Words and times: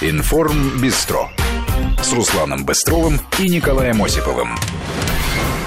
Информ 0.00 0.80
Бистро 0.80 1.28
с 2.00 2.12
Русланом 2.12 2.64
Быстровым 2.64 3.18
и 3.40 3.48
Николаем 3.48 4.00
Осиповым. 4.00 4.50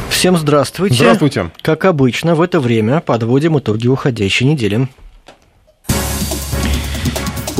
Всем 0.10 0.38
здравствуйте. 0.38 0.96
Здравствуйте. 0.96 1.52
Как 1.62 1.84
обычно, 1.84 2.33
в 2.33 2.41
это 2.41 2.62
время 2.62 3.02
подводим 3.02 3.59
итоги 3.59 3.88
уходящей 3.88 4.46
недели. 4.47 4.88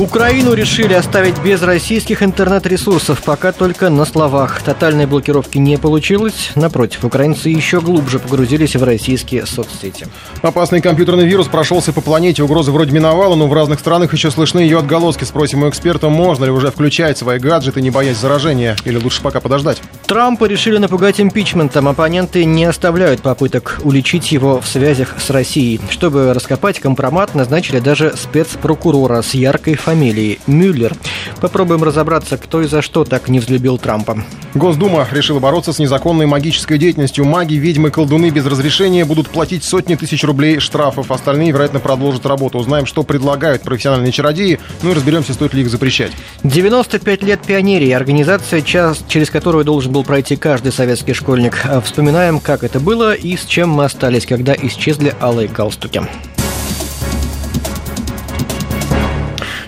Украину 0.02 0.54
решили 0.54 0.94
оставить 0.94 1.40
без 1.44 1.62
российских 1.62 2.24
интернет-ресурсов, 2.24 3.22
пока 3.22 3.52
только 3.52 3.88
на 3.88 4.04
словах. 4.04 4.60
Тотальной 4.60 5.06
блокировки 5.06 5.58
не 5.58 5.78
получилось. 5.78 6.50
Напротив, 6.56 7.04
украинцы 7.04 7.50
еще 7.50 7.80
глубже 7.80 8.18
погрузились 8.18 8.74
в 8.74 8.82
российские 8.82 9.46
соцсети. 9.46 10.08
Опасный 10.42 10.80
компьютерный 10.80 11.24
вирус 11.24 11.46
прошелся 11.46 11.92
по 11.92 12.00
планете. 12.00 12.42
Угрозы 12.42 12.72
вроде 12.72 12.90
миновала, 12.90 13.36
но 13.36 13.46
в 13.46 13.52
разных 13.52 13.78
странах 13.78 14.12
еще 14.12 14.32
слышны 14.32 14.58
ее 14.58 14.80
отголоски. 14.80 15.22
Спросим 15.22 15.62
у 15.62 15.68
эксперта, 15.68 16.08
можно 16.08 16.46
ли 16.46 16.50
уже 16.50 16.72
включать 16.72 17.16
свои 17.16 17.38
гаджеты, 17.38 17.80
не 17.80 17.90
боясь 17.90 18.16
заражения, 18.16 18.74
или 18.84 18.96
лучше 18.96 19.22
пока 19.22 19.38
подождать. 19.38 19.80
Трампа 20.06 20.46
решили 20.46 20.78
напугать 20.78 21.20
импичментом. 21.20 21.86
Оппоненты 21.86 22.44
не 22.44 22.64
оставляют 22.64 23.22
попыток 23.22 23.78
уличить 23.84 24.32
его 24.32 24.60
в 24.60 24.66
связях 24.66 25.14
с 25.24 25.30
Россией. 25.30 25.80
Чтобы 25.90 26.34
раскопать 26.34 26.80
компромат, 26.80 27.36
назначили 27.36 27.78
даже 27.78 28.14
спецпрокурора 28.16 29.22
с 29.22 29.34
яркой 29.34 29.74
фамилией 29.76 29.91
фамилии 29.92 30.40
Мюллер. 30.46 30.94
Попробуем 31.42 31.82
разобраться, 31.82 32.38
кто 32.38 32.62
и 32.62 32.66
за 32.66 32.80
что 32.80 33.04
так 33.04 33.28
не 33.28 33.40
взлюбил 33.40 33.76
Трампа. 33.76 34.24
Госдума 34.54 35.06
решила 35.12 35.38
бороться 35.38 35.74
с 35.74 35.78
незаконной 35.78 36.24
магической 36.24 36.78
деятельностью. 36.78 37.26
Маги, 37.26 37.54
ведьмы, 37.56 37.90
колдуны 37.90 38.30
без 38.30 38.46
разрешения 38.46 39.04
будут 39.04 39.28
платить 39.28 39.64
сотни 39.64 39.94
тысяч 39.94 40.24
рублей 40.24 40.60
штрафов. 40.60 41.10
Остальные, 41.10 41.52
вероятно, 41.52 41.78
продолжат 41.78 42.24
работу. 42.24 42.56
Узнаем, 42.56 42.86
что 42.86 43.02
предлагают 43.02 43.64
профессиональные 43.64 44.12
чародеи, 44.12 44.60
ну 44.82 44.92
и 44.92 44.94
разберемся, 44.94 45.34
стоит 45.34 45.52
ли 45.52 45.60
их 45.60 45.68
запрещать. 45.68 46.12
95 46.42 47.22
лет 47.22 47.42
пионерии. 47.42 47.90
Организация, 47.90 48.62
час, 48.62 49.04
через 49.08 49.28
которую 49.28 49.66
должен 49.66 49.92
был 49.92 50.04
пройти 50.04 50.36
каждый 50.36 50.72
советский 50.72 51.12
школьник. 51.12 51.66
Вспоминаем, 51.84 52.40
как 52.40 52.64
это 52.64 52.80
было 52.80 53.12
и 53.12 53.36
с 53.36 53.44
чем 53.44 53.68
мы 53.68 53.84
остались, 53.84 54.24
когда 54.24 54.54
исчезли 54.54 55.14
алые 55.20 55.48
галстуки. 55.48 56.00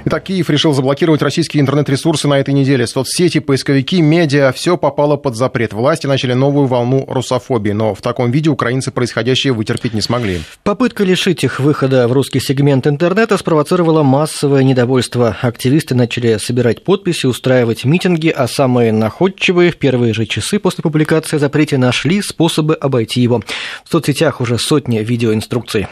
Итак, 0.07 0.25
Киев 0.25 0.51
решил 0.51 0.75
заблокировать 0.75 1.23
российские 1.23 1.63
интернет-ресурсы 1.63 2.29
на 2.29 2.39
этой 2.39 2.53
неделе. 2.53 2.87
Соцсети, 2.87 3.41
поисковики, 3.41 4.03
медиа– 4.03 4.53
все 4.55 4.77
попало 4.77 5.17
под 5.17 5.35
запрет. 5.35 5.73
Власти 5.73 6.07
начали 6.07 6.35
новую 6.35 6.67
волну 6.67 7.07
русофобии, 7.09 7.71
но 7.71 7.95
в 7.95 8.03
таком 8.03 8.31
виде 8.31 8.51
украинцы 8.51 8.91
происходящее 8.91 9.55
вытерпеть 9.55 9.95
не 9.95 10.03
смогли. 10.03 10.43
Попытка 10.63 11.05
лишить 11.05 11.43
их 11.43 11.59
выхода 11.59 12.07
в 12.07 12.13
русский 12.13 12.41
сегмент 12.41 12.87
интернета 12.87 13.39
спровоцировала 13.39 14.03
массовое 14.03 14.63
недовольство. 14.63 15.39
Активисты 15.41 15.95
начали 15.95 16.37
собирать 16.37 16.85
подписи, 16.85 17.25
устраивать 17.25 17.87
митинги, 17.87 18.29
а 18.29 18.47
самые 18.47 18.93
находчивые 18.93 19.71
в 19.71 19.79
первые 19.79 20.13
же 20.13 20.27
часы 20.27 20.59
после 20.59 20.83
публикации 20.83 21.37
о 21.37 21.39
запрете 21.39 21.79
нашли 21.79 22.21
способы 22.21 22.75
обойти 22.75 23.23
его. 23.23 23.43
В 23.85 23.91
соцсетях 23.91 24.43
уже 24.43 24.59
сотни 24.59 24.99
видеоинструкций. 24.99 25.89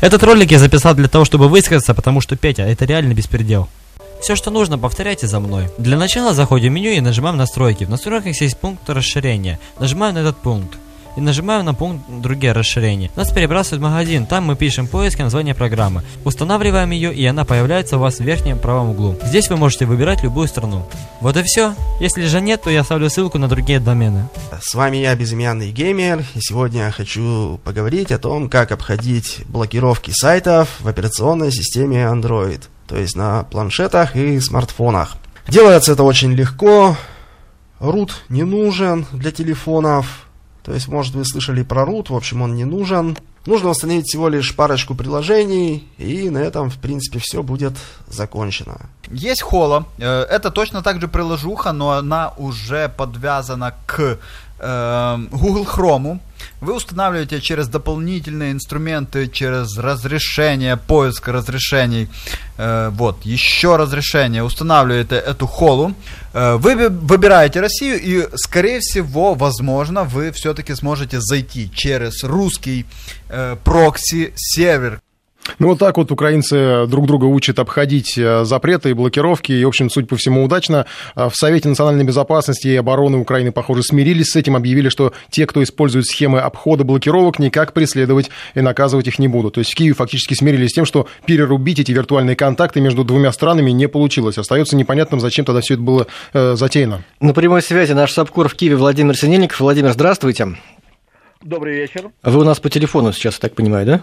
Этот 0.00 0.22
ролик 0.22 0.52
я 0.52 0.60
записал 0.60 0.94
для 0.94 1.08
того, 1.08 1.24
чтобы 1.24 1.48
высказаться, 1.48 1.92
потому 1.92 2.20
что, 2.20 2.36
Петя, 2.36 2.62
это 2.62 2.84
реально 2.84 3.14
беспредел. 3.14 3.68
Все, 4.20 4.36
что 4.36 4.50
нужно, 4.50 4.78
повторяйте 4.78 5.26
за 5.26 5.40
мной. 5.40 5.68
Для 5.76 5.96
начала 5.96 6.34
заходим 6.34 6.72
в 6.72 6.74
меню 6.74 6.90
и 6.92 7.00
нажимаем 7.00 7.36
настройки. 7.36 7.84
В 7.84 7.90
настройках 7.90 8.40
есть 8.40 8.58
пункт 8.58 8.88
расширения. 8.88 9.58
Нажимаем 9.80 10.14
на 10.14 10.18
этот 10.20 10.36
пункт 10.38 10.78
и 11.16 11.20
нажимаем 11.20 11.64
на 11.64 11.74
пункт 11.74 12.04
«Другие 12.08 12.52
расширения». 12.52 13.10
Нас 13.16 13.30
перебрасывает 13.30 13.80
в 13.80 13.84
магазин, 13.84 14.26
там 14.26 14.44
мы 14.44 14.56
пишем 14.56 14.86
поиск 14.86 15.20
и 15.20 15.22
название 15.22 15.54
программы. 15.54 16.02
Устанавливаем 16.24 16.90
ее, 16.90 17.14
и 17.14 17.24
она 17.26 17.44
появляется 17.44 17.96
у 17.96 18.00
вас 18.00 18.18
в 18.18 18.24
верхнем 18.24 18.58
правом 18.58 18.90
углу. 18.90 19.16
Здесь 19.24 19.48
вы 19.50 19.56
можете 19.56 19.86
выбирать 19.86 20.22
любую 20.22 20.48
страну. 20.48 20.86
Вот 21.20 21.36
и 21.36 21.42
все. 21.42 21.74
Если 22.00 22.26
же 22.26 22.40
нет, 22.40 22.62
то 22.62 22.70
я 22.70 22.80
оставлю 22.80 23.10
ссылку 23.10 23.38
на 23.38 23.48
другие 23.48 23.80
домены. 23.80 24.28
С 24.60 24.74
вами 24.74 24.98
я, 24.98 25.14
Безымянный 25.14 25.72
Геймер, 25.72 26.24
и 26.34 26.40
сегодня 26.40 26.86
я 26.86 26.90
хочу 26.90 27.60
поговорить 27.64 28.12
о 28.12 28.18
том, 28.18 28.48
как 28.48 28.72
обходить 28.72 29.40
блокировки 29.46 30.12
сайтов 30.12 30.68
в 30.80 30.88
операционной 30.88 31.50
системе 31.50 32.04
Android, 32.04 32.62
то 32.86 32.96
есть 32.96 33.16
на 33.16 33.44
планшетах 33.44 34.16
и 34.16 34.38
смартфонах. 34.40 35.16
Делается 35.48 35.92
это 35.92 36.02
очень 36.02 36.32
легко, 36.32 36.96
Root 37.80 38.10
не 38.28 38.42
нужен 38.42 39.06
для 39.12 39.30
телефонов, 39.30 40.27
то 40.68 40.74
есть, 40.74 40.86
может, 40.86 41.14
вы 41.14 41.24
слышали 41.24 41.62
про 41.62 41.84
root, 41.84 42.12
в 42.12 42.14
общем, 42.14 42.42
он 42.42 42.54
не 42.54 42.66
нужен. 42.66 43.16
Нужно 43.46 43.70
установить 43.70 44.04
всего 44.04 44.28
лишь 44.28 44.54
парочку 44.54 44.94
приложений, 44.94 45.88
и 45.96 46.28
на 46.28 46.36
этом, 46.36 46.68
в 46.68 46.76
принципе, 46.76 47.20
все 47.20 47.42
будет 47.42 47.72
закончено. 48.06 48.78
Есть 49.10 49.40
холо. 49.40 49.86
Э, 49.96 50.24
это 50.24 50.50
точно 50.50 50.82
так 50.82 51.00
же 51.00 51.08
приложуха, 51.08 51.72
но 51.72 51.92
она 51.92 52.34
уже 52.36 52.90
подвязана 52.90 53.72
к 53.86 54.18
Google 54.60 55.64
Chrome. 55.64 56.20
Вы 56.60 56.74
устанавливаете 56.74 57.40
через 57.40 57.68
дополнительные 57.68 58.50
инструменты, 58.52 59.28
через 59.28 59.78
разрешение, 59.78 60.76
поиск 60.76 61.28
разрешений, 61.28 62.08
э, 62.56 62.90
вот, 62.92 63.24
еще 63.24 63.76
разрешение, 63.76 64.42
устанавливаете 64.42 65.14
эту 65.16 65.46
холу, 65.46 65.94
э, 66.32 66.56
вы 66.56 66.88
выбираете 66.88 67.60
Россию 67.60 68.00
и, 68.02 68.28
скорее 68.36 68.80
всего, 68.80 69.34
возможно, 69.34 70.02
вы 70.02 70.32
все-таки 70.32 70.74
сможете 70.74 71.20
зайти 71.20 71.70
через 71.72 72.24
русский 72.24 72.86
э, 73.28 73.56
прокси-сервер, 73.62 75.00
ну, 75.58 75.68
вот 75.68 75.78
так 75.78 75.96
вот 75.96 76.10
украинцы 76.12 76.86
друг 76.86 77.06
друга 77.06 77.24
учат 77.24 77.58
обходить 77.58 78.16
э, 78.16 78.44
запреты 78.44 78.90
и 78.90 78.92
блокировки. 78.92 79.52
И, 79.52 79.64
в 79.64 79.68
общем, 79.68 79.90
судя 79.90 80.06
по 80.06 80.16
всему, 80.16 80.44
удачно. 80.44 80.86
А 81.14 81.28
в 81.28 81.36
Совете 81.36 81.68
национальной 81.68 82.04
безопасности 82.04 82.68
и 82.68 82.76
обороны 82.76 83.18
Украины, 83.18 83.52
похоже, 83.52 83.82
смирились 83.82 84.30
с 84.30 84.36
этим, 84.36 84.56
объявили, 84.56 84.88
что 84.88 85.12
те, 85.30 85.46
кто 85.46 85.62
использует 85.62 86.06
схемы 86.06 86.40
обхода 86.40 86.84
блокировок, 86.84 87.38
никак 87.38 87.72
преследовать 87.72 88.30
и 88.54 88.60
наказывать 88.60 89.06
их 89.06 89.18
не 89.18 89.28
будут. 89.28 89.54
То 89.54 89.60
есть 89.60 89.72
в 89.72 89.74
Киеве 89.74 89.94
фактически 89.94 90.34
смирились 90.34 90.70
с 90.70 90.74
тем, 90.74 90.84
что 90.84 91.06
перерубить 91.26 91.78
эти 91.78 91.92
виртуальные 91.92 92.36
контакты 92.36 92.80
между 92.80 93.04
двумя 93.04 93.32
странами 93.32 93.70
не 93.70 93.88
получилось. 93.88 94.38
Остается 94.38 94.76
непонятным, 94.76 95.20
зачем 95.20 95.44
тогда 95.44 95.60
все 95.60 95.74
это 95.74 95.82
было 95.82 96.06
э, 96.32 96.54
затеяно. 96.56 97.04
На 97.20 97.34
прямой 97.34 97.62
связи 97.62 97.92
наш 97.92 98.12
собкор 98.12 98.48
в 98.48 98.54
Киеве 98.54 98.76
Владимир 98.76 99.16
Синельников. 99.16 99.60
Владимир, 99.60 99.92
здравствуйте. 99.92 100.56
Добрый 101.42 101.76
вечер. 101.76 102.10
Вы 102.22 102.40
у 102.40 102.44
нас 102.44 102.58
по 102.58 102.68
телефону 102.68 103.12
сейчас, 103.12 103.34
я 103.34 103.40
так 103.40 103.54
понимаю, 103.54 103.86
да? 103.86 104.02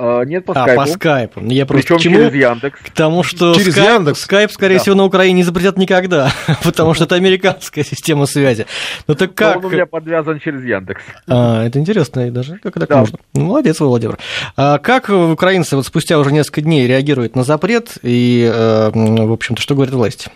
А, 0.00 0.22
нет, 0.22 0.44
по 0.44 0.52
а, 0.52 0.62
скайпу. 0.62 0.80
по 0.80 0.86
скайпу. 0.86 1.40
Я 1.46 1.66
просто 1.66 1.94
Причем 1.94 1.98
через 1.98 2.32
Яндекс. 2.32 2.80
К 2.80 2.90
тому, 2.90 3.24
что 3.24 3.54
через 3.54 3.72
скайп, 3.72 3.90
Яндекс? 3.90 4.20
скайп, 4.20 4.52
скорее 4.52 4.76
да. 4.76 4.80
всего, 4.80 4.94
на 4.94 5.04
Украине 5.04 5.38
не 5.38 5.42
запретят 5.42 5.76
никогда, 5.76 6.30
потому 6.62 6.94
что 6.94 7.04
это 7.04 7.16
американская 7.16 7.82
система 7.82 8.26
связи. 8.26 8.66
Ну 9.08 9.16
так 9.16 9.34
как? 9.34 9.56
он 9.56 9.64
у 9.64 9.70
меня 9.70 9.86
подвязан 9.86 10.38
через 10.38 10.62
Яндекс. 10.62 11.02
А, 11.26 11.66
это 11.66 11.80
интересно, 11.80 12.30
даже 12.30 12.58
как 12.58 12.74
так 12.74 12.88
да. 12.88 12.98
можно. 12.98 13.18
Ну, 13.34 13.46
молодец, 13.46 13.80
Владимир. 13.80 14.18
А 14.56 14.78
как 14.78 15.08
украинцы 15.08 15.74
вот 15.74 15.84
спустя 15.84 16.16
уже 16.20 16.30
несколько 16.32 16.60
дней 16.60 16.86
реагируют 16.86 17.34
на 17.34 17.42
запрет 17.42 17.98
и, 18.02 18.48
э, 18.48 18.90
в 18.92 19.32
общем-то, 19.32 19.60
что 19.60 19.74
говорят 19.74 19.94
власти? 19.94 20.30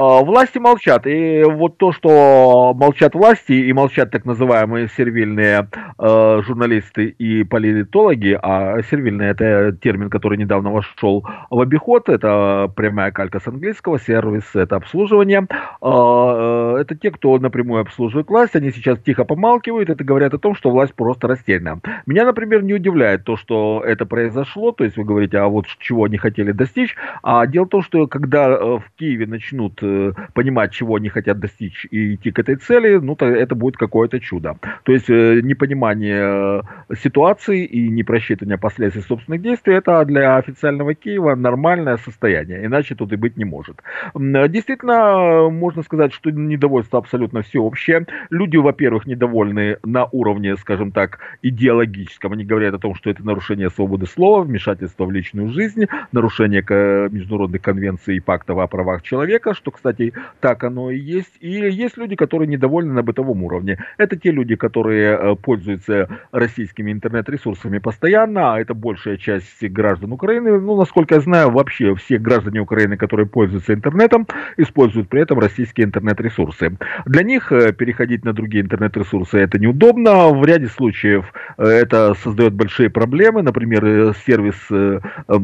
А, 0.00 0.22
власти 0.22 0.56
молчат. 0.56 1.06
И 1.06 1.42
вот 1.44 1.76
то, 1.76 1.92
что 1.92 2.72
молчат 2.74 3.14
власти 3.14 3.52
и 3.52 3.70
молчат 3.74 4.10
так 4.10 4.24
называемые 4.24 4.88
сервильные 4.96 5.68
э, 5.98 6.42
журналисты 6.42 7.08
и 7.08 7.44
политологи, 7.44 8.38
а 8.40 8.80
сервильный 8.88 9.26
это 9.26 9.76
термин, 9.78 10.08
который 10.08 10.38
недавно 10.38 10.72
вошел 10.72 11.26
в 11.50 11.60
обиход, 11.60 12.08
это 12.08 12.72
прямая 12.74 13.12
калька 13.12 13.40
с 13.40 13.46
английского, 13.46 14.00
сервис 14.00 14.44
это 14.54 14.76
обслуживание. 14.76 15.46
Э, 15.82 16.76
это 16.80 16.96
те, 16.96 17.10
кто 17.10 17.38
напрямую 17.38 17.82
обслуживает 17.82 18.28
власть, 18.28 18.56
они 18.56 18.70
сейчас 18.70 18.98
тихо 19.00 19.24
помалкивают, 19.24 19.90
это 19.90 20.02
говорят 20.02 20.32
о 20.32 20.38
том, 20.38 20.54
что 20.54 20.70
власть 20.70 20.94
просто 20.94 21.28
растеряна. 21.28 21.78
Меня, 22.06 22.24
например, 22.24 22.62
не 22.62 22.72
удивляет 22.72 23.24
то, 23.24 23.36
что 23.36 23.82
это 23.84 24.06
произошло, 24.06 24.72
то 24.72 24.82
есть 24.82 24.96
вы 24.96 25.04
говорите, 25.04 25.36
а 25.36 25.48
вот 25.48 25.66
чего 25.78 26.04
они 26.04 26.16
хотели 26.16 26.52
достичь, 26.52 26.96
а 27.22 27.46
дело 27.46 27.66
в 27.66 27.68
том, 27.68 27.82
что 27.82 28.06
когда 28.06 28.48
э, 28.48 28.78
в 28.78 28.84
Киеве 28.96 29.26
начнут 29.26 29.78
э, 29.90 30.12
понимать, 30.34 30.72
чего 30.72 30.96
они 30.96 31.08
хотят 31.08 31.38
достичь 31.40 31.86
и 31.90 32.14
идти 32.14 32.30
к 32.30 32.38
этой 32.38 32.56
цели, 32.56 32.96
ну, 32.96 33.16
то 33.16 33.26
это 33.26 33.54
будет 33.54 33.76
какое-то 33.76 34.20
чудо. 34.20 34.56
То 34.84 34.92
есть 34.92 35.10
э, 35.10 35.40
непонимание 35.42 36.62
э, 36.88 36.94
ситуации 36.96 37.64
и 37.64 37.88
непросчитывание 37.88 38.58
последствий 38.58 39.02
собственных 39.02 39.42
действий, 39.42 39.74
это 39.74 40.04
для 40.04 40.36
официального 40.36 40.94
Киева 40.94 41.34
нормальное 41.34 41.96
состояние, 41.98 42.64
иначе 42.64 42.94
тут 42.94 43.12
и 43.12 43.16
быть 43.16 43.36
не 43.36 43.44
может. 43.44 43.82
Действительно, 44.14 45.48
можно 45.50 45.82
сказать, 45.82 46.12
что 46.12 46.30
недовольство 46.30 46.98
абсолютно 46.98 47.42
всеобщее. 47.42 48.06
Люди, 48.30 48.56
во-первых, 48.56 49.06
недовольны 49.06 49.78
на 49.84 50.04
уровне, 50.04 50.56
скажем 50.56 50.92
так, 50.92 51.18
идеологическом. 51.42 52.32
Они 52.32 52.44
говорят 52.44 52.74
о 52.74 52.78
том, 52.78 52.94
что 52.94 53.10
это 53.10 53.24
нарушение 53.24 53.70
свободы 53.70 54.06
слова, 54.06 54.42
вмешательство 54.42 55.04
в 55.04 55.10
личную 55.10 55.48
жизнь, 55.48 55.86
нарушение 56.12 56.62
международных 57.10 57.62
конвенций 57.62 58.16
и 58.16 58.20
пактов 58.20 58.58
о 58.58 58.66
правах 58.66 59.02
человека, 59.02 59.54
что, 59.54 59.70
кстати, 59.80 60.12
так 60.40 60.62
оно 60.62 60.90
и 60.90 60.98
есть. 60.98 61.32
И 61.40 61.50
есть 61.50 61.96
люди, 61.96 62.14
которые 62.14 62.46
недовольны 62.46 62.92
на 62.92 63.02
бытовом 63.02 63.42
уровне. 63.42 63.78
Это 63.96 64.16
те 64.16 64.30
люди, 64.30 64.54
которые 64.56 65.16
э, 65.16 65.36
пользуются 65.36 66.08
российскими 66.32 66.92
интернет-ресурсами 66.92 67.78
постоянно, 67.78 68.54
а 68.54 68.60
это 68.60 68.74
большая 68.74 69.16
часть 69.16 69.62
граждан 69.62 70.12
Украины. 70.12 70.60
Ну, 70.60 70.76
насколько 70.76 71.14
я 71.14 71.20
знаю, 71.20 71.50
вообще 71.50 71.94
все 71.94 72.18
граждане 72.18 72.60
Украины, 72.60 72.98
которые 72.98 73.26
пользуются 73.26 73.72
интернетом, 73.72 74.26
используют 74.58 75.08
при 75.08 75.22
этом 75.22 75.38
российские 75.38 75.86
интернет-ресурсы. 75.86 76.76
Для 77.06 77.22
них 77.22 77.50
э, 77.50 77.72
переходить 77.72 78.24
на 78.24 78.34
другие 78.34 78.62
интернет-ресурсы 78.62 79.38
это 79.38 79.58
неудобно. 79.58 80.28
В 80.28 80.44
ряде 80.44 80.66
случаев 80.66 81.32
э, 81.56 81.64
это 81.64 82.12
создает 82.22 82.52
большие 82.52 82.90
проблемы. 82.90 83.40
Например, 83.40 84.14
сервис, 84.26 84.56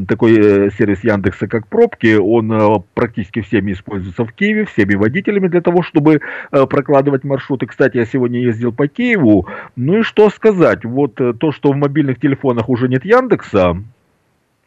такой 0.06 0.70
сервис 0.72 1.02
Яндекса, 1.04 1.48
как 1.48 1.68
пробки, 1.68 2.16
он 2.16 2.84
практически 2.92 3.40
всеми 3.40 3.72
используется 3.72 4.15
в 4.24 4.32
Киеве, 4.32 4.64
всеми 4.64 4.94
водителями 4.94 5.48
для 5.48 5.60
того, 5.60 5.82
чтобы 5.82 6.20
прокладывать 6.50 7.24
маршруты. 7.24 7.66
Кстати, 7.66 7.98
я 7.98 8.06
сегодня 8.06 8.40
ездил 8.40 8.72
по 8.72 8.88
Киеву. 8.88 9.48
Ну 9.76 9.98
и 9.98 10.02
что 10.02 10.30
сказать? 10.30 10.84
Вот 10.84 11.14
то, 11.14 11.52
что 11.52 11.72
в 11.72 11.76
мобильных 11.76 12.20
телефонах 12.20 12.68
уже 12.68 12.88
нет 12.88 13.04
Яндекса, 13.04 13.76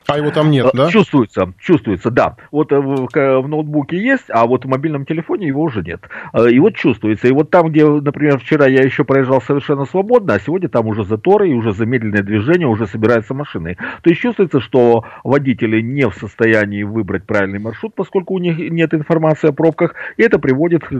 а 0.09 0.17
его 0.17 0.31
там 0.31 0.51
нет, 0.51 0.67
да? 0.73 0.89
Чувствуется, 0.89 1.53
чувствуется, 1.59 2.11
да. 2.11 2.35
Вот 2.51 2.71
э, 2.71 2.79
в, 2.79 3.07
в 3.07 3.47
ноутбуке 3.47 3.97
есть, 3.97 4.25
а 4.29 4.45
вот 4.45 4.65
в 4.65 4.67
мобильном 4.67 5.05
телефоне 5.05 5.47
его 5.47 5.63
уже 5.63 5.81
нет. 5.81 6.01
Э, 6.33 6.49
и 6.49 6.59
вот 6.59 6.75
чувствуется. 6.75 7.27
И 7.27 7.31
вот 7.31 7.49
там, 7.49 7.69
где, 7.69 7.85
например, 7.85 8.39
вчера 8.39 8.67
я 8.67 8.81
еще 8.81 9.03
проезжал 9.03 9.41
совершенно 9.41 9.85
свободно, 9.85 10.33
а 10.33 10.39
сегодня 10.39 10.69
там 10.69 10.87
уже 10.87 11.03
заторы 11.03 11.49
и 11.49 11.53
уже 11.53 11.71
замедленное 11.71 12.23
движение, 12.23 12.67
уже 12.67 12.87
собираются 12.87 13.33
машины. 13.33 13.77
То 14.01 14.09
есть 14.09 14.21
чувствуется, 14.21 14.59
что 14.59 15.05
водители 15.23 15.81
не 15.81 16.07
в 16.07 16.13
состоянии 16.15 16.83
выбрать 16.83 17.25
правильный 17.25 17.59
маршрут, 17.59 17.93
поскольку 17.95 18.33
у 18.33 18.39
них 18.39 18.57
нет 18.57 18.93
информации 18.93 19.49
о 19.49 19.53
пробках. 19.53 19.95
И 20.17 20.23
это 20.23 20.39
приводит 20.39 20.83
к, 20.83 20.91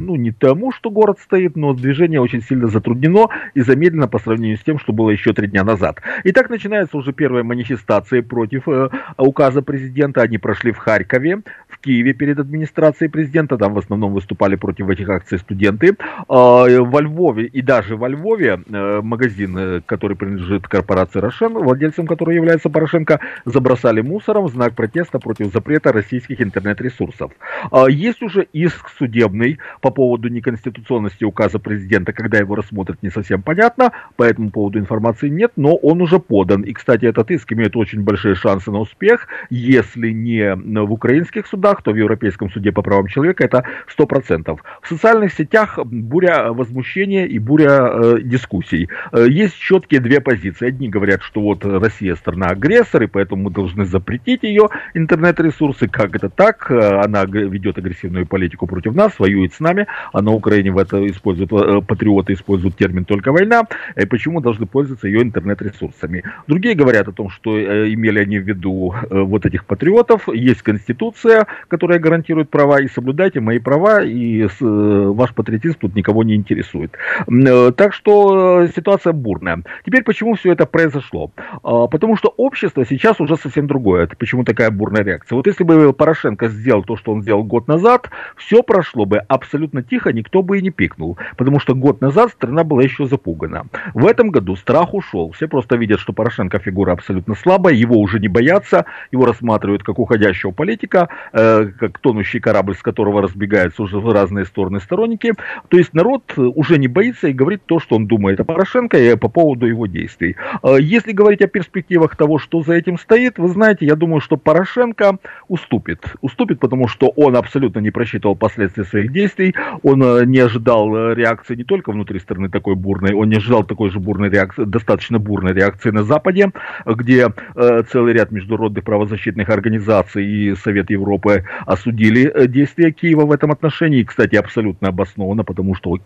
ну, 0.00 0.16
не 0.16 0.32
тому, 0.32 0.72
что 0.72 0.90
город 0.90 1.18
стоит, 1.20 1.56
но 1.56 1.74
движение 1.74 2.20
очень 2.20 2.42
сильно 2.42 2.66
затруднено 2.66 3.28
и 3.54 3.60
замедлено 3.60 4.08
по 4.08 4.18
сравнению 4.18 4.56
с 4.56 4.62
тем, 4.62 4.78
что 4.78 4.92
было 4.92 5.10
еще 5.10 5.32
три 5.32 5.48
дня 5.48 5.64
назад. 5.64 6.00
И 6.24 6.32
так 6.32 6.50
начинаются 6.50 6.96
уже 6.96 7.12
первые 7.12 7.42
манифестации 7.44 8.20
против 8.20 8.47
против 8.48 8.68
э, 8.68 8.88
указа 9.18 9.62
президента. 9.62 10.22
Они 10.22 10.38
прошли 10.38 10.72
в 10.72 10.78
Харькове, 10.78 11.42
в 11.68 11.78
Киеве 11.78 12.14
перед 12.14 12.38
администрацией 12.38 13.10
президента. 13.10 13.56
Там 13.56 13.74
в 13.74 13.78
основном 13.78 14.12
выступали 14.12 14.56
против 14.56 14.88
этих 14.88 15.08
акций 15.08 15.38
студенты. 15.38 15.96
А, 16.28 16.66
во 16.66 17.00
Львове 17.00 17.46
и 17.46 17.62
даже 17.62 17.96
во 17.96 18.08
Львове 18.08 18.60
э, 18.66 19.00
магазин, 19.02 19.58
э, 19.58 19.80
который 19.86 20.16
принадлежит 20.16 20.66
корпорации 20.66 21.20
Рошен, 21.20 21.52
владельцем 21.54 22.06
которой 22.06 22.36
является 22.36 22.70
Порошенко, 22.70 23.20
забросали 23.44 24.00
мусором 24.00 24.46
в 24.46 24.50
знак 24.50 24.74
протеста 24.74 25.18
против 25.18 25.52
запрета 25.52 25.92
российских 25.92 26.40
интернет-ресурсов. 26.40 27.32
А, 27.70 27.86
есть 27.86 28.22
уже 28.22 28.46
иск 28.52 28.88
судебный 28.98 29.58
по 29.80 29.90
поводу 29.90 30.28
неконституционности 30.28 31.24
указа 31.24 31.58
президента. 31.58 32.12
Когда 32.12 32.38
его 32.38 32.54
рассмотрят, 32.54 33.02
не 33.02 33.10
совсем 33.10 33.42
понятно. 33.42 33.92
По 34.16 34.22
этому 34.22 34.50
поводу 34.50 34.78
информации 34.78 35.28
нет, 35.28 35.52
но 35.56 35.74
он 35.76 36.00
уже 36.00 36.18
подан. 36.18 36.62
И, 36.62 36.72
кстати, 36.72 37.04
этот 37.04 37.30
иск 37.30 37.52
имеет 37.52 37.76
очень 37.76 38.02
большие 38.02 38.34
шансы 38.38 38.70
на 38.70 38.78
успех. 38.78 39.26
Если 39.50 40.10
не 40.10 40.54
в 40.54 40.92
украинских 40.92 41.46
судах, 41.46 41.82
то 41.82 41.92
в 41.92 41.96
Европейском 41.96 42.50
суде 42.50 42.72
по 42.72 42.82
правам 42.82 43.06
человека 43.08 43.44
это 43.44 43.64
100%. 43.96 44.58
В 44.82 44.88
социальных 44.88 45.32
сетях 45.32 45.78
буря 45.84 46.52
возмущения 46.52 47.26
и 47.26 47.38
буря 47.38 47.90
э, 47.92 48.18
дискуссий. 48.22 48.88
Э, 49.12 49.26
есть 49.28 49.58
четкие 49.58 50.00
две 50.00 50.20
позиции. 50.20 50.68
Одни 50.68 50.88
говорят, 50.88 51.22
что 51.22 51.40
вот 51.40 51.64
Россия 51.64 52.14
страна-агрессор, 52.14 53.02
и 53.02 53.06
поэтому 53.06 53.44
мы 53.44 53.50
должны 53.50 53.84
запретить 53.84 54.42
ее 54.42 54.68
интернет-ресурсы. 54.94 55.88
Как 55.88 56.16
это 56.16 56.28
так? 56.28 56.70
Э, 56.70 57.00
она 57.04 57.24
ведет 57.24 57.78
агрессивную 57.78 58.26
политику 58.26 58.66
против 58.66 58.94
нас, 58.94 59.18
воюет 59.18 59.54
с 59.54 59.60
нами, 59.60 59.86
а 60.12 60.22
на 60.22 60.32
Украине 60.32 60.70
в 60.70 60.78
это 60.78 61.06
используют, 61.06 61.52
э, 61.52 61.80
патриоты 61.86 62.32
используют 62.32 62.76
термин 62.76 63.04
только 63.04 63.32
война. 63.32 63.62
И 63.96 64.06
почему 64.06 64.40
должны 64.40 64.66
пользоваться 64.66 65.08
ее 65.08 65.22
интернет-ресурсами? 65.22 66.24
Другие 66.46 66.74
говорят 66.74 67.08
о 67.08 67.12
том, 67.12 67.30
что 67.30 67.58
имели 67.58 68.20
они 68.28 68.38
в 68.38 68.46
виду 68.46 68.94
э, 68.94 69.20
вот 69.20 69.46
этих 69.46 69.64
патриотов. 69.64 70.28
Есть 70.28 70.62
Конституция, 70.62 71.46
которая 71.68 71.98
гарантирует 71.98 72.50
права, 72.50 72.80
и 72.80 72.88
соблюдайте 72.88 73.40
мои 73.40 73.58
права, 73.58 74.02
и 74.04 74.44
э, 74.44 74.48
ваш 74.60 75.34
патриотизм 75.34 75.78
тут 75.80 75.96
никого 75.96 76.22
не 76.24 76.34
интересует. 76.34 76.92
Э, 77.26 77.72
так 77.72 77.94
что 77.94 78.66
ситуация 78.76 79.12
бурная. 79.12 79.62
Теперь 79.84 80.02
почему 80.02 80.34
все 80.34 80.52
это 80.52 80.66
произошло? 80.66 81.30
А, 81.62 81.86
потому 81.86 82.16
что 82.16 82.34
общество 82.36 82.84
сейчас 82.84 83.20
уже 83.20 83.36
совсем 83.36 83.66
другое. 83.66 84.04
Это 84.04 84.16
почему 84.16 84.44
такая 84.44 84.70
бурная 84.70 85.02
реакция? 85.02 85.36
Вот 85.36 85.46
если 85.46 85.64
бы 85.64 85.92
Порошенко 85.92 86.48
сделал 86.48 86.84
то, 86.84 86.96
что 86.96 87.12
он 87.12 87.22
сделал 87.22 87.44
год 87.44 87.68
назад, 87.68 88.10
все 88.36 88.62
прошло 88.62 89.06
бы 89.06 89.18
абсолютно 89.18 89.82
тихо, 89.82 90.12
никто 90.12 90.42
бы 90.42 90.58
и 90.58 90.62
не 90.62 90.70
пикнул. 90.70 91.16
Потому 91.36 91.60
что 91.60 91.74
год 91.74 92.00
назад 92.00 92.30
страна 92.30 92.64
была 92.64 92.82
еще 92.82 93.06
запугана. 93.06 93.66
В 93.94 94.06
этом 94.06 94.30
году 94.30 94.56
страх 94.56 94.94
ушел. 94.94 95.32
Все 95.32 95.48
просто 95.48 95.76
видят, 95.76 96.00
что 96.00 96.12
Порошенко 96.12 96.58
фигура 96.58 96.92
абсолютно 96.92 97.34
слабая, 97.34 97.74
его 97.74 97.96
уже 97.96 98.17
уже 98.18 98.20
не 98.20 98.28
боятся, 98.28 98.84
его 99.12 99.26
рассматривают 99.26 99.82
как 99.82 99.98
уходящего 99.98 100.50
политика, 100.50 101.08
э, 101.32 101.66
как 101.78 101.98
тонущий 101.98 102.40
корабль, 102.40 102.74
с 102.74 102.82
которого 102.82 103.22
разбегаются 103.22 103.82
уже 103.82 103.98
в 103.98 104.12
разные 104.12 104.44
стороны 104.44 104.80
сторонники. 104.80 105.32
То 105.68 105.78
есть 105.78 105.94
народ 105.94 106.22
уже 106.36 106.78
не 106.78 106.88
боится 106.88 107.28
и 107.28 107.32
говорит 107.32 107.62
то, 107.66 107.80
что 107.80 107.96
он 107.96 108.06
думает 108.06 108.40
о 108.40 108.44
Порошенко 108.44 108.98
и 108.98 109.16
по 109.16 109.28
поводу 109.28 109.66
его 109.66 109.86
действий. 109.86 110.36
Э, 110.62 110.76
если 110.80 111.12
говорить 111.12 111.42
о 111.42 111.48
перспективах 111.48 112.16
того, 112.16 112.38
что 112.38 112.62
за 112.62 112.74
этим 112.74 112.98
стоит, 112.98 113.38
вы 113.38 113.48
знаете, 113.48 113.86
я 113.86 113.94
думаю, 113.94 114.20
что 114.20 114.36
Порошенко 114.36 115.18
уступит. 115.48 116.00
Уступит, 116.20 116.60
потому 116.60 116.88
что 116.88 117.12
он 117.16 117.36
абсолютно 117.36 117.80
не 117.80 117.90
просчитывал 117.90 118.36
последствия 118.36 118.84
своих 118.84 119.12
действий, 119.12 119.54
он 119.82 120.02
э, 120.02 120.24
не 120.24 120.38
ожидал 120.38 120.94
э, 120.94 121.14
реакции 121.14 121.56
не 121.56 121.64
только 121.64 121.92
внутри 121.92 122.18
страны 122.18 122.48
такой 122.48 122.74
бурной, 122.74 123.14
он 123.14 123.28
не 123.28 123.36
ожидал 123.36 123.64
такой 123.64 123.90
же 123.90 124.00
бурной 124.00 124.30
реакции, 124.30 124.64
достаточно 124.64 125.18
бурной 125.18 125.52
реакции 125.52 125.90
на 125.90 126.02
Западе, 126.02 126.50
где 126.86 127.28
э, 127.54 127.82
целый 127.98 128.12
ряд 128.12 128.30
международных 128.30 128.84
правозащитных 128.84 129.48
организаций 129.48 130.24
и 130.24 130.54
Совет 130.54 130.88
Европы 130.88 131.44
осудили 131.66 132.30
э, 132.32 132.46
действия 132.46 132.92
Киева 132.92 133.26
в 133.26 133.32
этом 133.32 133.50
отношении. 133.50 134.04
Кстати, 134.04 134.36
абсолютно 134.36 134.88
обоснованно, 134.88 135.42
потому 135.42 135.74
что 135.74 135.98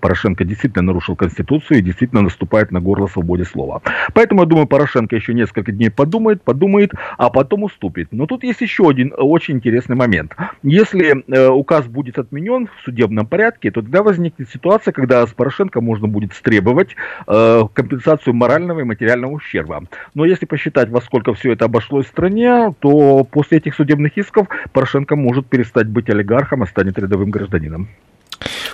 Порошенко 0.00 0.44
действительно 0.44 0.82
нарушил 0.82 1.14
Конституцию 1.14 1.78
и 1.78 1.82
действительно 1.82 2.22
наступает 2.22 2.72
на 2.72 2.80
горло 2.80 3.06
свободе 3.06 3.44
слова. 3.44 3.80
Поэтому, 4.12 4.40
я 4.40 4.46
думаю, 4.48 4.66
Порошенко 4.66 5.14
еще 5.14 5.34
несколько 5.34 5.70
дней 5.70 5.88
подумает, 5.88 6.42
подумает, 6.42 6.90
а 7.16 7.30
потом 7.30 7.62
уступит. 7.62 8.08
Но 8.10 8.26
тут 8.26 8.42
есть 8.42 8.60
еще 8.60 8.88
один 8.88 9.12
очень 9.16 9.54
интересный 9.54 9.94
момент. 9.94 10.34
Если 10.64 11.22
э, 11.32 11.48
указ 11.48 11.86
будет 11.86 12.18
отменен 12.18 12.66
в 12.66 12.84
судебном 12.84 13.28
порядке, 13.28 13.70
то 13.70 13.82
тогда 13.82 14.02
возникнет 14.02 14.48
ситуация, 14.50 14.90
когда 14.90 15.24
с 15.24 15.30
Порошенко 15.30 15.80
можно 15.80 16.08
будет 16.08 16.32
стребовать 16.32 16.96
э, 17.28 17.62
компенсацию 17.72 18.34
морального 18.34 18.80
и 18.80 18.84
материального 18.84 19.34
ущерба. 19.34 19.84
Но 20.14 20.24
если 20.24 20.46
посчитать, 20.46 20.90
во 20.90 21.00
сколько 21.00 21.35
все 21.36 21.52
это 21.52 21.66
обошлось 21.66 22.06
стране, 22.06 22.74
то 22.80 23.24
после 23.24 23.58
этих 23.58 23.74
судебных 23.74 24.16
исков 24.18 24.48
Порошенко 24.72 25.16
может 25.16 25.46
перестать 25.46 25.86
быть 25.86 26.10
олигархом, 26.10 26.62
а 26.62 26.66
станет 26.66 26.98
рядовым 26.98 27.30
гражданином. 27.30 27.88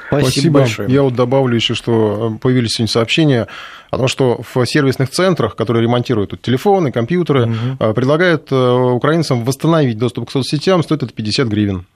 Спасибо, 0.07 0.31
Спасибо 0.31 0.59
большое. 0.59 0.91
Я 0.91 1.03
вот 1.03 1.15
добавлю 1.15 1.55
еще, 1.55 1.75
что 1.75 2.35
э, 2.35 2.39
появились 2.39 2.73
сегодня 2.73 2.91
сообщения 2.91 3.47
о 3.91 3.99
том, 3.99 4.09
что 4.09 4.43
в 4.43 4.67
сервисных 4.67 5.11
центрах, 5.11 5.57
которые 5.57 5.83
ремонтируют 5.83 6.31
тут 6.31 6.43
телефоны, 6.43 6.93
компьютеры, 6.93 7.47
угу. 7.47 7.95
предлагают 7.95 8.51
э, 8.51 8.55
украинцам 8.57 9.45
восстановить 9.45 9.99
доступ 9.99 10.29
к 10.29 10.33
соцсетям, 10.33 10.83
стоит 10.83 11.03
это 11.03 11.15
50 11.15 11.49
гривен. 11.49 11.87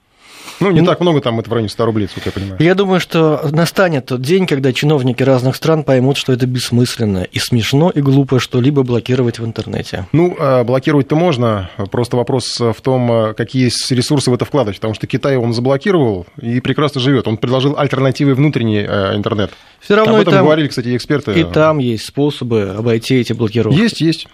Ну, 0.59 0.71
не 0.71 0.81
ну, 0.81 0.87
так 0.87 0.99
много, 0.99 1.21
там 1.21 1.39
это 1.39 1.49
в 1.49 1.53
районе 1.53 1.69
100 1.69 1.85
рублей, 1.85 2.07
сколько 2.07 2.29
я 2.29 2.33
понимаю. 2.33 2.57
Я 2.59 2.75
думаю, 2.75 2.99
что 2.99 3.47
настанет 3.51 4.07
тот 4.07 4.21
день, 4.21 4.47
когда 4.47 4.73
чиновники 4.73 5.23
разных 5.23 5.55
стран 5.55 5.83
поймут, 5.83 6.17
что 6.17 6.33
это 6.33 6.47
бессмысленно 6.47 7.23
и 7.23 7.39
смешно, 7.39 7.89
и 7.89 8.01
глупо 8.01 8.39
что-либо 8.39 8.83
блокировать 8.83 9.39
в 9.39 9.45
интернете. 9.45 10.07
Ну, 10.11 10.35
а, 10.39 10.63
блокировать-то 10.63 11.15
можно, 11.15 11.69
просто 11.91 12.17
вопрос 12.17 12.57
в 12.59 12.81
том, 12.81 13.11
а, 13.11 13.33
какие 13.33 13.71
ресурсы 13.93 14.31
в 14.31 14.33
это 14.33 14.45
вкладывать, 14.45 14.77
потому 14.77 14.93
что 14.93 15.07
Китай 15.07 15.37
он 15.37 15.53
заблокировал 15.53 16.25
и 16.41 16.59
прекрасно 16.59 17.01
живет. 17.01 17.27
Он 17.27 17.37
предложил 17.37 17.77
альтернативы 17.77 18.33
внутренний 18.33 18.85
а, 18.87 19.15
интернет. 19.15 19.51
Все 19.79 19.95
равно 19.95 20.15
Об 20.15 20.21
этом 20.21 20.33
там, 20.33 20.45
говорили, 20.45 20.67
кстати, 20.67 20.95
эксперты. 20.95 21.39
И 21.39 21.43
там 21.43 21.77
есть 21.77 22.05
способы 22.05 22.75
обойти 22.77 23.15
эти 23.15 23.33
блокировки. 23.33 23.77
Есть, 23.77 24.01
есть. 24.01 24.27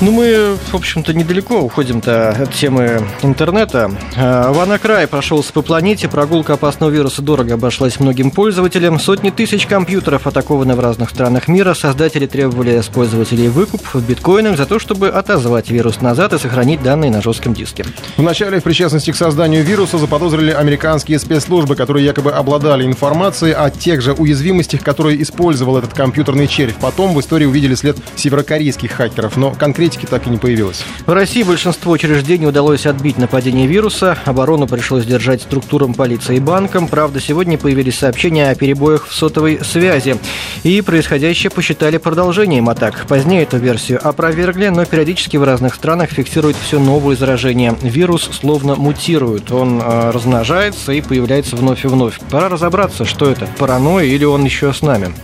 Ну, 0.00 0.12
мы, 0.12 0.56
в 0.70 0.74
общем-то, 0.76 1.12
недалеко 1.12 1.58
уходим-то 1.58 2.28
от 2.30 2.54
темы 2.54 3.04
интернета. 3.22 3.90
А, 4.16 4.52
Ванакрай 4.52 5.08
прошелся 5.08 5.52
по 5.52 5.60
планете, 5.60 6.06
прогулка 6.06 6.52
опасного 6.52 6.90
вируса 6.90 7.20
дорого 7.20 7.54
обошлась 7.54 7.98
многим 7.98 8.30
пользователям. 8.30 9.00
Сотни 9.00 9.30
тысяч 9.30 9.66
компьютеров 9.66 10.28
атакованы 10.28 10.76
в 10.76 10.80
разных 10.80 11.10
странах 11.10 11.48
мира. 11.48 11.74
Создатели 11.74 12.26
требовали 12.26 12.80
с 12.80 12.86
пользователей 12.86 13.48
выкуп 13.48 13.82
в 13.92 14.00
биткоинах 14.08 14.56
за 14.56 14.66
то, 14.66 14.78
чтобы 14.78 15.08
отозвать 15.08 15.68
вирус 15.68 16.00
назад 16.00 16.32
и 16.32 16.38
сохранить 16.38 16.80
данные 16.80 17.10
на 17.10 17.20
жестком 17.20 17.52
диске. 17.52 17.84
Вначале 18.16 18.60
в 18.60 18.62
причастности 18.62 19.10
к 19.10 19.16
созданию 19.16 19.64
вируса 19.64 19.98
заподозрили 19.98 20.52
американские 20.52 21.18
спецслужбы, 21.18 21.74
которые 21.74 22.06
якобы 22.06 22.30
обладали 22.30 22.86
информацией 22.86 23.52
о 23.52 23.68
тех 23.70 24.00
же 24.00 24.12
уязвимостях, 24.12 24.84
которые 24.84 25.20
использовал 25.20 25.76
этот 25.76 25.92
компьютерный 25.92 26.46
червь. 26.46 26.76
Потом 26.80 27.14
в 27.14 27.20
истории 27.20 27.46
увидели 27.46 27.74
след 27.74 27.96
северокорейских 28.14 28.92
хакеров, 28.92 29.36
но 29.36 29.50
конкретно 29.50 29.87
конкретики 29.88 30.06
так 30.10 30.26
и 30.26 30.30
не 30.30 30.36
появилось. 30.36 30.84
В 31.06 31.12
России 31.12 31.42
большинство 31.42 31.92
учреждений 31.92 32.46
удалось 32.46 32.86
отбить 32.86 33.18
нападение 33.18 33.66
вируса. 33.66 34.18
Оборону 34.24 34.66
пришлось 34.66 35.04
держать 35.04 35.42
структурам 35.42 35.94
полиции 35.94 36.36
и 36.36 36.40
банкам. 36.40 36.88
Правда, 36.88 37.20
сегодня 37.20 37.56
появились 37.56 37.98
сообщения 37.98 38.50
о 38.50 38.54
перебоях 38.54 39.06
в 39.06 39.14
сотовой 39.14 39.60
связи. 39.64 40.18
И 40.62 40.80
происходящее 40.82 41.50
посчитали 41.50 41.96
продолжением 41.96 42.68
атак. 42.68 43.06
Позднее 43.08 43.42
эту 43.42 43.56
версию 43.58 44.06
опровергли, 44.06 44.68
но 44.68 44.84
периодически 44.84 45.36
в 45.36 45.44
разных 45.44 45.74
странах 45.74 46.10
фиксируют 46.10 46.56
все 46.56 46.78
новые 46.78 47.16
заражения. 47.16 47.74
Вирус 47.82 48.28
словно 48.32 48.74
мутирует. 48.76 49.50
Он 49.52 49.80
э, 49.80 50.10
размножается 50.10 50.92
и 50.92 51.00
появляется 51.00 51.56
вновь 51.56 51.84
и 51.84 51.88
вновь. 51.88 52.20
Пора 52.30 52.48
разобраться, 52.48 53.04
что 53.04 53.30
это, 53.30 53.48
паранойя 53.58 54.06
или 54.06 54.24
он 54.24 54.44
еще 54.44 54.72
с 54.72 54.82
нами. 54.82 55.14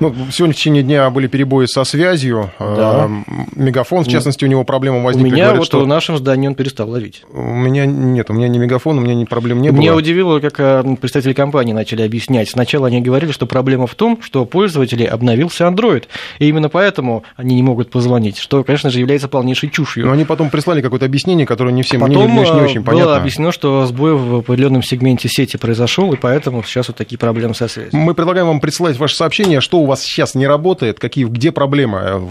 Ну, 0.00 0.14
сегодня 0.32 0.54
в 0.54 0.56
течение 0.56 0.82
дня 0.82 1.08
были 1.10 1.26
перебои 1.26 1.66
со 1.66 1.84
связью. 1.84 2.50
Да. 2.58 3.08
Э, 3.08 3.32
Мегафон, 3.54 4.04
в 4.04 4.08
частности, 4.08 4.44
у 4.44 4.48
него 4.48 4.64
проблемы 4.64 5.00
У 5.00 5.02
возникли. 5.02 5.30
меня 5.32 5.44
Говорят, 5.44 5.58
вот 5.58 5.66
что 5.66 5.80
в 5.80 5.86
нашем 5.86 6.16
здании 6.16 6.48
он 6.48 6.54
перестал 6.54 6.88
ловить. 6.88 7.22
У 7.32 7.40
меня 7.40 7.84
нет, 7.86 8.30
у 8.30 8.32
меня 8.32 8.48
не 8.48 8.58
мегафон, 8.58 8.98
у 8.98 9.00
меня 9.02 9.14
ни 9.14 9.24
проблем 9.24 9.60
не 9.60 9.68
Меня 9.70 9.90
было. 9.90 9.98
удивило, 9.98 10.40
как 10.40 10.54
э, 10.58 10.96
представители 11.00 11.34
компании 11.34 11.72
начали 11.74 12.02
объяснять. 12.02 12.48
Сначала 12.48 12.86
они 12.86 13.00
говорили, 13.02 13.30
что 13.32 13.46
проблема 13.46 13.86
в 13.86 13.94
том, 13.94 14.18
что 14.22 14.44
пользователей 14.46 15.04
обновился 15.06 15.64
Android, 15.64 16.04
и 16.38 16.48
именно 16.48 16.68
поэтому 16.70 17.24
они 17.36 17.54
не 17.56 17.62
могут 17.62 17.90
позвонить, 17.90 18.38
что, 18.38 18.64
конечно 18.64 18.88
же, 18.90 19.00
является 19.00 19.28
полнейшей 19.28 19.68
чушью. 19.68 20.06
Но 20.06 20.12
они 20.12 20.24
потом 20.24 20.48
прислали 20.50 20.80
какое-то 20.80 21.04
объяснение, 21.04 21.44
которое 21.46 21.72
не 21.72 21.82
всем, 21.82 22.00
мне 22.00 22.16
Потом 22.16 22.30
не, 22.34 22.40
не 22.40 22.46
э, 22.48 22.64
очень 22.64 22.80
было 22.80 22.94
понятно. 22.94 23.16
объяснено, 23.16 23.52
что 23.52 23.84
сбой 23.86 24.14
в 24.14 24.36
определенном 24.36 24.82
сегменте 24.82 25.28
сети 25.28 25.58
произошел, 25.58 26.10
и 26.14 26.16
поэтому 26.16 26.62
сейчас 26.62 26.88
вот 26.88 26.96
такие 26.96 27.18
проблемы 27.18 27.54
со 27.54 27.68
связью. 27.68 27.98
Мы 28.00 28.14
предлагаем 28.14 28.46
вам 28.46 28.60
присылать 28.60 28.96
ваше 28.96 29.14
сообщение, 29.16 29.60
что 29.60 29.78
у 29.78 29.89
вас 29.90 30.02
сейчас 30.02 30.34
не 30.34 30.46
работает, 30.46 30.98
какие, 30.98 31.26
где 31.26 31.52
проблемы. 31.52 32.26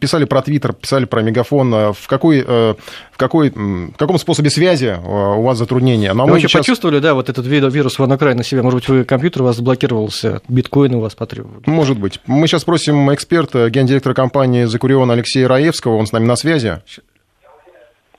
Писали 0.00 0.24
про 0.24 0.40
Твиттер, 0.42 0.72
писали 0.72 1.04
про 1.04 1.20
Мегафон. 1.22 1.92
В, 1.92 2.06
какой, 2.06 2.42
э, 2.46 2.74
в, 3.12 3.16
какой, 3.18 3.50
в 3.50 3.92
каком 3.98 4.18
способе 4.18 4.48
связи 4.50 4.86
э, 4.86 4.98
у 5.36 5.42
вас 5.42 5.58
затруднения? 5.58 6.12
Но 6.14 6.22
Вы 6.24 6.28
мы 6.28 6.32
вообще 6.34 6.48
сейчас- 6.48 6.60
почувствовали, 6.62 6.98
да, 6.98 7.14
вот 7.14 7.28
этот 7.28 7.44
ви- 7.46 7.60
вирус 7.60 7.98
WannaCry 7.98 8.34
на 8.34 8.42
себя? 8.44 8.62
Может 8.62 8.80
быть, 8.80 8.88
вы 8.88 9.04
компьютер 9.04 9.42
у 9.42 9.44
вас 9.44 9.56
заблокировался, 9.56 10.40
биткоин 10.48 10.94
у 10.94 11.00
вас 11.00 11.14
потребовали? 11.14 11.62
Может 11.66 11.98
быть. 11.98 12.20
Мы 12.26 12.46
сейчас 12.46 12.64
просим 12.64 13.12
эксперта, 13.12 13.68
гендиректора 13.68 14.14
компании 14.14 14.64
«Закурион» 14.64 15.10
Алексея 15.10 15.48
Раевского, 15.48 15.96
он 15.96 16.06
с 16.06 16.12
нами 16.12 16.24
на 16.24 16.36
связи. 16.36 16.80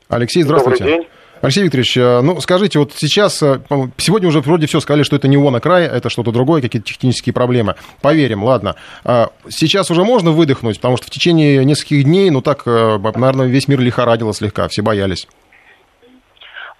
Алексей, 0.09 0.43
здравствуйте. 0.43 0.83
Добрый 0.83 0.99
день. 0.99 1.07
Алексей 1.43 1.61
Викторович, 1.61 1.97
э, 1.97 2.21
ну 2.21 2.39
скажите, 2.39 2.79
вот 2.79 2.93
сейчас, 2.95 3.43
э, 3.43 3.59
сегодня 3.97 4.29
уже 4.29 4.39
вроде 4.39 4.65
все 4.65 4.79
сказали, 4.79 5.03
что 5.03 5.17
это 5.17 5.27
не 5.27 5.35
WannaCry, 5.35 5.81
это 5.81 6.09
что-то 6.09 6.31
другое, 6.31 6.61
какие-то 6.61 6.87
технические 6.87 7.33
проблемы. 7.33 7.75
Поверим, 8.01 8.45
ладно. 8.45 8.77
А 9.03 9.27
Сейчас 9.49 9.91
уже 9.91 10.05
можно 10.05 10.31
выдохнуть, 10.31 10.77
потому 10.77 10.95
что 10.95 11.07
в 11.07 11.09
течение 11.09 11.65
нескольких 11.65 12.05
дней, 12.05 12.29
ну 12.29 12.41
так, 12.41 12.63
э, 12.65 12.97
наверное, 13.15 13.47
весь 13.47 13.67
мир 13.67 13.81
лихорадило 13.81 14.33
слегка, 14.33 14.69
все 14.69 14.81
боялись. 14.83 15.27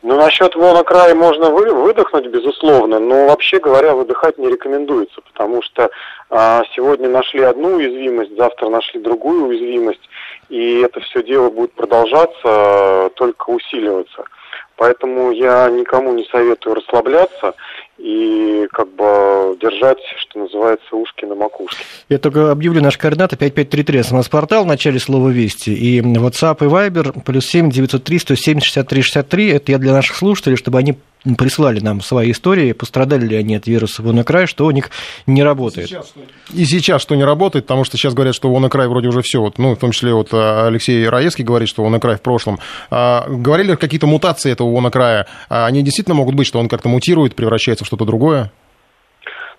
Ну, 0.02 0.16
насчет 0.16 0.56
WannaCry 0.56 1.14
можно 1.14 1.50
вы, 1.50 1.70
выдохнуть, 1.74 2.28
безусловно, 2.28 3.00
но 3.00 3.28
вообще 3.28 3.60
говоря, 3.60 3.96
выдыхать 3.96 4.38
не 4.38 4.48
рекомендуется, 4.48 5.20
потому 5.34 5.62
что 5.62 5.90
а, 6.30 6.64
сегодня 6.74 7.10
нашли 7.10 7.42
одну 7.42 7.76
уязвимость, 7.76 8.38
завтра 8.38 8.70
нашли 8.70 9.02
другую 9.02 9.48
уязвимость, 9.48 10.10
и 10.48 10.80
это 10.80 11.02
все 11.02 11.22
дело 11.22 11.50
будет 11.50 11.74
продолжаться, 11.74 12.42
а, 12.46 13.10
только 13.16 13.50
усиливаться. 13.50 14.24
Поэтому 14.76 15.32
я 15.32 15.70
никому 15.70 16.14
не 16.14 16.24
советую 16.26 16.76
расслабляться 16.76 17.54
и 17.98 18.68
как 18.72 18.90
бы 18.90 19.56
держать, 19.62 20.00
что 20.18 20.40
называется, 20.40 20.96
ушки 20.96 21.26
на 21.26 21.36
макушке. 21.36 21.84
Я 22.10 22.18
только 22.18 22.52
объявлю 22.52 22.82
наши 22.82 22.98
координаты 22.98 23.38
5533 23.38 24.04
смс-портал 24.04 24.64
в 24.64 24.68
начале 24.68 25.00
слова 25.00 25.30
«Вести» 25.30 25.70
и 25.70 26.02
WhatsApp 26.02 26.58
и 26.62 26.70
Viber 26.70 27.24
плюс 27.24 27.46
7 27.46 27.70
903 27.70 28.20
170 28.20 28.64
63 28.64 29.02
63. 29.02 29.50
Это 29.52 29.72
я 29.72 29.78
для 29.78 29.94
наших 29.94 30.16
слушателей, 30.16 30.58
чтобы 30.58 30.80
они 30.80 30.98
прислали 31.38 31.80
нам 31.80 32.02
свои 32.02 32.32
истории, 32.32 32.74
пострадали 32.74 33.26
ли 33.26 33.36
они 33.36 33.56
от 33.56 33.68
вируса 33.68 34.02
WannaCry, 34.02 34.46
что 34.46 34.66
у 34.66 34.72
них 34.72 34.90
не 35.26 35.44
работает. 35.44 35.92
И 36.54 36.66
сейчас 36.66 37.02
что 37.02 37.16
не 37.16 37.24
работает, 37.24 37.66
потому 37.66 37.84
что 37.84 37.98
сейчас 37.98 38.14
говорят, 38.14 38.36
что 38.36 38.54
WannaCry 38.54 38.88
вроде 38.88 39.08
уже 39.08 39.22
все, 39.22 39.40
вот, 39.40 39.58
ну, 39.58 39.76
в 39.76 39.80
том 39.80 39.92
числе 39.92 40.14
вот 40.14 40.30
а, 40.34 40.68
Алексей 40.68 41.08
Раевский 41.08 41.44
говорит, 41.44 41.70
что 41.70 41.86
WannaCry 41.86 42.18
в 42.18 42.22
прошлом. 42.22 42.60
А, 42.90 43.26
говорили 43.28 43.76
какие-то 43.76 44.08
мутации 44.08 44.52
этого 44.52 44.70
WannaCry, 44.78 45.26
а 45.50 45.66
они 45.66 45.82
действительно 45.82 46.16
могут 46.16 46.36
быть, 46.36 46.48
что 46.48 46.60
он 46.60 46.68
как-то 46.68 46.90
мутирует, 46.90 47.36
превращается 47.36 47.86
в 47.86 47.88
что-то 47.88 48.06
другое? 48.06 48.52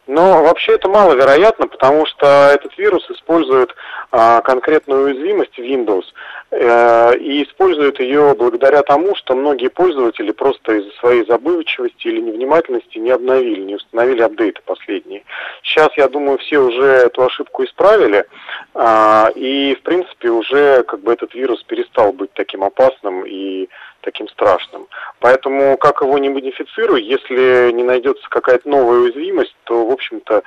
Но 0.07 0.43
вообще 0.43 0.75
это 0.75 0.89
маловероятно, 0.89 1.67
потому 1.67 2.05
что 2.07 2.51
этот 2.53 2.77
вирус 2.77 3.09
использует 3.11 3.71
конкретную 4.43 5.05
уязвимость 5.07 5.59
Windows 5.59 6.05
э, 6.53 7.17
и 7.19 7.43
использует 7.43 7.99
ее 7.99 8.35
благодаря 8.39 8.83
тому, 8.83 9.17
что 9.17 9.35
многие 9.35 9.69
пользователи 9.69 10.31
просто 10.31 10.75
из-за 10.75 10.91
своей 10.99 11.27
забывчивости 11.27 12.07
или 12.07 12.21
невнимательности 12.21 12.99
не 12.99 13.11
обновили, 13.11 13.61
не 13.61 13.75
установили 13.75 14.23
апдейты 14.23 14.61
последние. 14.65 15.25
Сейчас, 15.63 15.89
я 15.97 16.09
думаю, 16.09 16.39
все 16.39 16.59
уже 16.59 16.85
эту 16.85 17.25
ошибку 17.25 17.65
исправили, 17.65 18.25
а, 18.75 19.31
и, 19.35 19.75
в 19.75 19.83
принципе, 19.83 20.31
уже 20.31 20.85
как 20.85 21.01
бы 21.01 21.13
этот 21.13 21.35
вирус 21.35 21.63
перестал 21.65 22.13
быть 22.13 22.33
таким 22.35 22.63
опасным 22.63 23.25
и 23.27 23.69
таким 24.05 24.29
страшным. 24.29 24.87
Поэтому, 25.19 25.77
как 25.77 26.03
его 26.03 26.19
не 26.19 26.29
модифицируй, 26.29 27.03
если 27.03 27.73
не 27.73 27.83
найдется 27.83 28.29
какая-то 28.29 28.69
новая 28.69 28.99
уязвимость, 28.99 29.57
то, 29.65 29.87
в 29.87 29.91
общем-то, 29.91 30.43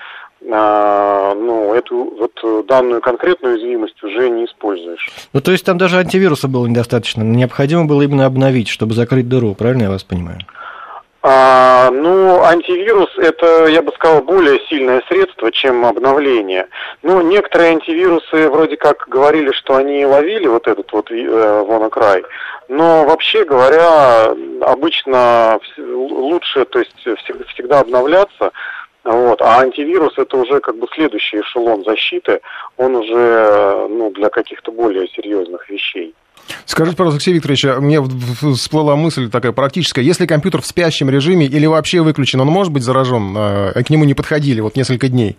а, 0.51 1.33
ну, 1.35 1.73
эту 1.73 2.13
вот 2.17 2.67
данную 2.67 3.01
конкретную 3.01 3.55
уязвимость 3.55 4.01
уже 4.03 4.29
не 4.29 4.45
используешь. 4.45 5.09
Ну, 5.33 5.41
то 5.41 5.51
есть 5.51 5.65
там 5.65 5.77
даже 5.77 5.97
антивируса 5.97 6.47
было 6.47 6.67
недостаточно. 6.67 7.23
Необходимо 7.23 7.85
было 7.85 8.03
именно 8.03 8.25
обновить, 8.25 8.67
чтобы 8.67 8.93
закрыть 8.93 9.27
дыру, 9.27 9.55
правильно 9.55 9.83
я 9.83 9.89
вас 9.89 10.03
понимаю? 10.03 10.39
А, 11.23 11.89
ну, 11.91 12.41
антивирус 12.41 13.09
это, 13.17 13.65
я 13.67 13.81
бы 13.81 13.91
сказал, 13.93 14.21
более 14.21 14.61
сильное 14.69 15.01
средство, 15.09 15.51
чем 15.51 15.85
обновление. 15.85 16.67
Ну, 17.03 17.21
некоторые 17.21 17.71
антивирусы 17.71 18.49
вроде 18.49 18.77
как 18.77 19.07
говорили, 19.09 19.51
что 19.51 19.75
они 19.75 20.05
ловили 20.05 20.47
вот 20.47 20.67
этот 20.67 20.89
вот 20.93 21.11
э, 21.11 21.15
WannaCry, 21.15 22.23
но 22.69 23.03
вообще 23.05 23.43
говоря, 23.43 24.33
обычно 24.61 25.59
лучше, 25.77 26.63
то 26.63 26.79
есть 26.79 26.95
всег- 27.05 27.45
всегда 27.53 27.79
обновляться, 27.79 28.51
вот. 29.11 29.41
А 29.41 29.61
антивирус 29.61 30.13
это 30.17 30.37
уже 30.37 30.59
как 30.59 30.77
бы 30.77 30.87
следующий 30.93 31.39
эшелон 31.39 31.83
защиты, 31.83 32.41
он 32.75 32.95
уже 32.95 33.13
э, 33.15 33.87
ну, 33.89 34.11
для 34.11 34.29
каких-то 34.29 34.71
более 34.71 35.07
серьезных 35.07 35.69
вещей. 35.69 36.13
Скажите, 36.65 36.97
пожалуйста, 36.97 37.17
Алексей 37.17 37.33
Викторович, 37.33 37.65
а 37.65 37.79
мне 37.81 38.01
всплыла 38.55 38.95
мысль 38.95 39.29
такая 39.29 39.51
практическая. 39.51 40.01
Если 40.03 40.25
компьютер 40.25 40.61
в 40.61 40.65
спящем 40.65 41.09
режиме 41.09 41.45
или 41.45 41.65
вообще 41.65 42.01
выключен, 42.01 42.39
он 42.41 42.47
может 42.47 42.71
быть 42.71 42.83
заражен? 42.83 43.33
А 43.37 43.73
к 43.83 43.89
нему 43.89 44.05
не 44.05 44.13
подходили 44.13 44.61
вот 44.61 44.75
несколько 44.75 45.07
дней. 45.07 45.37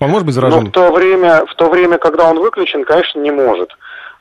Он 0.00 0.10
может 0.10 0.26
быть 0.26 0.34
Но 0.34 0.40
заражен? 0.40 0.66
в 0.66 0.70
то 0.72 0.90
время, 0.90 1.44
в 1.46 1.54
то 1.54 1.70
время, 1.70 1.98
когда 1.98 2.28
он 2.28 2.38
выключен, 2.38 2.84
конечно, 2.84 3.20
не 3.20 3.30
может. 3.30 3.70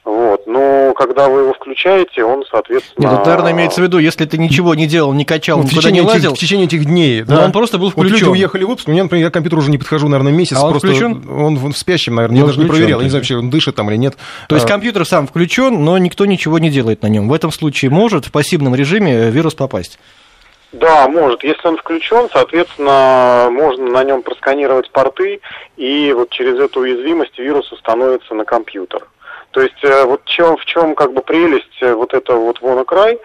Вот. 0.03 0.47
Но 0.47 0.93
когда 0.95 1.29
вы 1.29 1.41
его 1.41 1.53
включаете, 1.53 2.23
он, 2.23 2.43
соответственно... 2.49 3.03
Нет, 3.07 3.19
это, 3.19 3.29
наверное, 3.29 3.51
имеется 3.51 3.81
в 3.81 3.83
виду, 3.83 3.99
если 3.99 4.25
ты 4.25 4.39
ничего 4.39 4.73
не 4.73 4.87
делал, 4.87 5.13
не 5.13 5.25
качал, 5.25 5.57
Ну, 5.59 5.63
в, 5.63 5.71
никуда 5.71 5.91
не 5.91 5.97
течение 5.97 6.01
этих, 6.01 6.13
лазил, 6.13 6.35
в 6.35 6.39
течение 6.39 6.65
этих 6.65 6.85
дней, 6.85 7.21
но 7.21 7.35
да? 7.35 7.45
он 7.45 7.51
просто 7.51 7.77
был 7.77 7.91
Вот 7.95 8.03
люди 8.03 8.15
включен. 8.15 8.31
уехали 8.31 8.63
в 8.63 8.69
отпуск, 8.71 8.87
у 8.87 8.91
меня, 8.91 9.03
например, 9.03 9.25
я 9.25 9.29
к 9.29 9.33
компьютеру 9.33 9.61
уже 9.61 9.69
не 9.69 9.77
подхожу, 9.77 10.07
наверное, 10.07 10.33
месяц. 10.33 10.57
А 10.57 10.63
он 10.65 10.71
просто 10.71 10.87
включен? 10.87 11.23
Он 11.29 11.55
в 11.55 11.77
спящем, 11.77 12.15
наверное, 12.15 12.35
Ну, 12.39 12.41
я 12.41 12.47
даже 12.47 12.57
не 12.59 12.65
включен, 12.65 12.81
проверял, 12.81 12.99
я 12.99 13.03
не 13.03 13.09
знаю, 13.11 13.21
вообще 13.21 13.37
он 13.37 13.49
дышит 13.51 13.75
там 13.75 13.89
или 13.91 13.97
нет. 13.97 14.15
То 14.49 14.55
есть 14.55 14.65
А, 14.65 14.69
компьютер 14.69 15.05
сам 15.05 15.27
включен, 15.27 15.83
но 15.85 15.97
никто 15.99 16.25
ничего 16.25 16.57
не 16.57 16.71
делает 16.71 17.03
на 17.03 17.07
нем. 17.07 17.29
В 17.29 17.33
этом 17.33 17.51
случае 17.51 17.91
может 17.91 18.25
в 18.25 18.31
пассивном 18.31 18.73
режиме 18.73 19.29
вирус 19.29 19.53
попасть. 19.53 19.99
Да, 20.71 21.07
может. 21.09 21.43
Если 21.43 21.67
он 21.67 21.77
включен, 21.77 22.27
соответственно, 22.31 23.49
можно 23.51 23.89
на 23.91 24.03
нем 24.03 24.21
просканировать 24.23 24.89
порты, 24.91 25.41
и 25.77 26.13
вот 26.13 26.29
через 26.31 26.57
эту 26.59 26.79
уязвимость 26.79 27.37
вирус 27.37 27.71
установится 27.71 28.33
на 28.33 28.45
компьютер. 28.45 29.05
То 29.51 29.61
есть 29.61 29.83
э, 29.83 30.05
вот 30.05 30.23
чем, 30.25 30.57
в 30.57 30.65
чем 30.65 30.95
как 30.95 31.13
бы 31.13 31.21
прелесть 31.21 31.81
э, 31.81 31.93
вот 31.93 32.13
этого 32.13 32.39
вот 32.39 32.61
WannaCry, 32.61 33.19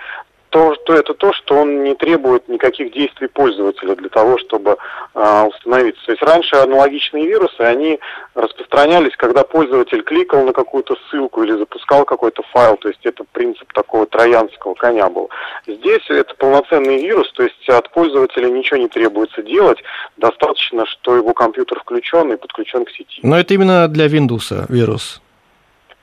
то, 0.57 0.75
то 0.87 0.95
это 0.95 1.13
то, 1.13 1.35
что 1.35 1.57
он 1.57 1.83
не 1.83 1.95
требует 1.95 2.49
никаких 2.49 2.93
действий 2.93 3.29
пользователя 3.29 3.95
для 3.95 4.09
того, 4.09 4.39
чтобы 4.39 4.79
а, 5.13 5.45
установиться. 5.45 6.01
То 6.07 6.13
есть 6.13 6.23
раньше 6.23 6.57
аналогичные 6.57 7.27
вирусы, 7.27 7.61
они 7.61 7.99
распространялись, 8.35 9.15
когда 9.17 9.43
пользователь 9.43 10.03
кликал 10.03 10.45
на 10.45 10.55
какую-то 10.55 10.97
ссылку 11.11 11.43
или 11.43 11.53
запускал 11.53 12.07
какой-то 12.07 12.43
файл, 12.53 12.79
то 12.79 12.89
есть 12.89 13.05
это 13.05 13.25
принцип 13.33 13.71
такого 13.75 14.07
троянского 14.07 14.75
коня 14.75 15.11
был. 15.11 15.29
Здесь 15.67 16.09
это 16.09 16.35
полноценный 16.37 17.03
вирус, 17.03 17.31
то 17.33 17.43
есть 17.43 17.69
от 17.69 17.91
пользователя 17.91 18.49
ничего 18.49 18.79
не 18.79 18.89
требуется 18.89 19.43
делать, 19.43 19.83
достаточно, 20.17 20.87
что 20.87 21.17
его 21.17 21.35
компьютер 21.35 21.81
включен 21.81 22.33
и 22.33 22.37
подключен 22.37 22.87
к 22.87 22.91
сети. 22.91 23.21
Но 23.23 23.39
это 23.39 23.53
именно 23.53 23.89
для 23.89 24.07
Windows 24.07 24.65
вирус. 24.69 25.21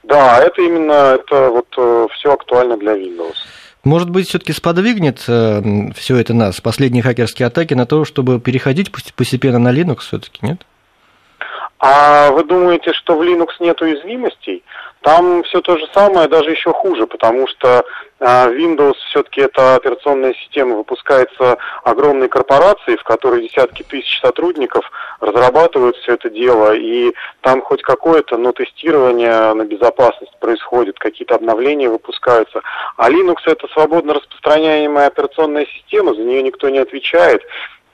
Да, 0.04 0.40
это 0.44 0.62
именно, 0.62 1.16
это 1.16 1.50
вот 1.50 2.12
все 2.14 2.34
актуально 2.34 2.78
для 2.78 2.94
Windows. 2.94 3.36
Может 3.84 4.10
быть, 4.10 4.28
все-таки 4.30 4.54
сподвигнет 4.54 5.20
все 5.20 6.18
это 6.18 6.34
нас, 6.34 6.62
последние 6.62 7.04
хакерские 7.04 7.48
атаки, 7.48 7.74
на 7.74 7.86
то, 7.86 8.06
чтобы 8.06 8.40
переходить 8.40 8.92
постепенно 8.92 9.60
на 9.60 9.74
Linux 9.74 10.00
все-таки, 10.00 10.40
нет? 10.42 10.66
А 11.80 12.32
вы 12.32 12.46
думаете, 12.46 12.94
что 12.94 13.18
в 13.18 13.22
Linux 13.22 13.50
нет 13.60 13.82
уязвимостей? 13.82 14.64
Там 15.04 15.44
все 15.44 15.60
то 15.60 15.78
же 15.78 15.86
самое, 15.94 16.30
даже 16.30 16.52
еще 16.52 16.72
хуже, 16.72 17.08
потому 17.08 17.46
что 17.48 17.84
э, 18.22 18.26
Windows 18.26 18.96
все-таки 19.10 19.42
это 19.42 19.76
операционная 19.76 20.34
система, 20.34 20.78
выпускается 20.78 21.58
огромной 21.84 22.30
корпорацией, 22.30 22.98
в 22.98 23.04
которой 23.04 23.46
десятки 23.46 23.84
тысяч 23.84 24.22
сотрудников 24.22 24.90
разрабатывают 25.20 25.98
все 25.98 26.14
это 26.14 26.30
дело, 26.30 26.74
и 26.74 27.14
там 27.42 27.62
хоть 27.62 27.82
какое-то, 27.82 28.38
но 28.38 28.54
тестирование 28.54 29.54
на 29.54 29.66
безопасность 29.66 30.40
происходит, 30.40 30.98
какие-то 31.00 31.36
обновления 31.36 31.90
выпускаются. 31.90 32.62
А 32.96 33.12
Linux 33.12 33.40
это 33.46 33.68
свободно 33.74 34.14
распространяемая 34.14 35.08
операционная 35.08 35.66
система, 35.66 36.16
за 36.16 36.22
нее 36.22 36.44
никто 36.44 36.70
не 36.70 36.80
отвечает. 36.80 37.42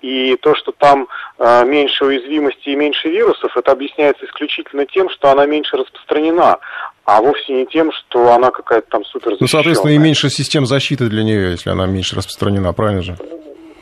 И 0.01 0.37
то, 0.37 0.55
что 0.55 0.71
там 0.71 1.07
э, 1.37 1.65
меньше 1.65 2.05
уязвимости 2.05 2.69
и 2.69 2.75
меньше 2.75 3.09
вирусов, 3.09 3.55
это 3.57 3.71
объясняется 3.71 4.25
исключительно 4.25 4.85
тем, 4.85 5.09
что 5.09 5.31
она 5.31 5.45
меньше 5.45 5.75
распространена, 5.75 6.57
а 7.05 7.21
вовсе 7.21 7.53
не 7.53 7.65
тем, 7.65 7.91
что 7.91 8.31
она 8.31 8.51
какая-то 8.51 8.89
там 8.89 9.05
супер 9.05 9.35
Ну, 9.39 9.47
соответственно, 9.47 9.91
и 9.91 9.97
меньше 9.97 10.29
систем 10.29 10.65
защиты 10.65 11.09
для 11.09 11.23
нее, 11.23 11.51
если 11.51 11.69
она 11.69 11.85
меньше 11.85 12.15
распространена, 12.15 12.71
правильно 12.73 13.01
же? 13.01 13.17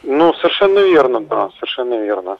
Ну, 0.04 0.34
совершенно 0.36 0.80
верно, 0.80 1.20
да, 1.20 1.50
совершенно 1.60 2.02
верно. 2.02 2.38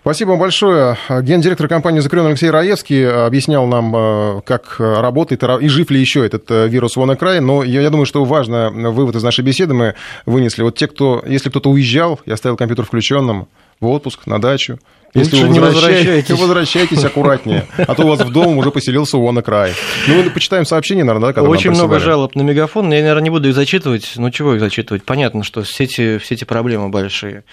Спасибо 0.00 0.30
вам 0.30 0.38
большое. 0.38 0.96
Гендиректор 1.08 1.68
компании 1.68 2.00
«Закрен» 2.00 2.26
Алексей 2.26 2.50
Раевский 2.50 3.06
объяснял 3.06 3.66
нам, 3.66 3.94
э, 3.94 4.40
как 4.44 4.76
работает 4.78 5.42
и 5.42 5.68
жив 5.68 5.90
ли 5.90 6.00
еще 6.00 6.24
этот 6.24 6.50
э, 6.50 6.68
вирус 6.68 6.96
WannaCry. 6.96 7.40
Но 7.40 7.62
я, 7.62 7.82
я 7.82 7.90
думаю, 7.90 8.06
что 8.06 8.24
важно 8.24 8.70
вывод 8.70 9.16
из 9.16 9.22
нашей 9.22 9.44
беседы 9.44 9.74
мы 9.74 9.94
вынесли. 10.24 10.62
Вот 10.62 10.76
те, 10.76 10.86
кто, 10.86 11.22
если 11.26 11.50
кто-то 11.50 11.70
уезжал 11.70 12.20
и 12.24 12.30
оставил 12.30 12.56
компьютер 12.56 12.84
включенным 12.86 13.48
в 13.80 13.86
отпуск, 13.88 14.26
на 14.26 14.40
дачу, 14.40 14.78
если 15.14 15.36
Лучше 15.36 15.46
вы 15.46 15.52
не 15.52 15.60
возвращаетесь, 15.60 16.38
возвращайтесь. 16.38 17.04
аккуратнее, 17.04 17.66
а 17.76 17.94
то 17.94 18.04
у 18.04 18.08
вас 18.08 18.20
в 18.20 18.30
дом 18.30 18.58
уже 18.58 18.70
поселился 18.70 19.16
WannaCry. 19.16 19.72
Ну, 20.06 20.22
мы 20.22 20.30
почитаем 20.30 20.66
сообщение, 20.66 21.04
наверное, 21.04 21.28
да, 21.28 21.32
когда 21.32 21.48
Очень 21.48 21.70
много 21.70 21.98
жалоб 21.98 22.34
на 22.34 22.42
мегафон. 22.42 22.92
Я, 22.92 23.00
наверное, 23.00 23.22
не 23.22 23.30
буду 23.30 23.48
их 23.48 23.54
зачитывать. 23.54 24.12
Ну, 24.16 24.30
чего 24.30 24.54
их 24.54 24.60
зачитывать? 24.60 25.04
Понятно, 25.04 25.44
что 25.44 25.62
все 25.62 25.84
эти, 25.84 26.18
все 26.18 26.34
эти 26.34 26.44
проблемы 26.44 26.90
большие. 26.90 27.44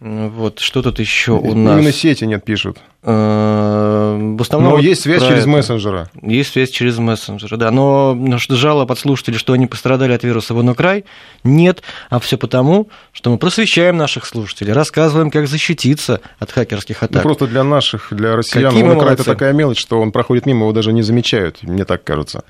Вот, 0.00 0.60
что 0.60 0.82
тут 0.82 1.00
еще 1.00 1.32
у 1.32 1.54
нас? 1.54 1.76
Именно 1.76 1.92
сети 1.92 2.24
нет, 2.24 2.44
пишут. 2.44 2.78
Э, 3.02 4.16
В 4.36 4.40
основном 4.40 4.70
Но 4.70 4.76
вот 4.76 4.84
есть 4.84 5.02
связь 5.02 5.22
через 5.22 5.40
это. 5.40 5.48
мессенджера. 5.48 6.08
Есть 6.22 6.52
связь 6.52 6.70
через 6.70 6.98
мессенджеры, 6.98 7.56
да. 7.56 7.72
Но 7.72 8.14
ну, 8.14 8.38
жалоб 8.38 8.92
от 8.92 8.98
слушателей, 9.00 9.38
что 9.38 9.54
они 9.54 9.66
пострадали 9.66 10.12
от 10.12 10.22
вируса 10.22 10.54
WannaCry, 10.54 11.04
нет. 11.42 11.82
А 12.10 12.20
все 12.20 12.38
потому, 12.38 12.88
что 13.12 13.30
мы 13.30 13.38
просвещаем 13.38 13.96
наших 13.96 14.24
слушателей, 14.26 14.72
рассказываем, 14.72 15.32
как 15.32 15.48
защититься 15.48 16.20
от 16.38 16.52
хакерских 16.52 17.02
Ну, 17.02 17.06
атак. 17.06 17.22
просто 17.24 17.48
для 17.48 17.64
наших, 17.64 18.08
для 18.12 18.36
россиян, 18.36 18.72
мы 18.72 18.80
WannaCry 18.80 19.10
это 19.10 19.24
такая 19.24 19.52
мелочь, 19.52 19.80
что 19.80 20.00
он 20.00 20.12
проходит 20.12 20.46
мимо, 20.46 20.60
его 20.60 20.72
даже 20.72 20.92
не 20.92 21.02
замечают, 21.02 21.62
мне 21.62 21.84
так 21.84 22.04
кажется. 22.04 22.44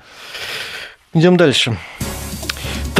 Идем 1.13 1.35
дальше. 1.35 1.75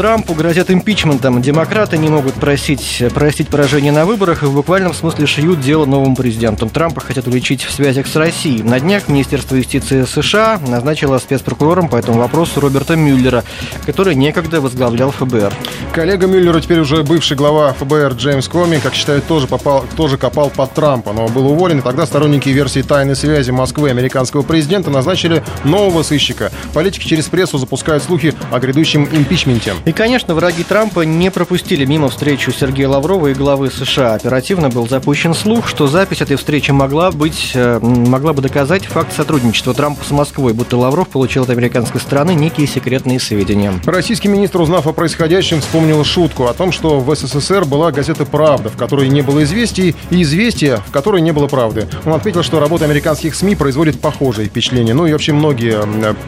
Трампу 0.00 0.32
грозят 0.32 0.70
импичментом. 0.70 1.42
Демократы 1.42 1.98
не 1.98 2.08
могут 2.08 2.32
просить, 2.32 3.04
простить 3.12 3.48
поражение 3.48 3.92
на 3.92 4.06
выборах 4.06 4.42
и 4.42 4.46
в 4.46 4.54
буквальном 4.54 4.94
смысле 4.94 5.26
шьют 5.26 5.60
дело 5.60 5.84
новому 5.84 6.16
президенту. 6.16 6.70
Трампа 6.70 7.02
хотят 7.02 7.28
уличить 7.28 7.62
в 7.64 7.70
связях 7.70 8.06
с 8.06 8.16
Россией. 8.16 8.62
На 8.62 8.80
днях 8.80 9.08
Министерство 9.08 9.56
юстиции 9.56 10.06
США 10.06 10.58
назначило 10.66 11.18
спецпрокурором 11.18 11.90
по 11.90 11.96
этому 11.96 12.18
вопросу 12.18 12.60
Роберта 12.60 12.96
Мюллера, 12.96 13.44
который 13.84 14.14
некогда 14.14 14.62
возглавлял 14.62 15.10
ФБР. 15.10 15.52
Коллега 15.92 16.26
Мюллера, 16.26 16.62
теперь 16.62 16.80
уже 16.80 17.02
бывший 17.02 17.36
глава 17.36 17.74
ФБР 17.74 18.14
Джеймс 18.14 18.48
Коми, 18.48 18.78
как 18.78 18.94
считают, 18.94 19.26
тоже, 19.26 19.48
попал, 19.48 19.84
тоже 19.98 20.16
копал 20.16 20.48
под 20.48 20.72
Трампа, 20.72 21.12
но 21.12 21.28
был 21.28 21.48
уволен. 21.48 21.80
И 21.80 21.82
тогда 21.82 22.06
сторонники 22.06 22.48
версии 22.48 22.80
тайной 22.80 23.16
связи 23.16 23.50
Москвы 23.50 23.88
и 23.88 23.90
американского 23.90 24.40
президента 24.40 24.88
назначили 24.88 25.44
нового 25.64 26.02
сыщика. 26.02 26.50
Политики 26.72 27.06
через 27.06 27.26
прессу 27.26 27.58
запускают 27.58 28.02
слухи 28.02 28.32
о 28.50 28.58
грядущем 28.60 29.06
импичменте. 29.12 29.74
И, 29.90 29.92
конечно, 29.92 30.36
враги 30.36 30.62
Трампа 30.62 31.00
не 31.00 31.32
пропустили 31.32 31.84
мимо 31.84 32.10
встречу 32.10 32.52
Сергея 32.52 32.86
Лаврова 32.86 33.26
и 33.26 33.34
главы 33.34 33.72
США. 33.72 34.14
Оперативно 34.14 34.68
был 34.68 34.88
запущен 34.88 35.34
слух, 35.34 35.66
что 35.66 35.88
запись 35.88 36.20
этой 36.20 36.36
встречи 36.36 36.70
могла, 36.70 37.10
быть, 37.10 37.50
э, 37.54 37.80
могла 37.80 38.32
бы 38.32 38.40
доказать 38.40 38.86
факт 38.86 39.12
сотрудничества 39.12 39.74
Трампа 39.74 40.04
с 40.04 40.12
Москвой, 40.12 40.52
будто 40.52 40.76
Лавров 40.76 41.08
получил 41.08 41.42
от 41.42 41.50
американской 41.50 42.00
стороны 42.00 42.34
некие 42.34 42.68
секретные 42.68 43.18
сведения. 43.18 43.72
Российский 43.84 44.28
министр, 44.28 44.60
узнав 44.60 44.86
о 44.86 44.92
происходящем, 44.92 45.60
вспомнил 45.60 46.04
шутку 46.04 46.46
о 46.46 46.54
том, 46.54 46.70
что 46.70 47.00
в 47.00 47.12
СССР 47.12 47.64
была 47.64 47.90
газета 47.90 48.24
«Правда», 48.24 48.68
в 48.68 48.76
которой 48.76 49.08
не 49.08 49.22
было 49.22 49.42
известий, 49.42 49.96
и 50.10 50.22
«Известия», 50.22 50.76
в 50.86 50.92
которой 50.92 51.20
не 51.20 51.32
было 51.32 51.48
правды. 51.48 51.88
Он 52.06 52.12
отметил, 52.12 52.44
что 52.44 52.60
работа 52.60 52.84
американских 52.84 53.34
СМИ 53.34 53.56
производит 53.56 54.00
похожее 54.00 54.46
впечатление. 54.46 54.94
Ну 54.94 55.06
и 55.06 55.12
вообще 55.12 55.32
многие 55.32 55.80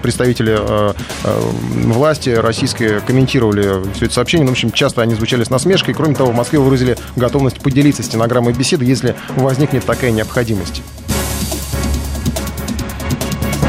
представители 0.02 0.56
э, 0.58 0.94
э, 1.22 1.40
власти 1.84 2.30
российской 2.30 3.00
комментировали 3.02 3.51
все 3.60 4.06
это 4.06 4.14
сообщение. 4.14 4.44
Ну, 4.44 4.50
в 4.50 4.52
общем, 4.52 4.72
часто 4.72 5.02
они 5.02 5.14
звучали 5.14 5.44
с 5.44 5.50
насмешкой. 5.50 5.94
Кроме 5.94 6.14
того, 6.14 6.32
в 6.32 6.34
Москве 6.34 6.58
выразили 6.58 6.96
готовность 7.16 7.60
поделиться 7.60 8.02
стенограммой 8.02 8.54
беседы, 8.54 8.84
если 8.84 9.14
возникнет 9.36 9.84
такая 9.84 10.10
необходимость. 10.10 10.82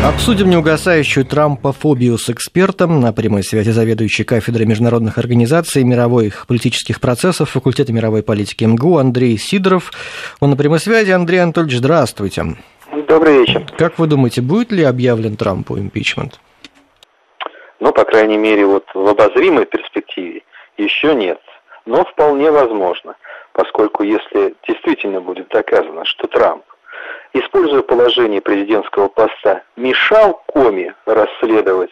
Обсудим 0.03 0.49
неугасающую 0.49 1.25
трампофобию 1.25 2.17
с 2.17 2.29
экспертом 2.29 2.99
на 2.99 3.13
прямой 3.13 3.41
связи 3.41 3.69
заведующий 3.69 4.25
кафедрой 4.25 4.65
международных 4.65 5.17
организаций 5.17 5.81
и 5.81 5.85
мировых 5.85 6.45
политических 6.45 6.99
процессов 6.99 7.51
факультета 7.51 7.93
мировой 7.93 8.21
политики 8.21 8.65
МГУ 8.65 8.97
Андрей 8.97 9.37
Сидоров. 9.37 9.93
Он 10.41 10.49
на 10.49 10.55
прямой 10.57 10.81
связи. 10.81 11.11
Андрей 11.11 11.37
Анатольевич, 11.37 11.77
здравствуйте. 11.77 12.57
Добрый 13.07 13.39
вечер. 13.39 13.65
Как 13.77 13.97
вы 13.97 14.07
думаете, 14.07 14.41
будет 14.41 14.73
ли 14.73 14.83
объявлен 14.83 15.37
Трампу 15.37 15.79
импичмент? 15.79 16.41
Ну, 17.83 17.91
по 17.91 18.05
крайней 18.05 18.37
мере, 18.37 18.65
вот 18.65 18.85
в 18.93 19.05
обозримой 19.09 19.65
перспективе 19.65 20.43
еще 20.77 21.13
нет. 21.13 21.41
Но 21.85 22.05
вполне 22.05 22.49
возможно, 22.49 23.17
поскольку 23.51 24.03
если 24.03 24.55
действительно 24.65 25.19
будет 25.19 25.49
доказано, 25.49 26.05
что 26.05 26.27
Трамп, 26.27 26.63
используя 27.33 27.81
положение 27.81 28.39
президентского 28.39 29.09
поста, 29.09 29.63
мешал 29.75 30.41
Коми 30.47 30.93
расследовать 31.05 31.91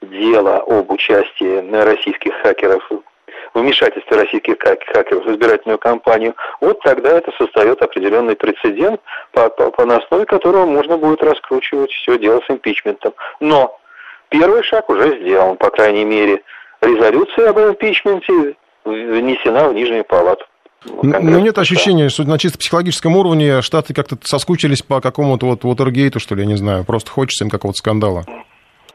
дело 0.00 0.56
об 0.66 0.90
участии 0.90 1.70
российских 1.84 2.32
хакеров 2.36 2.90
вмешательстве 3.52 4.16
российских 4.16 4.54
хак- 4.54 4.86
хакеров 4.86 5.26
в 5.26 5.32
избирательную 5.32 5.78
кампанию, 5.78 6.34
вот 6.62 6.80
тогда 6.80 7.10
это 7.10 7.30
создает 7.32 7.82
определенный 7.82 8.36
прецедент, 8.36 9.02
по, 9.32 9.50
по- 9.50 9.70
по- 9.70 9.84
на 9.84 9.98
основе 9.98 10.24
которого 10.24 10.64
можно 10.64 10.96
будет 10.96 11.22
раскручивать 11.22 11.90
все 11.90 12.16
дело 12.18 12.40
с 12.46 12.50
импичментом. 12.50 13.12
Но 13.40 13.78
первый 14.28 14.62
шаг 14.62 14.88
уже 14.88 15.20
сделан, 15.20 15.56
по 15.56 15.70
крайней 15.70 16.04
мере, 16.04 16.42
резолюция 16.80 17.50
об 17.50 17.58
импичменте 17.58 18.56
внесена 18.84 19.68
в 19.68 19.74
Нижнюю 19.74 20.04
палату. 20.04 20.44
Ну, 21.02 21.40
нет 21.40 21.58
ощущения, 21.58 22.08
что 22.08 22.24
на 22.24 22.38
чисто 22.38 22.58
психологическом 22.58 23.16
уровне 23.16 23.60
Штаты 23.60 23.92
как-то 23.92 24.16
соскучились 24.22 24.82
по 24.82 25.00
какому-то 25.00 25.46
вот 25.46 25.64
Уотергейту, 25.64 26.20
что 26.20 26.34
ли, 26.34 26.42
я 26.42 26.46
не 26.46 26.56
знаю. 26.56 26.84
Просто 26.84 27.10
хочется 27.10 27.44
им 27.44 27.50
какого-то 27.50 27.78
скандала. 27.78 28.24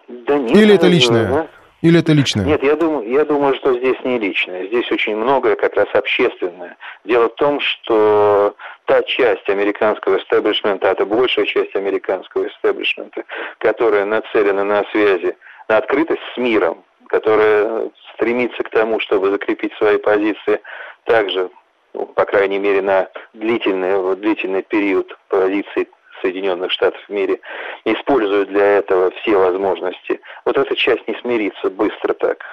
Да 0.08 0.38
нет, 0.38 0.52
Или 0.52 0.76
это 0.76 0.86
наверное, 0.86 0.90
личное? 0.90 1.28
да. 1.28 1.48
Или 1.82 2.00
это 2.00 2.14
личное? 2.14 2.46
Нет, 2.46 2.64
я 2.64 2.76
думаю, 2.76 3.10
я 3.10 3.26
думаю, 3.26 3.56
что 3.56 3.74
здесь 3.78 3.98
не 4.06 4.20
личное. 4.20 4.68
Здесь 4.68 4.90
очень 4.92 5.16
многое 5.16 5.56
как 5.56 5.76
раз 5.76 5.88
общественное. 5.94 6.78
Дело 7.06 7.28
в 7.30 7.36
том, 7.36 7.60
что 7.60 8.56
та 8.92 9.04
часть 9.04 9.48
американского 9.48 10.18
истеблишмента, 10.18 10.90
это 10.90 11.06
большая 11.06 11.46
часть 11.46 11.74
американского 11.78 12.50
истеблишмента, 12.50 13.24
которая 13.60 14.04
нацелена 14.04 14.66
на 14.66 14.84
связи, 14.92 15.38
на 15.70 15.78
открытость 15.78 16.22
с 16.34 16.38
миром, 16.38 16.84
которая 17.08 17.90
стремится 18.14 18.62
к 18.64 18.70
тому, 18.70 19.00
чтобы 19.00 19.32
закрепить 19.32 19.74
свои 19.76 19.98
позиции 19.98 20.60
также, 21.06 21.50
ну, 21.94 22.06
по 22.06 22.26
крайней 22.26 22.60
мере, 22.60 22.82
на 22.82 23.08
длительный, 23.34 23.96
вот 23.96 24.20
длительный 24.20 24.62
период 24.62 25.18
позиций 25.30 25.88
Соединенных 26.22 26.70
Штатов 26.74 27.02
в 27.08 27.14
мире, 27.14 27.40
используют 27.86 28.50
для 28.50 28.80
этого 28.80 29.12
все 29.22 29.38
возможности. 29.38 30.20
Вот 30.44 30.58
эта 30.58 30.76
часть 30.76 31.08
не 31.08 31.16
смирится 31.22 31.70
быстро 31.70 32.14
так 32.14 32.44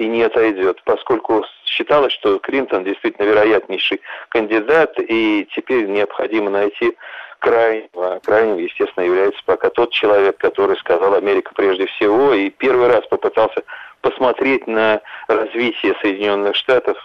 и 0.00 0.08
не 0.08 0.22
отойдет, 0.22 0.80
поскольку 0.84 1.44
считалось, 1.66 2.14
что 2.14 2.38
Клинтон 2.38 2.84
действительно 2.84 3.26
вероятнейший 3.26 4.00
кандидат, 4.30 4.94
и 4.98 5.46
теперь 5.54 5.86
необходимо 5.86 6.48
найти 6.50 6.96
крайнего. 7.38 8.18
Крайним, 8.24 8.56
естественно, 8.56 9.04
является 9.04 9.40
пока 9.44 9.68
тот 9.68 9.92
человек, 9.92 10.38
который 10.38 10.76
сказал 10.78 11.14
Америка 11.14 11.52
прежде 11.54 11.86
всего, 11.86 12.32
и 12.32 12.48
первый 12.48 12.88
раз 12.88 13.06
попытался 13.08 13.62
посмотреть 14.00 14.66
на 14.66 15.02
развитие 15.28 15.94
Соединенных 16.00 16.56
Штатов 16.56 16.96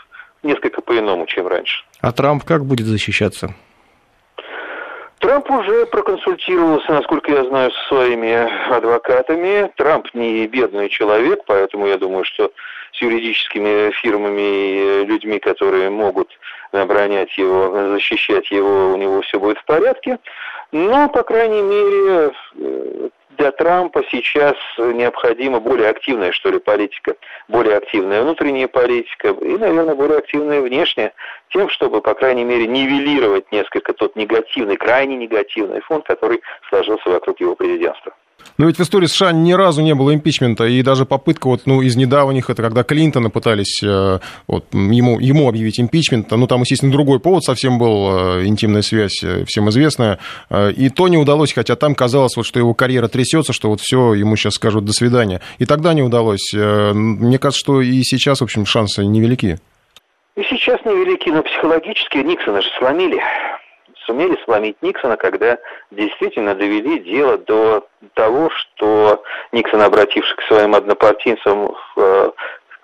несколько 0.42 0.82
по-иному, 0.82 1.26
чем 1.26 1.48
раньше. 1.48 1.84
А 2.00 2.14
Трамп 2.14 2.46
как 2.46 2.64
будет 2.66 2.86
защищаться? 2.88 3.54
Трамп 5.26 5.50
уже 5.50 5.88
проконсультировался, 5.88 6.92
насколько 6.92 7.32
я 7.32 7.44
знаю, 7.46 7.72
со 7.72 7.88
своими 7.88 8.48
адвокатами. 8.72 9.72
Трамп 9.76 10.08
не 10.14 10.46
бедный 10.46 10.88
человек, 10.88 11.40
поэтому 11.48 11.88
я 11.88 11.98
думаю, 11.98 12.26
что 12.26 12.52
с 12.92 13.02
юридическими 13.02 13.90
фирмами 13.90 15.02
и 15.02 15.06
людьми, 15.06 15.40
которые 15.40 15.90
могут 15.90 16.30
оборонять 16.84 17.38
его, 17.38 17.90
защищать 17.94 18.50
его, 18.52 18.94
у 18.94 18.98
него 18.98 19.22
все 19.22 19.40
будет 19.40 19.58
в 19.60 19.66
порядке. 19.66 20.20
Но, 20.72 21.10
по 21.10 21.24
крайней 21.24 21.62
мере, 21.62 22.32
э, 22.58 23.10
для 23.38 23.52
Трампа 23.52 24.04
сейчас 24.12 24.56
необходима 24.78 25.60
более 25.60 25.90
активная, 25.90 26.32
что 26.32 26.50
ли, 26.50 26.60
политика, 26.60 27.16
более 27.48 27.78
активная 27.78 28.22
внутренняя 28.22 28.68
политика 28.68 29.30
и, 29.30 29.58
наверное, 29.58 29.96
более 29.96 30.20
активная 30.20 30.62
внешняя, 30.62 31.14
тем, 31.50 31.70
чтобы, 31.70 32.02
по 32.02 32.14
крайней 32.14 32.44
мере, 32.44 32.68
нивелировать 32.68 33.52
несколько 33.52 33.94
тот 33.94 34.16
негативный, 34.16 34.78
крайне 34.78 35.16
негативный 35.16 35.82
фон, 35.82 36.02
который 36.02 36.42
сложился 36.70 37.10
вокруг 37.10 37.40
его 37.40 37.56
президентства. 37.56 38.14
Но 38.58 38.68
ведь 38.68 38.78
в 38.78 38.82
истории 38.82 39.08
США 39.08 39.32
ни 39.32 39.54
разу 39.54 39.82
не 39.82 39.94
было 39.94 40.14
импичмента, 40.14 40.66
и 40.66 40.82
даже 40.82 41.06
попытка 41.06 41.48
вот, 41.48 41.62
ну, 41.66 41.82
из 41.82 41.96
недавних, 41.96 42.50
это 42.50 42.62
когда 42.62 42.84
Клинтона 42.84 43.30
пытались 43.30 43.82
э, 43.84 44.20
вот, 44.48 44.66
ему, 44.74 45.20
ему 45.20 45.50
объявить 45.50 45.80
импичмент, 45.80 46.32
ну, 46.32 46.48
там, 46.48 46.62
естественно, 46.62 46.92
другой 46.92 47.20
повод 47.20 47.44
совсем 47.44 47.78
был, 47.78 48.40
э, 48.40 48.46
интимная 48.46 48.82
связь, 48.82 49.24
э, 49.24 49.44
всем 49.46 49.70
известная, 49.70 50.20
и 50.76 50.90
то 50.90 51.08
не 51.08 51.18
удалось, 51.18 51.54
хотя 51.54 51.76
там 51.76 51.96
казалось, 51.96 52.38
вот, 52.38 52.46
что 52.46 52.60
его 52.60 52.74
карьера 52.74 53.08
трясется, 53.08 53.54
что 53.54 53.70
вот 53.70 53.82
все, 53.82 54.14
ему 54.14 54.36
сейчас 54.36 54.54
скажут 54.54 54.86
«до 54.86 54.94
свидания». 54.94 55.42
И 55.58 55.66
тогда 55.66 55.94
не 55.94 56.02
удалось. 56.02 56.54
Мне 56.54 57.40
кажется, 57.40 57.60
что 57.60 57.82
и 57.82 58.02
сейчас, 58.04 58.40
в 58.40 58.44
общем, 58.44 58.66
шансы 58.66 59.06
невелики. 59.06 59.60
И 60.36 60.44
сейчас 60.44 60.80
невелики, 60.86 61.30
но 61.30 61.44
психологически 61.44 62.18
Никсона 62.18 62.62
же 62.62 62.70
сломили 62.78 63.22
сумели 64.06 64.38
сломить 64.46 64.78
Никсона, 64.82 65.18
когда 65.18 65.58
действительно 65.92 66.56
довели 66.56 67.00
дело 67.00 67.38
до 67.38 67.88
того, 68.14 68.50
что 68.50 69.24
Никсон, 69.52 69.82
обратившись 69.82 70.36
к 70.36 70.44
своим 70.44 70.76
однопартийцам 70.76 71.76
в, 71.96 72.34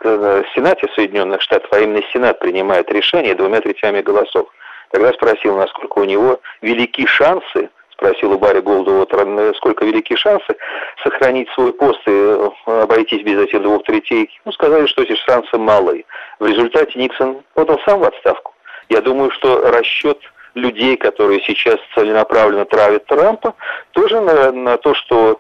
в 0.04 0.44
Сенате 0.54 0.88
Соединенных 0.96 1.42
Штатов, 1.42 1.70
а 1.72 1.80
именно 1.80 2.02
Сенат 2.12 2.40
принимает 2.40 2.92
решение 2.92 3.36
двумя 3.36 3.62
третями 3.62 4.02
голосов, 4.02 4.48
тогда 4.92 5.14
спросил, 5.14 5.58
насколько 5.58 6.00
у 6.00 6.04
него 6.04 6.40
велики 6.62 7.06
шансы 7.06 7.70
спросил 8.02 8.32
у 8.32 8.40
Барри 8.40 8.62
Голдуотера, 8.62 9.54
сколько 9.54 9.86
велики 9.86 10.16
шансы 10.16 10.56
сохранить 11.04 11.48
свой 11.52 11.72
пост 11.72 12.02
и 12.08 12.12
э, 12.12 12.50
обойтись 12.66 13.22
без 13.22 13.40
этих 13.40 13.62
двух 13.62 13.84
третей. 13.84 14.28
Ну, 14.44 14.52
сказали, 14.54 14.88
что 14.88 15.04
эти 15.04 15.16
шансы 15.16 15.56
малые. 15.60 16.06
В 16.40 16.48
результате 16.48 16.98
Никсон 16.98 17.44
подал 17.54 17.80
сам 17.86 18.00
в 18.00 18.04
отставку. 18.04 18.56
Я 18.90 19.02
думаю, 19.02 19.30
что 19.30 19.70
расчет 19.72 20.18
людей, 20.56 20.98
которые 20.98 21.42
сейчас 21.42 21.78
целенаправленно 21.96 22.66
травят 22.66 23.06
Трампа, 23.06 23.56
тоже 23.92 24.20
на, 24.20 24.52
на 24.52 24.78
то, 24.78 24.94
что 24.94 25.40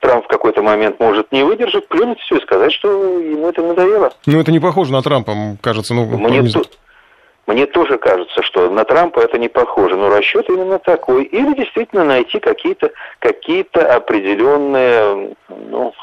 Трамп 0.00 0.24
в 0.24 0.28
какой-то 0.28 0.62
момент 0.62 0.98
может 1.00 1.30
не 1.32 1.44
выдержать, 1.44 1.88
плюнуть 1.88 2.20
все 2.20 2.36
и 2.36 2.42
сказать, 2.42 2.72
что 2.72 3.18
ему 3.18 3.48
это 3.48 3.62
надоело. 3.62 4.12
Ну, 4.26 4.40
это 4.40 4.50
не 4.50 4.60
похоже 4.60 4.92
на 4.92 5.02
Трампа, 5.02 5.32
кажется. 5.60 5.94
Ну, 5.94 6.06
мне, 6.06 6.42
то, 6.48 6.62
мне 7.46 7.66
тоже 7.66 7.98
кажется, 7.98 8.42
что 8.42 8.68
на 8.70 8.84
Трампа 8.84 9.20
это 9.20 9.38
не 9.38 9.48
похоже, 9.48 9.96
но 9.96 10.08
расчет 10.08 10.48
именно 10.48 10.78
такой. 10.78 11.24
Или 11.24 11.54
действительно 11.54 12.04
найти 12.04 12.40
какие-то 12.40 12.90
какие 13.20 13.64
определенные, 13.78 15.36
ну, 15.48 15.94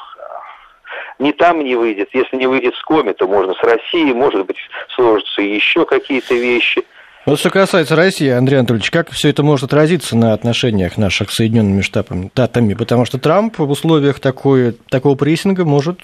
не 1.20 1.34
там 1.34 1.60
не 1.60 1.76
выйдет. 1.76 2.10
Если 2.14 2.38
не 2.38 2.48
выйдет 2.48 2.76
с 2.76 2.84
Коми, 2.84 3.12
то 3.12 3.28
можно 3.28 3.54
с 3.54 3.64
Россией, 3.64 4.14
может 4.14 4.46
быть, 4.46 4.58
сложатся 4.96 5.42
еще 5.42 5.86
какие-то 5.86 6.36
вещи– 6.36 6.86
вот 7.26 7.40
что 7.40 7.50
касается 7.50 7.96
России, 7.96 8.30
Андрей 8.30 8.58
Анатольевич, 8.58 8.92
как 8.92 9.10
все 9.12 9.30
это 9.30 9.44
может 9.44 9.66
отразиться 9.66 10.16
на 10.16 10.34
отношениях 10.34 10.98
наших 10.98 11.32
с 11.32 11.36
Соединенными 11.36 11.82
Штатами? 11.82 12.74
Потому 12.74 13.06
что 13.06 13.18
Трамп 13.18 13.60
в 13.60 13.70
условиях 13.70 14.20
такой, 14.20 14.78
такого 14.90 15.16
прессинга 15.16 15.66
может 15.66 16.00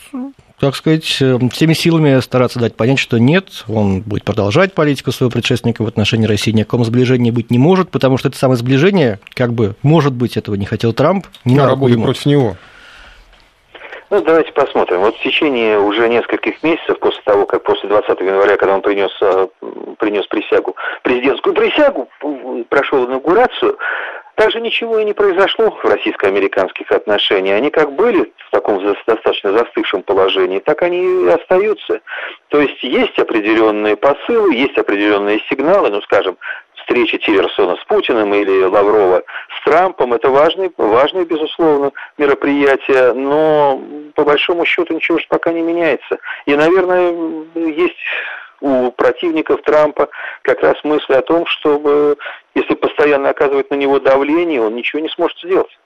так 0.59 0.75
сказать, 0.75 1.03
всеми 1.03 1.73
силами 1.73 2.19
стараться 2.21 2.59
дать 2.59 2.75
понять, 2.75 2.99
что 2.99 3.17
нет, 3.17 3.65
он 3.67 4.01
будет 4.01 4.23
продолжать 4.23 4.73
политику 4.73 5.11
своего 5.11 5.29
предшественника 5.29 5.83
в 5.83 5.87
отношении 5.87 6.25
России, 6.27 6.51
ни 6.51 6.61
о 6.61 6.65
каком 6.65 6.85
сближении 6.85 7.29
быть 7.29 7.51
не 7.51 7.57
может, 7.57 7.89
потому 7.89 8.17
что 8.17 8.29
это 8.29 8.37
самое 8.37 8.57
сближение, 8.57 9.19
как 9.33 9.53
бы, 9.53 9.75
может 9.81 10.13
быть, 10.13 10.37
этого 10.37 10.55
не 10.55 10.65
хотел 10.65 10.93
Трамп, 10.93 11.27
не 11.43 11.55
на 11.55 11.65
работает 11.65 12.01
против 12.01 12.25
него. 12.25 12.55
Ну, 14.15 14.21
давайте 14.21 14.53
посмотрим. 14.53 15.01
Вот 15.01 15.17
в 15.17 15.21
течение 15.21 15.77
уже 15.77 16.07
нескольких 16.07 16.63
месяцев 16.63 16.97
после 16.99 17.21
того, 17.25 17.45
как 17.45 17.63
после 17.63 17.89
20 17.89 18.17
января, 18.21 18.55
когда 18.55 18.75
он 18.75 18.81
принес, 18.81 19.11
э, 19.19 19.47
принес 19.99 20.25
присягу, 20.27 20.73
президентскую 21.03 21.53
присягу, 21.53 22.07
прошел 22.69 23.05
инаугурацию, 23.05 23.77
также 24.35 24.61
ничего 24.61 24.99
и 24.99 25.03
не 25.03 25.11
произошло 25.11 25.71
в 25.71 25.83
российско-американских 25.83 26.89
отношениях. 26.93 27.57
Они 27.57 27.69
как 27.69 27.91
были 27.91 28.31
в 28.47 28.51
таком 28.51 28.81
достаточно 29.05 29.51
застывшем 29.51 30.01
положении, 30.01 30.59
так 30.59 30.81
они 30.81 31.25
и 31.25 31.27
остаются. 31.27 31.99
То 32.47 32.61
есть 32.61 32.81
есть 32.83 33.19
определенные 33.19 33.97
посылы, 33.97 34.55
есть 34.55 34.77
определенные 34.77 35.41
сигналы, 35.49 35.89
ну, 35.89 36.01
скажем, 36.03 36.37
встречи 36.85 37.17
Тиллерсона 37.17 37.75
с 37.77 37.83
Путиным 37.85 38.33
или 38.33 38.63
Лаврова 38.63 39.23
с 39.59 39.63
Трампом. 39.65 40.13
Это 40.13 40.29
важные, 40.29 40.71
важные, 40.77 41.25
безусловно, 41.25 41.91
мероприятия, 42.17 43.13
но 43.13 43.81
по 44.13 44.23
большому 44.23 44.65
счету 44.65 44.93
ничего 44.93 45.17
же 45.17 45.25
пока 45.27 45.51
не 45.51 45.61
меняется. 45.61 46.19
И, 46.45 46.55
наверное, 46.55 47.13
есть 47.55 47.97
у 48.61 48.91
противников 48.91 49.61
Трампа 49.63 50.09
как 50.43 50.61
раз 50.61 50.75
мысли 50.83 51.13
о 51.13 51.21
том, 51.21 51.45
чтобы, 51.47 52.17
если 52.53 52.75
постоянно 52.75 53.29
оказывать 53.29 53.69
на 53.71 53.75
него 53.75 53.99
давление, 53.99 54.61
он 54.61 54.75
ничего 54.75 55.01
не 55.01 55.09
сможет 55.09 55.37
сделать. 55.39 55.77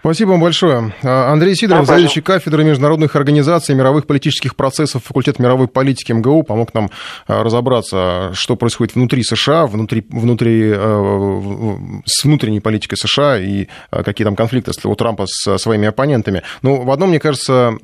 Спасибо 0.00 0.30
вам 0.30 0.40
большое. 0.40 0.94
А, 1.02 1.30
Андрей 1.30 1.54
Сидоров, 1.54 1.86
да, 1.86 1.92
заведующий 1.92 2.22
кафедрой 2.22 2.64
международных 2.64 3.16
организаций 3.16 3.74
мировых 3.74 4.06
политических 4.06 4.56
процессов 4.56 5.04
факультет 5.04 5.38
мировой 5.38 5.68
политики 5.68 6.10
МГУ, 6.12 6.42
помог 6.42 6.72
нам 6.72 6.90
а, 7.26 7.42
разобраться, 7.44 8.30
что 8.32 8.56
происходит 8.56 8.94
внутри 8.94 9.22
США, 9.22 9.66
внутри, 9.66 10.06
внутри, 10.08 10.72
а, 10.74 12.00
с 12.06 12.24
внутренней 12.24 12.60
политикой 12.60 12.96
США 12.96 13.38
и 13.38 13.66
какие 13.90 14.24
там 14.24 14.36
конфликты 14.36 14.72
у 14.84 14.94
Трампа 14.94 15.26
с 15.26 15.58
своими 15.58 15.88
оппонентами. 15.88 16.42
Но 16.62 16.76
в 16.82 16.90
одном, 16.90 17.10
мне 17.10 17.20
кажется, 17.20 17.74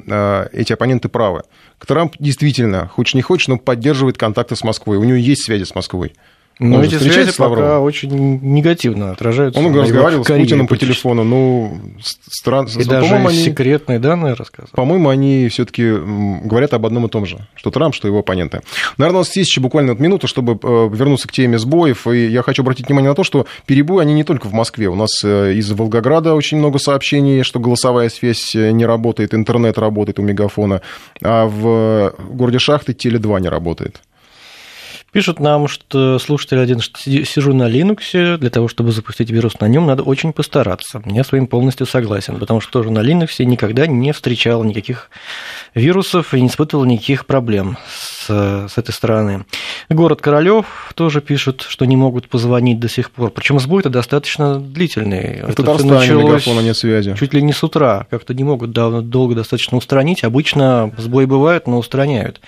эти 0.53 0.73
оппоненты 0.73 1.09
правы. 1.09 1.43
Трамп 1.87 2.15
действительно, 2.19 2.89
хочешь 2.89 3.15
не 3.15 3.23
хочешь, 3.23 3.49
но 3.49 3.59
поддерживает 3.59 4.17
контакты 4.17 4.57
с 4.57 4.65
Москвой. 4.65 4.97
У 4.97 5.05
него 5.05 5.17
есть 5.17 5.45
связи 5.45 5.65
с 5.65 5.75
Москвой. 5.75 6.15
Но 6.59 6.83
эти 6.83 6.95
связи 6.95 7.37
пока 7.37 7.81
очень 7.81 8.41
негативно 8.41 9.13
отражаются. 9.13 9.61
Он 9.61 9.75
разговаривал 9.75 10.25
с 10.25 10.29
Путиным 10.29 10.67
по 10.67 10.77
телефону, 10.77 11.25
ну, 11.25 11.79
странно. 12.01 12.69
И 12.79 12.85
даже 12.85 13.15
они, 13.15 13.37
секретные 13.37 13.99
данные 13.99 14.35
рассказывают. 14.35 14.73
По-моему, 14.73 15.11
они 15.11 15.49
все 15.49 15.67
таки 15.67 15.83
говорят 16.45 16.73
об 16.73 16.87
одном 16.87 17.07
и 17.07 17.09
том 17.09 17.27
же, 17.27 17.47
что 17.55 17.71
Трамп, 17.71 17.95
что 17.95 18.09
его 18.09 18.21
оппоненты. 18.21 18.63
Наверное, 18.97 19.19
у 19.19 19.21
нас 19.21 19.37
есть 19.37 19.51
еще 19.51 19.61
буквально 19.61 19.93
вот 19.93 20.01
минуту, 20.01 20.27
чтобы 20.27 20.59
э, 20.63 20.89
вернуться 20.93 21.29
к 21.29 21.33
теме 21.33 21.59
сбоев, 21.59 22.07
и 22.07 22.27
я 22.27 22.43
хочу 22.43 22.63
обратить 22.63 22.87
внимание 22.87 23.11
на 23.11 23.15
то, 23.15 23.25
что 23.25 23.47
перебои, 23.67 24.03
они 24.03 24.15
не 24.15 24.25
только 24.25 24.47
в 24.47 24.53
Москве. 24.53 24.89
У 24.89 24.95
нас 24.95 25.11
э, 25.25 25.53
из 25.53 25.71
Волгограда 25.73 26.35
очень 26.35 26.59
много 26.59 26.79
сообщений, 26.79 27.43
что 27.43 27.61
голосовая 27.61 28.09
связь 28.09 28.55
э, 28.55 28.71
не 28.71 28.87
работает, 28.87 29.35
интернет 29.35 29.79
работает 29.79 30.19
у 30.19 30.23
Мегафона, 30.23 30.81
а 31.23 31.47
в 31.47 32.15
городе 32.31 32.59
Шахты 32.59 32.93
Теле2 32.93 33.43
не 33.43 33.49
работает. 33.49 34.01
Пишут 35.17 35.41
нам, 35.41 35.67
что 35.67 36.19
слушатель 36.19 36.59
один, 36.59 36.81
что 36.81 37.01
сижу 37.01 37.55
на 37.55 37.71
Linux, 37.71 38.37
для 38.37 38.51
того, 38.51 38.69
чтобы 38.69 38.93
запустить 38.93 39.31
вирус 39.31 39.59
на 39.61 39.67
нем, 39.67 39.87
надо 39.87 40.03
очень 40.03 40.35
постараться. 40.35 41.03
Я 41.07 41.25
с 41.25 41.33
вами 41.33 41.47
полностью 41.47 41.87
согласен, 41.87 42.39
потому 42.39 42.61
что 42.61 42.71
тоже 42.71 42.91
на 42.91 42.99
Linux 42.99 43.43
никогда 43.43 43.87
не 43.87 44.13
встречал 44.13 44.63
никаких 44.63 45.09
вирусов 45.75 46.35
и 46.35 46.41
не 46.43 46.49
испытывал 46.49 46.85
никаких 46.85 47.25
проблем 47.25 47.79
с, 48.27 48.69
с 48.73 48.79
этой 48.79 48.93
стороны. 48.93 49.45
Город 49.89 50.21
Королёв 50.21 50.67
тоже 50.95 51.21
пишут, 51.21 51.65
что 51.69 51.85
не 51.85 51.97
могут 51.97 52.29
позвонить 52.29 52.79
до 52.79 52.89
сих 52.89 53.11
пор. 53.11 53.31
Причем 53.31 53.59
сбой-то 53.59 53.89
достаточно 53.89 54.59
длительный. 54.59 55.43
В 55.43 55.55
Татарстане 55.55 56.23
мегафона 56.23 56.61
нет 56.61 56.77
связи. 56.77 57.15
Чуть 57.19 57.35
ли 57.35 57.43
не 57.43 57.53
с 57.53 57.63
утра. 57.65 58.07
Как-то 58.11 58.35
не 58.35 58.45
могут 58.45 58.73
долго 58.73 59.35
достаточно 59.35 59.77
устранить. 59.77 60.25
Обычно 60.25 60.93
сбои 60.99 61.25
бывают, 61.25 61.67
но 61.67 61.79
устраняют. 61.79 62.41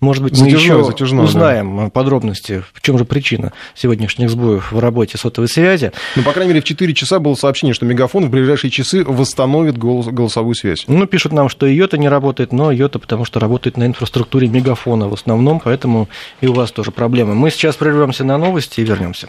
Может 0.00 0.22
быть, 0.22 0.40
мы 0.40 0.48
еще 0.48 0.76
узнаем 0.76 1.76
да. 1.76 1.90
подробно 1.90 2.16
подробности, 2.16 2.64
в 2.72 2.80
чем 2.80 2.98
же 2.98 3.04
причина 3.04 3.52
сегодняшних 3.74 4.30
сбоев 4.30 4.72
в 4.72 4.78
работе 4.78 5.18
сотовой 5.18 5.48
связи. 5.48 5.92
Ну, 6.16 6.22
по 6.22 6.32
крайней 6.32 6.50
мере, 6.50 6.60
в 6.60 6.64
4 6.64 6.94
часа 6.94 7.18
было 7.18 7.34
сообщение, 7.34 7.74
что 7.74 7.84
Мегафон 7.84 8.26
в 8.26 8.30
ближайшие 8.30 8.70
часы 8.70 9.04
восстановит 9.04 9.76
голос, 9.76 10.06
голосовую 10.06 10.54
связь. 10.54 10.84
Ну, 10.86 11.06
пишут 11.06 11.32
нам, 11.32 11.48
что 11.48 11.66
Йота 11.66 11.98
не 11.98 12.08
работает, 12.08 12.52
но 12.52 12.70
Йота 12.70 12.98
потому 12.98 13.24
что 13.24 13.40
работает 13.40 13.76
на 13.76 13.86
инфраструктуре 13.86 14.48
Мегафона 14.48 15.08
в 15.08 15.14
основном, 15.26 15.60
поэтому 15.60 16.08
и 16.40 16.46
у 16.46 16.52
вас 16.52 16.70
тоже 16.70 16.92
проблемы. 16.92 17.34
Мы 17.34 17.50
сейчас 17.50 17.76
прервемся 17.76 18.24
на 18.24 18.38
новости 18.38 18.80
и 18.80 18.84
вернемся. 18.84 19.28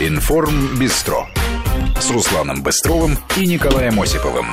Информ 0.00 0.76
Бистро 0.78 1.26
с 2.00 2.10
Русланом 2.10 2.62
Быстровым 2.62 3.16
и 3.36 3.46
Николаем 3.46 4.00
Осиповым. 4.00 4.46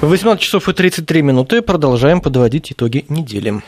18 0.00 0.42
часов 0.42 0.68
и 0.68 0.72
33 0.72 1.22
минуты. 1.22 1.62
Продолжаем 1.62 2.20
подводить 2.20 2.72
итоги 2.72 3.04
недели. 3.08 3.62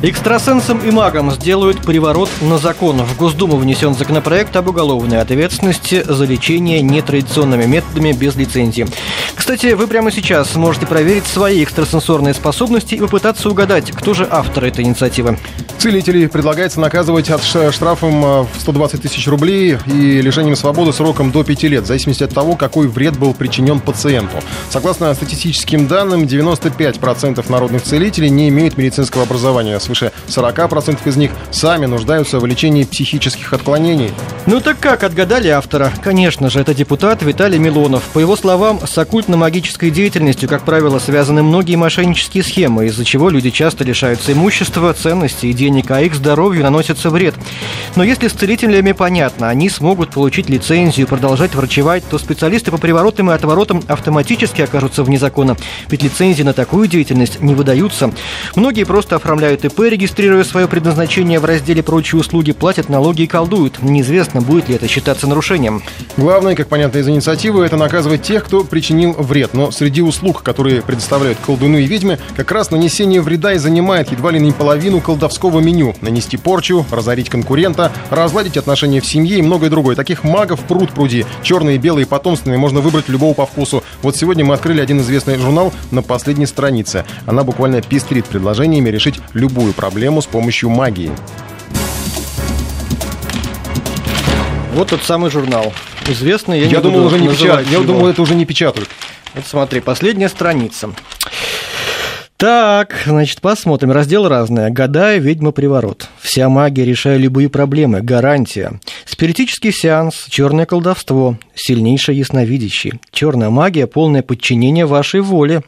Экстрасенсам 0.00 0.78
и 0.78 0.92
магам 0.92 1.32
сделают 1.32 1.80
приворот 1.82 2.30
на 2.40 2.58
закон. 2.58 3.02
В 3.02 3.16
Госдуму 3.16 3.56
внесен 3.56 3.96
законопроект 3.96 4.54
об 4.54 4.68
уголовной 4.68 5.20
ответственности 5.20 6.04
за 6.06 6.24
лечение 6.24 6.80
нетрадиционными 6.82 7.64
методами 7.64 8.12
без 8.12 8.36
лицензии. 8.36 8.86
Кстати, 9.34 9.72
вы 9.74 9.88
прямо 9.88 10.12
сейчас 10.12 10.54
можете 10.54 10.86
проверить 10.86 11.26
свои 11.26 11.64
экстрасенсорные 11.64 12.32
способности 12.34 12.94
и 12.94 13.00
попытаться 13.00 13.50
угадать, 13.50 13.90
кто 13.90 14.14
же 14.14 14.28
автор 14.30 14.66
этой 14.66 14.84
инициативы. 14.84 15.36
Целителей 15.78 16.28
предлагается 16.28 16.78
наказывать 16.80 17.30
от 17.30 17.42
штрафом 17.42 18.24
э, 18.24 18.42
в 18.42 18.60
120 18.60 19.00
тысяч 19.00 19.26
рублей 19.28 19.78
и 19.86 20.20
лишением 20.20 20.56
свободы 20.56 20.92
сроком 20.92 21.30
до 21.30 21.44
5 21.44 21.62
лет, 21.64 21.84
в 21.84 21.86
зависимости 21.86 22.24
от 22.24 22.34
того, 22.34 22.56
какой 22.56 22.88
вред 22.88 23.16
был 23.16 23.32
причинен 23.32 23.78
пациенту. 23.78 24.38
Согласно 24.70 25.14
статистическим 25.14 25.86
данным, 25.86 26.22
95% 26.22 27.44
народных 27.48 27.82
целителей 27.82 28.28
не 28.28 28.48
имеют 28.48 28.76
медицинского 28.76 29.22
образования. 29.22 29.78
Свыше 29.88 30.12
40% 30.26 30.98
из 31.06 31.16
них 31.16 31.30
сами 31.50 31.86
нуждаются 31.86 32.38
в 32.38 32.44
лечении 32.44 32.84
психических 32.84 33.54
отклонений. 33.54 34.12
Ну 34.44 34.60
так 34.60 34.78
как, 34.80 35.02
отгадали 35.02 35.48
автора? 35.48 35.90
Конечно 36.04 36.50
же, 36.50 36.60
это 36.60 36.74
депутат 36.74 37.22
Виталий 37.22 37.58
Милонов. 37.58 38.02
По 38.12 38.18
его 38.18 38.36
словам, 38.36 38.80
с 38.86 38.98
оккультно-магической 38.98 39.90
деятельностью, 39.90 40.46
как 40.46 40.64
правило, 40.64 40.98
связаны 40.98 41.42
многие 41.42 41.76
мошеннические 41.76 42.42
схемы, 42.42 42.86
из-за 42.86 43.06
чего 43.06 43.30
люди 43.30 43.48
часто 43.48 43.82
лишаются 43.82 44.34
имущества, 44.34 44.92
ценностей 44.92 45.50
и 45.50 45.54
денег, 45.54 45.90
а 45.90 46.02
их 46.02 46.14
здоровью 46.14 46.64
наносится 46.64 47.08
вред. 47.08 47.34
Но 47.96 48.04
если 48.04 48.28
с 48.28 48.32
целителями 48.32 48.92
понятно, 48.92 49.48
они 49.48 49.70
смогут 49.70 50.10
получить 50.10 50.50
лицензию 50.50 51.06
и 51.06 51.08
продолжать 51.08 51.54
врачевать, 51.54 52.04
то 52.10 52.18
специалисты 52.18 52.70
по 52.70 52.76
приворотам 52.76 53.30
и 53.30 53.34
отворотам 53.34 53.82
автоматически 53.88 54.60
окажутся 54.60 55.02
вне 55.02 55.18
закона. 55.18 55.56
Ведь 55.88 56.02
лицензии 56.02 56.42
на 56.42 56.52
такую 56.52 56.88
деятельность 56.88 57.40
не 57.40 57.54
выдаются. 57.54 58.12
Многие 58.54 58.84
просто 58.84 59.16
оформляют 59.16 59.64
ИП, 59.64 59.77
регистрируя 59.86 60.44
свое 60.44 60.66
предназначение 60.66 61.38
в 61.38 61.44
разделе 61.44 61.82
«Прочие 61.82 62.20
услуги», 62.20 62.52
платят 62.52 62.88
налоги 62.88 63.22
и 63.22 63.26
колдуют. 63.26 63.82
Неизвестно, 63.82 64.40
будет 64.40 64.68
ли 64.68 64.74
это 64.74 64.88
считаться 64.88 65.26
нарушением. 65.26 65.82
Главное, 66.16 66.56
как 66.56 66.68
понятно 66.68 66.98
из 66.98 67.08
инициативы, 67.08 67.64
это 67.64 67.76
наказывать 67.76 68.22
тех, 68.22 68.44
кто 68.44 68.64
причинил 68.64 69.12
вред. 69.12 69.54
Но 69.54 69.70
среди 69.70 70.02
услуг, 70.02 70.42
которые 70.42 70.82
предоставляют 70.82 71.38
колдуны 71.44 71.82
и 71.82 71.86
ведьмы, 71.86 72.18
как 72.36 72.50
раз 72.50 72.70
нанесение 72.70 73.20
вреда 73.20 73.52
и 73.52 73.58
занимает 73.58 74.10
едва 74.10 74.32
ли 74.32 74.40
не 74.40 74.50
половину 74.52 75.00
колдовского 75.00 75.60
меню. 75.60 75.94
Нанести 76.00 76.36
порчу, 76.36 76.84
разорить 76.90 77.30
конкурента, 77.30 77.92
разладить 78.10 78.56
отношения 78.56 79.00
в 79.00 79.06
семье 79.06 79.38
и 79.38 79.42
многое 79.42 79.70
другое. 79.70 79.94
Таких 79.94 80.24
магов 80.24 80.60
пруд 80.60 80.90
пруди. 80.90 81.24
Черные, 81.42 81.78
белые, 81.78 82.06
потомственные. 82.06 82.58
Можно 82.58 82.80
выбрать 82.80 83.08
любого 83.08 83.34
по 83.34 83.46
вкусу. 83.46 83.84
Вот 84.02 84.16
сегодня 84.16 84.44
мы 84.44 84.54
открыли 84.54 84.80
один 84.80 85.00
известный 85.00 85.36
журнал 85.38 85.72
на 85.90 86.02
последней 86.02 86.46
странице. 86.46 87.04
Она 87.26 87.44
буквально 87.44 87.82
пестрит 87.82 88.24
предложениями 88.24 88.88
решить 88.88 89.20
любую 89.34 89.67
проблему 89.72 90.22
с 90.22 90.26
помощью 90.26 90.70
магии. 90.70 91.12
Вот 94.74 94.88
тот 94.88 95.02
самый 95.02 95.30
журнал. 95.30 95.72
Известный, 96.06 96.60
я, 96.60 96.66
Я, 96.66 96.76
не 96.76 96.82
думал, 96.82 97.02
буду 97.02 97.06
уже 97.06 97.18
не 97.18 97.28
печатают. 97.28 97.68
Я 97.68 97.80
думал, 97.80 98.06
это 98.06 98.22
уже 98.22 98.34
не 98.34 98.44
печатают. 98.46 98.88
Вот 99.34 99.44
смотри, 99.46 99.80
последняя 99.80 100.28
страница. 100.28 100.90
Так, 102.38 103.02
значит, 103.04 103.40
посмотрим. 103.40 103.90
Раздел 103.90 104.28
разное. 104.28 104.70
Гадая, 104.70 105.18
ведьма, 105.18 105.50
приворот. 105.50 106.08
Вся 106.20 106.48
магия, 106.48 106.84
решая 106.84 107.16
любые 107.16 107.48
проблемы. 107.48 108.00
Гарантия. 108.00 108.78
Спиритический 109.04 109.72
сеанс, 109.72 110.26
черное 110.28 110.64
колдовство, 110.64 111.36
сильнейшее 111.56 112.16
ясновидящее. 112.16 113.00
Черная 113.10 113.50
магия, 113.50 113.88
полное 113.88 114.22
подчинение 114.22 114.86
вашей 114.86 115.20
воле. 115.20 115.62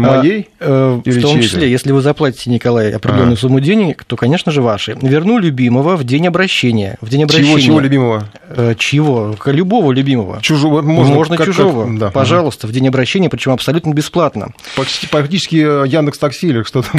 Моей? 0.00 0.48
А, 0.60 0.98
э, 1.04 1.08
Или 1.08 1.18
в 1.18 1.22
том 1.22 1.32
чьей-то? 1.32 1.48
числе, 1.48 1.70
если 1.70 1.92
вы 1.92 2.00
заплатите, 2.00 2.50
Николай, 2.50 2.90
определенную 2.92 3.34
А. 3.34 3.36
сумму 3.36 3.60
денег, 3.60 4.04
то, 4.04 4.16
конечно 4.16 4.52
же, 4.52 4.62
ваши. 4.62 4.96
Верну 5.00 5.38
любимого 5.38 5.96
в 5.96 6.04
день 6.04 6.26
обращения. 6.26 6.96
В 7.00 7.08
день 7.08 7.24
обращения. 7.24 7.48
Чего, 7.50 7.60
чего 7.60 7.80
любимого? 7.80 8.28
Э, 8.48 8.74
Чьего? 8.78 9.36
Любого 9.46 9.92
любимого. 9.92 10.40
Чужого. 10.42 10.82
Можно, 10.82 11.14
Можно, 11.14 11.36
как- 11.36 11.46
как- 11.46 11.54
чужого. 11.54 11.88
да. 11.98 12.10
Пожалуйста, 12.10 12.66
в 12.66 12.72
день 12.72 12.88
обращения, 12.88 13.28
причем 13.30 13.52
абсолютно 13.52 13.92
бесплатно. 13.92 14.52
Почти, 14.76 15.06
практически 15.06 15.56
э, 15.56 15.86
Яндекс 15.88 16.18
Такси 16.18 16.48
или 16.48 16.62
что-то. 16.62 16.90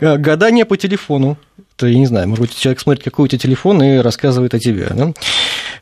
Гадание 0.00 0.64
по 0.64 0.76
телефону. 0.76 1.36
Это, 1.78 1.88
я 1.88 1.98
не 1.98 2.06
знаю, 2.06 2.26
может 2.28 2.40
быть, 2.40 2.58
человек 2.58 2.80
смотрит, 2.80 3.04
какой 3.04 3.26
у 3.26 3.28
тебя 3.28 3.38
телефон 3.38 3.82
и 3.82 3.98
рассказывает 3.98 4.54
о 4.54 4.58
тебе. 4.58 4.86
Да? 4.90 5.12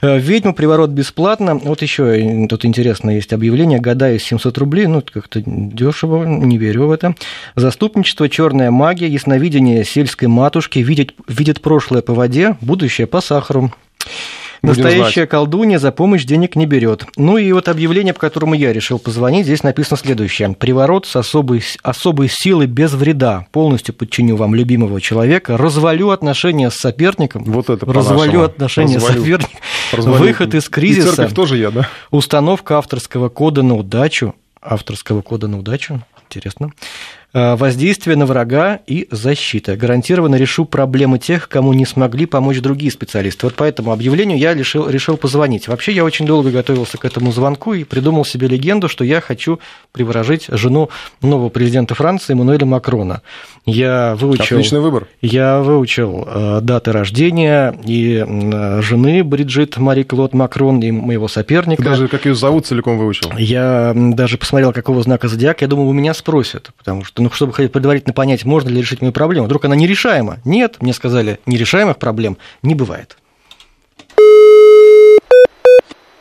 Э, 0.05 0.19
Ведьма, 0.19 0.53
приворот 0.53 0.91
бесплатно. 0.91 1.55
Вот 1.55 1.81
еще 1.81 2.47
тут 2.47 2.67
интересно 2.67 3.09
есть 3.09 3.33
объявление. 3.33 3.81
Гадаю 3.81 4.19
700 4.19 4.59
рублей. 4.59 4.87
Ну, 4.87 5.01
как-то 5.01 5.43
дешево, 5.47 6.25
не 6.25 6.59
верю 6.59 6.89
в 6.89 6.93
это. 6.93 7.15
Заступничество, 7.57 8.29
черная 8.29 8.71
магия, 8.71 9.09
ясновидение 9.09 9.83
сельской 9.83 10.29
матушки, 10.29 10.81
видит, 10.81 11.15
видит 11.27 11.63
прошлое 11.63 12.03
по 12.03 12.13
воде, 12.13 12.57
будущее 12.61 13.07
по 13.07 13.23
сахару. 13.23 13.73
Настоящая 14.65 15.27
колдунья 15.27 15.79
за 15.79 15.93
помощь 15.93 16.25
денег 16.25 16.57
не 16.57 16.67
берет. 16.67 17.07
Ну 17.17 17.37
и 17.37 17.53
вот 17.53 17.69
объявление, 17.69 18.13
по 18.15 18.21
которому 18.21 18.55
я 18.55 18.73
решил 18.73 18.99
позвонить, 18.99 19.47
здесь 19.47 19.63
написано 19.63 19.97
следующее. 19.97 20.51
Приворот 20.55 21.07
с 21.07 21.17
особой, 21.17 21.63
особой 21.83 22.29
силой 22.31 22.67
без 22.67 22.93
вреда. 22.93 23.47
Полностью 23.53 23.95
подчиню 23.95 24.37
вам 24.37 24.55
любимого 24.55 25.01
человека. 25.01 25.57
Развалю 25.57 26.11
отношения 26.11 26.71
с 26.71 26.77
соперником. 26.77 27.45
Вот 27.45 27.71
это 27.71 27.85
Развалю 27.87 28.43
отношения 28.43 28.97
Развалю. 28.97 29.15
с 29.15 29.19
соперником. 29.19 29.61
Развалю. 29.93 30.17
Выход 30.19 30.55
из 30.55 30.67
И 30.67 30.71
кризиса. 30.71 31.15
церковь 31.15 31.35
тоже 31.35 31.59
я, 31.59 31.71
да? 31.71 31.89
Установка 32.11 32.79
авторского 32.79 33.29
кода 33.29 33.63
на 33.63 33.75
удачу. 33.77 34.35
Авторского 34.63 35.21
кода 35.23 35.47
на 35.47 35.59
удачу. 35.59 36.03
Интересно. 36.31 36.71
Э, 37.35 37.57
Воздействие 37.57 38.17
на 38.17 38.27
врага 38.27 38.79
и 38.87 39.09
защита. 39.11 39.77
Гарантированно 39.77 40.37
решу 40.37 40.65
проблемы 40.65 41.19
тех, 41.19 41.49
кому 41.49 41.73
не 41.73 41.85
смогли 41.85 42.27
помочь 42.27 42.61
другие 42.61 42.93
специалисты. 42.93 43.47
Вот 43.47 43.57
по 43.57 43.65
этому 43.65 43.91
объявлению 43.93 44.39
я 44.39 44.55
решил, 44.55 44.89
решил 44.89 45.17
позвонить. 45.17 45.67
Вообще, 45.67 45.93
я 45.93 46.05
очень 46.05 46.27
долго 46.27 46.53
готовился 46.53 46.97
к 46.97 47.05
этому 47.05 47.33
звонку 47.33 47.75
и 47.75 47.83
придумал 47.83 48.25
себе 48.25 48.47
легенду, 48.47 48.89
что 48.89 49.03
я 49.05 49.21
хочу 49.21 49.59
приворожить 49.91 50.47
жену 50.49 50.91
нового 51.23 51.49
президента 51.49 51.97
Франции 51.97 52.35
Эммануэля 52.35 52.67
Макрона. 52.67 53.23
Я 53.67 54.15
выучил... 54.15 54.57
Отличный 54.57 54.81
выбор. 54.81 55.09
Я 55.21 55.61
выучил 55.61 56.29
э, 56.29 56.61
даты 56.63 56.93
рождения 56.93 57.75
и 57.85 58.17
м, 58.19 58.81
жены 58.83 59.25
Бриджит 59.25 59.77
Мари 59.79 60.05
Клод 60.05 60.35
Макрон 60.35 60.81
и 60.81 60.93
моего 60.93 61.27
соперника. 61.27 61.83
Ты 61.83 61.89
даже 61.89 62.09
как 62.09 62.27
ее 62.27 62.37
зовут 62.37 62.67
целиком 62.67 62.99
выучил. 62.99 63.33
Я 63.37 63.93
даже 63.95 64.39
посмотрел, 64.39 64.73
какого 64.73 65.03
знака 65.03 65.27
зодиака. 65.27 65.65
Я 65.65 65.69
думал, 65.69 65.87
вы 65.87 65.95
меня 65.95 66.15
спросят, 66.15 66.71
потому 66.79 67.05
что, 67.05 67.24
ну, 67.25 67.31
чтобы 67.31 67.53
хоть 67.53 67.73
предварительно 67.73 68.13
понять, 68.13 68.45
можно 68.45 68.69
ли 68.69 68.81
решить 68.81 69.01
мою 69.01 69.13
проблему. 69.13 69.47
Вдруг 69.47 69.65
она 69.65 69.75
нерешаема? 69.77 70.39
Нет, 70.45 70.77
мне 70.81 70.93
сказали, 70.93 71.41
нерешаемых 71.47 71.97
проблем 71.99 72.37
не 72.63 72.75
бывает. 72.75 73.17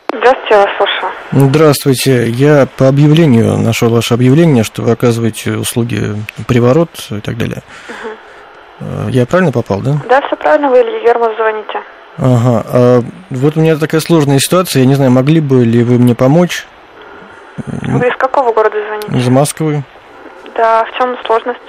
Здравствуйте, 0.09 0.47
я 0.51 0.57
вас 0.59 0.69
слушаю. 0.77 1.11
Здравствуйте. 1.49 2.29
Я 2.29 2.67
по 2.77 2.87
объявлению 2.87 3.57
нашел 3.57 3.89
ваше 3.89 4.13
объявление, 4.13 4.63
что 4.63 4.81
вы 4.83 4.91
оказываете 4.91 5.57
услуги 5.57 6.15
приворот 6.47 6.89
и 7.11 7.19
так 7.19 7.37
далее. 7.37 7.63
Э, 8.79 9.07
Я 9.09 9.25
правильно 9.25 9.51
попал, 9.51 9.81
да? 9.81 10.01
Да, 10.07 10.21
все 10.27 10.35
правильно, 10.37 10.69
вы 10.69 10.77
Илья 10.81 10.99
Гермов 11.03 11.35
звоните. 11.35 11.79
Ага. 12.17 12.63
А 12.67 13.03
вот 13.31 13.57
у 13.57 13.59
меня 13.59 13.75
такая 13.75 13.99
сложная 14.01 14.39
ситуация. 14.39 14.81
Я 14.81 14.85
не 14.85 14.93
знаю, 14.95 15.11
могли 15.11 15.41
бы 15.41 15.65
ли 15.65 15.83
вы 15.83 15.97
мне 15.97 16.13
помочь 16.15 16.65
Вы 17.67 18.07
из 18.07 18.15
какого 18.17 18.53
города 18.53 18.77
звоните? 18.87 19.17
из 19.17 19.27
Москвы? 19.29 19.83
Да, 20.55 20.85
в 20.85 20.97
чем 20.97 21.17
сложность? 21.25 21.59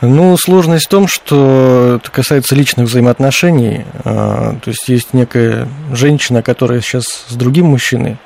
Ну, 0.00 0.36
сложность 0.36 0.86
в 0.86 0.90
том, 0.90 1.08
что 1.08 1.98
это 2.00 2.10
касается 2.10 2.54
личных 2.54 2.86
взаимоотношений. 2.86 3.84
А, 4.04 4.54
То 4.62 4.70
есть 4.70 4.88
есть 4.88 5.14
некая 5.14 5.68
женщина, 5.92 6.42
которая 6.42 6.80
сейчас 6.80 7.04
с 7.28 7.34
другим 7.34 7.66
мужчиной. 7.66 8.18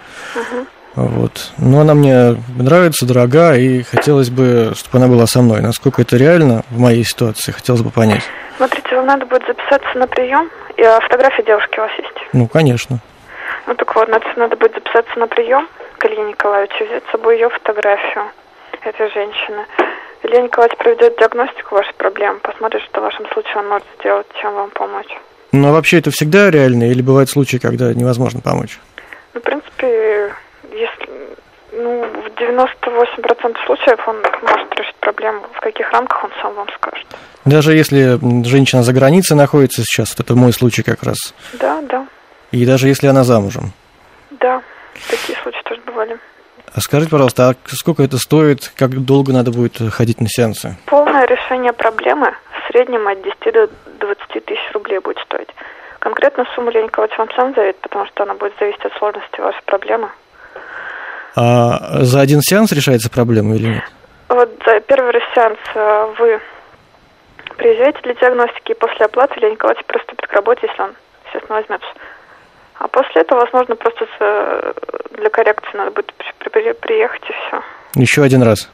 Вот. 0.97 1.53
Но 1.59 1.81
она 1.81 1.93
мне 1.95 2.37
нравится, 2.57 3.05
дорога, 3.05 3.55
и 3.55 3.83
хотелось 3.83 4.31
бы, 4.31 4.73
чтобы 4.75 4.97
она 4.97 5.09
была 5.09 5.27
со 5.27 5.43
мной. 5.43 5.61
Насколько 5.61 6.03
это 6.03 6.17
реально 6.17 6.63
в 6.71 6.81
моей 6.81 7.05
ситуации, 7.05 7.53
хотелось 7.53 7.83
бы 7.83 7.91
понять. 7.91 8.23
Смотрите, 8.57 8.97
вам 8.97 9.07
надо 9.07 9.27
будет 9.27 9.47
записаться 9.47 9.99
на 9.99 10.07
прием. 10.07 10.51
И 10.79 10.83
а, 10.83 10.99
фотография 11.01 11.43
девушки 11.43 11.79
у 11.79 11.83
вас 11.83 11.93
есть? 11.99 12.17
Ну, 12.33 12.49
конечно. 12.49 13.01
Ну 13.67 13.75
так 13.75 13.95
вот, 13.95 14.09
надо, 14.09 14.25
надо 14.37 14.57
будет 14.57 14.75
записаться 14.75 15.19
на 15.19 15.27
прием 15.27 15.69
к 15.99 16.05
Илье 16.07 16.25
Николаевичу, 16.25 16.85
взять 16.87 17.05
с 17.07 17.11
собой 17.11 17.37
ее 17.37 17.51
фотографию, 17.51 18.25
этой 18.87 19.11
женщины. 19.11 19.65
Илья 20.23 20.41
Николаевич 20.41 20.77
проведет 20.79 21.19
диагностику 21.19 21.75
вашей 21.75 21.95
проблемы, 21.95 22.39
посмотрит, 22.41 22.83
что 22.83 23.01
в 23.01 23.05
вашем 23.05 23.27
случае 23.33 23.57
он 23.59 23.69
может 23.69 23.87
сделать, 23.99 24.27
чем 24.41 24.55
вам 24.55 24.71
помочь. 24.71 25.11
Ну, 25.53 25.69
а 25.69 25.73
вообще 25.73 25.99
это 25.99 26.11
всегда 26.11 26.51
реально, 26.51 26.91
или 26.91 27.03
бывают 27.03 27.31
случаи, 27.31 27.59
когда 27.59 27.93
невозможно 27.95 28.41
помочь? 28.41 28.79
Ну, 29.35 29.41
в 29.41 29.43
принципе, 29.43 30.33
если 30.73 31.09
ну, 31.73 32.05
в 32.05 32.27
98% 32.41 33.57
случаев 33.67 34.09
он 34.09 34.17
может 34.43 34.75
решить 34.79 34.95
проблему. 34.97 35.43
В 35.53 35.61
каких 35.61 35.91
рамках 35.93 36.25
он 36.25 36.31
сам 36.43 36.55
вам 36.55 36.69
скажет. 36.75 37.07
Даже 37.45 37.75
если 37.75 38.19
женщина 38.45 38.83
за 38.83 38.93
границей 38.93 39.37
находится 39.37 39.83
сейчас, 39.83 40.11
вот 40.17 40.21
это 40.27 40.35
мой 40.35 40.53
случай 40.53 40.83
как 40.83 41.03
раз, 41.03 41.17
Да, 41.61 41.81
да, 41.83 42.07
и 42.51 42.65
даже 42.67 42.89
если 42.89 43.07
она 43.07 43.25
замужем. 43.25 43.73
да. 44.31 44.63
Такие 45.11 45.39
случаи 45.43 45.63
тоже 45.65 45.81
бывали. 45.87 46.19
А 46.77 46.81
скажите, 46.81 47.11
пожалуйста, 47.11 47.49
а 47.49 47.55
сколько 47.69 48.03
это 48.03 48.19
стоит, 48.19 48.71
как 48.77 48.91
долго 48.91 49.33
надо 49.33 49.51
будет 49.51 49.79
ходить 49.95 50.21
на 50.21 50.29
сеансы? 50.29 50.77
Полное 50.85 51.27
решение 51.27 51.73
проблемы 51.73 52.31
в 52.53 52.71
среднем 52.71 53.09
от 53.09 53.23
10 53.23 53.55
до 53.55 53.69
20 53.99 54.45
тысяч 54.45 54.73
рублей 54.75 54.99
будет 54.99 55.19
стоить. 55.21 55.49
Конкретно 56.01 56.45
сумму 56.55 56.71
Николаевич 56.71 57.17
вам 57.17 57.31
сам 57.35 57.55
заявит, 57.55 57.79
потому 57.79 58.05
что 58.09 58.25
она 58.25 58.35
будет 58.35 58.53
зависеть 58.61 58.85
от 58.85 58.93
сложности 58.99 59.41
вашей 59.41 59.63
проблемы. 59.65 60.11
А 61.35 62.05
за 62.05 62.21
один 62.21 62.43
сеанс 62.43 62.73
решается 62.73 63.11
проблема 63.11 63.55
или 63.57 63.69
нет? 63.69 63.85
Вот 64.29 64.51
за 64.67 64.81
первый 64.81 65.15
сеанс 65.35 65.59
э, 65.75 66.15
вы 66.19 66.41
приезжаете 67.57 68.01
для 68.03 68.15
диагностики, 68.15 68.73
и 68.73 68.75
после 68.75 69.07
оплаты 69.07 69.39
Илья 69.39 69.51
Николаевич 69.51 69.83
приступит 69.87 70.27
к 70.27 70.33
работе, 70.35 70.67
если 70.69 70.83
он, 70.83 70.95
естественно, 71.25 71.57
возьмется. 71.57 71.89
А 72.79 72.89
после 72.89 73.23
этого, 73.23 73.41
возможно, 73.41 73.75
просто 73.77 74.07
с- 74.19 74.75
для 75.17 75.31
коррекции 75.31 75.71
надо 75.77 75.91
будет 75.93 76.13
при- 76.15 76.49
при- 76.51 76.73
приехать 76.73 77.23
и 77.29 77.33
все. 77.33 77.63
Еще 77.95 78.23
один 78.23 78.43
раз. 78.43 78.71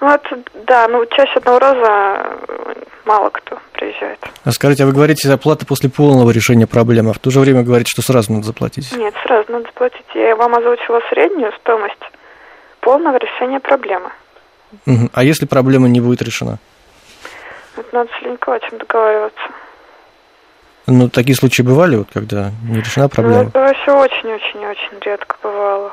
Ну, 0.00 0.08
это, 0.10 0.38
да, 0.66 0.88
ну, 0.88 1.04
чаще 1.06 1.34
одного 1.38 1.58
раза 1.58 2.36
э, 2.48 2.74
мало 3.04 3.28
кто 3.30 3.58
приезжает. 3.72 4.18
А 4.44 4.50
скажите, 4.50 4.82
а 4.82 4.86
вы 4.86 4.92
говорите 4.92 5.30
оплата 5.30 5.66
после 5.66 5.90
полного 5.90 6.30
решения 6.30 6.66
проблемы, 6.66 7.10
а 7.10 7.12
в 7.12 7.18
то 7.18 7.30
же 7.30 7.38
время 7.38 7.62
говорите, 7.62 7.90
что 7.92 8.02
сразу 8.02 8.32
надо 8.32 8.46
заплатить. 8.46 8.90
Нет, 8.96 9.14
сразу 9.22 9.52
надо 9.52 9.64
заплатить. 9.66 10.06
Я 10.14 10.34
вам 10.36 10.54
озвучила 10.54 11.00
среднюю 11.10 11.52
стоимость 11.60 12.00
полного 12.80 13.18
решения 13.18 13.60
проблемы. 13.60 14.10
Мгм. 14.86 15.10
А 15.12 15.22
если 15.22 15.46
проблема 15.46 15.88
не 15.88 16.00
будет 16.00 16.22
решена? 16.22 16.58
Это 17.76 17.88
надо 17.94 18.10
с 18.12 18.20
Ильей 18.22 18.32
Николаевичем 18.32 18.78
договариваться. 18.78 19.42
Ну, 20.90 21.08
такие 21.08 21.36
случаи 21.36 21.62
бывали, 21.62 21.96
вот, 21.96 22.08
когда 22.12 22.50
не 22.68 22.80
решена 22.80 23.04
Ну, 23.04 23.08
проблема? 23.10 23.42
это 23.44 23.60
вообще 23.60 23.92
очень-очень-очень 23.92 24.98
редко 25.00 25.36
бывало. 25.40 25.92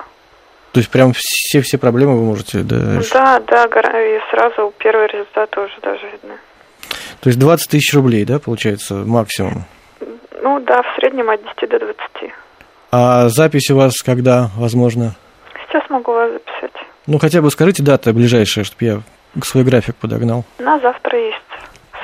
То 0.72 0.80
есть 0.80 0.90
прям 0.90 1.14
все-все 1.16 1.78
проблемы 1.78 2.18
вы 2.18 2.24
можете 2.24 2.60
да, 2.60 2.98
решить? 2.98 3.14
Да, 3.14 3.40
да, 3.40 3.66
и 4.02 4.20
сразу 4.32 4.74
первые 4.80 5.08
результаты 5.08 5.62
уже 5.62 5.74
даже 5.84 6.02
видны. 6.08 6.34
То 7.22 7.30
есть 7.30 7.40
20 7.40 7.70
тысяч 7.70 7.94
рублей, 7.94 8.26
да, 8.26 8.40
получается, 8.40 8.96
максимум? 8.96 9.66
Ну 10.42 10.60
да, 10.62 10.82
в 10.82 10.96
среднем 10.96 11.30
от 11.30 11.42
10 11.44 11.70
до 11.70 11.80
20. 11.80 12.34
А 12.92 13.30
запись 13.30 13.70
у 13.70 13.76
вас 13.76 14.02
когда, 14.04 14.50
возможно? 14.56 15.16
Сейчас 15.68 15.88
могу 15.90 16.12
вас 16.12 16.32
записать. 16.32 16.74
Ну, 17.06 17.20
хотя 17.20 17.42
бы 17.42 17.52
скажите 17.52 17.84
дата 17.84 18.14
ближайшая, 18.14 18.66
чтобы 18.66 18.86
я 18.86 19.02
свой 19.44 19.64
график 19.64 19.96
подогнал. 19.96 20.44
На 20.58 20.80
завтра 20.80 21.20
есть 21.20 21.38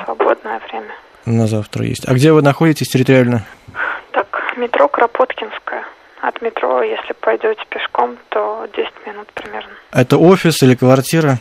свободное 0.04 0.60
время. 0.70 0.94
На 1.26 1.46
завтра 1.46 1.84
есть. 1.84 2.06
А 2.08 2.12
где 2.14 2.32
вы 2.32 2.42
находитесь 2.42 2.88
территориально? 2.88 3.44
Так, 4.12 4.26
метро 4.56 4.88
Кропоткинская. 4.88 5.84
От 6.22 6.40
метро, 6.42 6.82
если 6.82 7.12
пойдете 7.20 7.60
пешком, 7.68 8.16
то 8.30 8.66
10 8.76 8.90
минут 9.06 9.28
примерно. 9.34 9.70
Это 9.92 10.16
офис 10.16 10.62
или 10.62 10.74
квартира? 10.74 11.38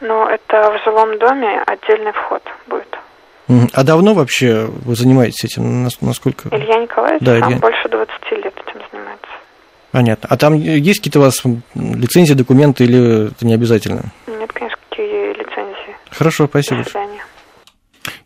Но 0.00 0.28
это 0.28 0.70
в 0.72 0.84
жилом 0.84 1.18
доме 1.18 1.62
отдельный 1.66 2.12
вход 2.12 2.42
будет. 2.66 2.88
А 3.72 3.84
давно 3.84 4.14
вообще 4.14 4.64
вы 4.66 4.96
занимаетесь 4.96 5.44
этим? 5.44 5.84
Нас- 5.84 6.00
Насколько? 6.00 6.48
Илья 6.50 6.78
Николаевич 6.80 7.22
Да, 7.22 7.38
сам 7.38 7.50
Илья. 7.50 7.60
больше 7.60 7.88
20 7.88 8.32
лет 8.32 8.54
этим 8.66 8.80
занимается. 8.90 9.26
Понятно. 9.92 10.28
А 10.30 10.36
там 10.36 10.54
есть 10.54 10.98
какие-то 11.00 11.20
у 11.20 11.22
вас 11.22 11.42
лицензии, 11.74 12.34
документы 12.34 12.84
или 12.84 13.28
это 13.30 13.46
не 13.46 13.54
обязательно? 13.54 14.02
Нет, 14.26 14.52
конечно, 14.52 14.78
какие 14.90 15.32
лицензии. 15.34 15.96
Хорошо, 16.10 16.46
спасибо. 16.46 16.82
До 16.82 16.90
свидания. 16.90 17.13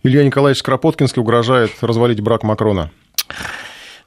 Илья 0.08 0.24
Николаевич 0.24 0.60
Скоропоткинский 0.60 1.20
угрожает 1.20 1.70
развалить 1.82 2.22
брак 2.22 2.42
Макрона. 2.42 2.90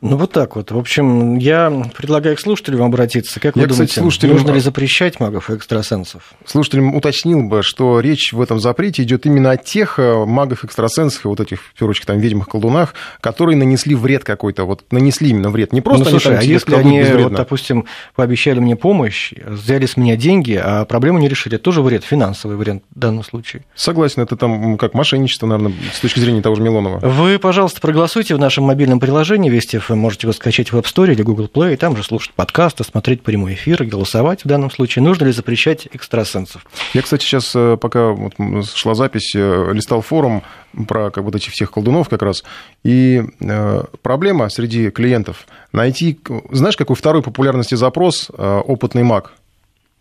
Ну, 0.02 0.18
вот 0.18 0.32
так 0.32 0.56
вот. 0.56 0.72
В 0.72 0.78
общем, 0.78 1.38
я 1.38 1.72
предлагаю 1.96 2.36
к 2.36 2.40
слушателям 2.40 2.82
обратиться. 2.82 3.40
Как 3.40 3.56
вы 3.56 3.62
Я, 3.62 3.68
кстати, 3.68 3.96
думаете, 3.96 4.02
слушателям- 4.02 4.34
нужно 4.34 4.52
ли 4.52 4.60
запрещать 4.60 5.20
магов 5.20 5.52
и 5.52 5.56
экстрасенсов? 5.56 6.34
Слушателям 6.44 6.96
уточнил 6.96 7.44
бы, 7.44 7.62
что 7.62 8.00
речь 8.00 8.34
в 8.34 8.42
этом 8.42 8.60
запрете 8.60 9.04
идет 9.04 9.28
именно 9.28 9.52
о 9.52 9.58
тех 9.58 10.00
э, 10.00 10.26
экстрасенсах 10.64 11.26
и 11.26 11.28
вот 11.28 11.40
этих, 11.40 11.62
в 11.62 11.74
первую 11.76 11.92
очередь, 11.92 12.08
там, 12.08 12.20
ведьмах, 12.20 12.50
колдунах, 12.50 12.96
которые 13.22 13.56
нанесли 13.58 13.94
вред 13.94 14.24
какой-то, 14.24 14.66
вот 14.66 14.84
нанесли 14.90 15.30
именно 15.30 15.52
вред. 15.52 15.72
Не 15.72 15.82
просто 15.82 16.06
ну, 16.06 16.10
они 16.10 16.20
слушай, 16.20 16.34
там 16.34 16.40
а 16.40 16.44
если 16.44 16.76
они, 16.76 17.04
вот, 17.24 17.34
допустим, 17.34 17.86
пообещали 18.16 18.60
мне 18.60 18.76
помощь, 18.76 19.34
взяли 19.46 19.86
с 19.86 19.98
меня 19.98 20.16
деньги, 20.16 20.60
а 20.62 20.86
проблему 20.86 21.20
не 21.20 21.28
решили, 21.28 21.58
это 21.58 21.66
тоже 21.66 21.84
вред, 21.84 22.04
финансовый 22.04 22.58
вред 22.58 22.82
в 22.96 23.00
данном 23.00 23.24
случае. 23.24 23.66
Согласен, 23.76 24.24
это 24.24 24.36
там 24.36 24.80
как 24.80 24.96
мошенничество, 24.96 25.46
наверное, 25.46 25.74
с 25.94 26.00
точки 26.00 26.20
зрения 26.20 26.42
того 26.42 26.56
же 26.56 26.64
Милонова. 26.64 27.00
Вы, 27.00 27.38
пожалуйста, 27.38 27.80
проголосуйте 27.82 28.34
в 28.34 28.40
нашем 28.40 28.64
мобильном 28.64 29.00
приложении 29.00 29.52
Вести 29.52 29.78
ФМ. 29.78 29.91
Можете 29.96 30.28
его 30.28 30.34
скачать 30.34 30.72
в 30.72 30.78
App 30.78 30.84
Store 30.84 31.12
или 31.12 31.22
Google 31.24 31.50
Play, 31.54 31.74
и 31.74 31.78
там 31.78 31.96
же 31.96 32.04
слушать 32.04 32.34
подкасты, 32.34 32.84
смотреть 32.84 33.24
прямой 33.24 33.54
эфир, 33.54 33.84
голосовать 33.86 34.44
в 34.44 34.48
данном 34.48 34.72
случае. 34.72 35.04
Нужно 35.04 35.26
ли 35.26 35.32
запрещать 35.32 35.88
экстрасенсов? 35.92 36.66
Я, 36.94 37.02
кстати, 37.02 37.24
сейчас, 37.24 37.52
э, 37.56 37.78
пока 37.78 38.12
вот 38.12 38.34
шла 38.76 38.96
запись, 38.96 39.34
э, 39.36 39.72
листал 39.74 40.02
форум 40.02 40.44
про 40.88 41.12
как 41.12 41.24
вот 41.24 41.36
этих 41.36 41.52
всех 41.52 41.72
колдунов 41.72 42.10
как 42.10 42.22
раз, 42.22 42.44
и 42.84 43.24
э, 43.40 43.84
проблема 44.02 44.50
среди 44.50 44.90
клиентов 44.90 45.48
найти, 45.72 46.20
знаешь, 46.52 46.78
какой 46.78 46.96
второй 46.96 47.22
популярности 47.22 47.76
запрос 47.76 48.30
опытный 48.30 49.04
маг? 49.04 49.34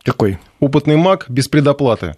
Какой? 0.03 0.39
Опытный 0.61 0.97
маг 0.97 1.27
без 1.29 1.49
предоплаты. 1.49 2.15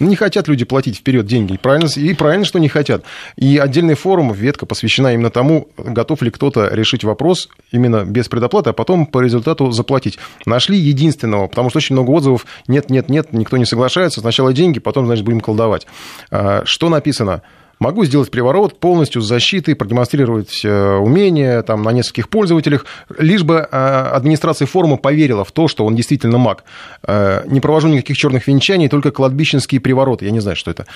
Ну, 0.00 0.08
Не 0.08 0.16
хотят 0.16 0.48
люди 0.48 0.64
платить 0.64 0.98
вперед 0.98 1.26
деньги. 1.26 1.54
И 1.54 1.58
правильно, 1.58 1.88
и 1.94 2.14
правильно, 2.14 2.44
что 2.44 2.58
не 2.58 2.68
хотят. 2.68 3.04
И 3.36 3.58
отдельный 3.58 3.94
форум, 3.94 4.32
ветка 4.32 4.66
посвящена 4.66 5.14
именно 5.14 5.30
тому, 5.30 5.68
готов 5.76 6.22
ли 6.22 6.30
кто-то 6.30 6.68
решить 6.72 7.04
вопрос 7.04 7.48
именно 7.70 8.04
без 8.04 8.28
предоплаты, 8.28 8.70
а 8.70 8.72
потом 8.72 9.06
по 9.06 9.20
результату 9.20 9.70
заплатить. 9.70 10.18
Нашли 10.46 10.76
единственного, 10.76 11.46
потому 11.46 11.70
что 11.70 11.78
очень 11.78 11.94
много 11.94 12.10
отзывов. 12.10 12.46
Нет, 12.66 12.90
нет, 12.90 13.08
нет, 13.08 13.32
никто 13.32 13.56
не 13.56 13.66
соглашается. 13.66 14.20
Сначала 14.20 14.52
деньги, 14.52 14.80
потом, 14.80 15.06
значит, 15.06 15.24
будем 15.24 15.40
колдовать. 15.40 15.86
А, 16.30 16.62
Что 16.64 16.88
написано? 16.88 17.42
Могу 17.84 18.06
сделать 18.06 18.30
приворот 18.30 18.80
полностью 18.80 19.20
с 19.20 19.26
защитой, 19.26 19.74
продемонстрировать 19.74 20.64
э, 20.64 20.94
умения 20.94 21.60
там, 21.60 21.82
на 21.82 21.90
нескольких 21.90 22.30
пользователях, 22.30 22.86
лишь 23.18 23.42
бы 23.42 23.56
э, 23.56 23.76
администрация 23.76 24.64
форума 24.64 24.96
поверила 24.96 25.44
в 25.44 25.52
то, 25.52 25.68
что 25.68 25.84
он 25.84 25.94
действительно 25.94 26.38
маг. 26.38 26.64
Э, 27.06 27.42
Не 27.46 27.60
провожу 27.60 27.88
никаких 27.88 28.16
черных 28.16 28.46
венчаний, 28.46 28.88
только 28.88 29.10
кладбищенские 29.10 29.82
привороты. 29.82 30.24
Я 30.24 30.30
не 30.30 30.40
знаю, 30.40 30.56
что 30.56 30.70
это. 30.70 30.86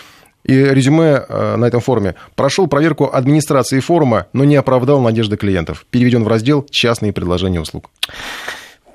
И 0.45 0.55
резюме 0.55 1.27
на 1.29 1.67
этом 1.67 1.83
форуме. 1.83 2.15
Прошел 2.35 2.69
проверку 2.69 3.11
администрации 3.13 3.81
форума, 3.81 4.29
но 4.33 4.45
не 4.45 4.57
оправдал 4.57 5.03
надежды 5.03 5.37
клиентов. 5.37 5.85
Переведен 5.91 6.25
в 6.25 6.29
раздел 6.29 6.65
«Частные 6.71 7.13
предложения 7.13 7.61
услуг». 7.61 7.91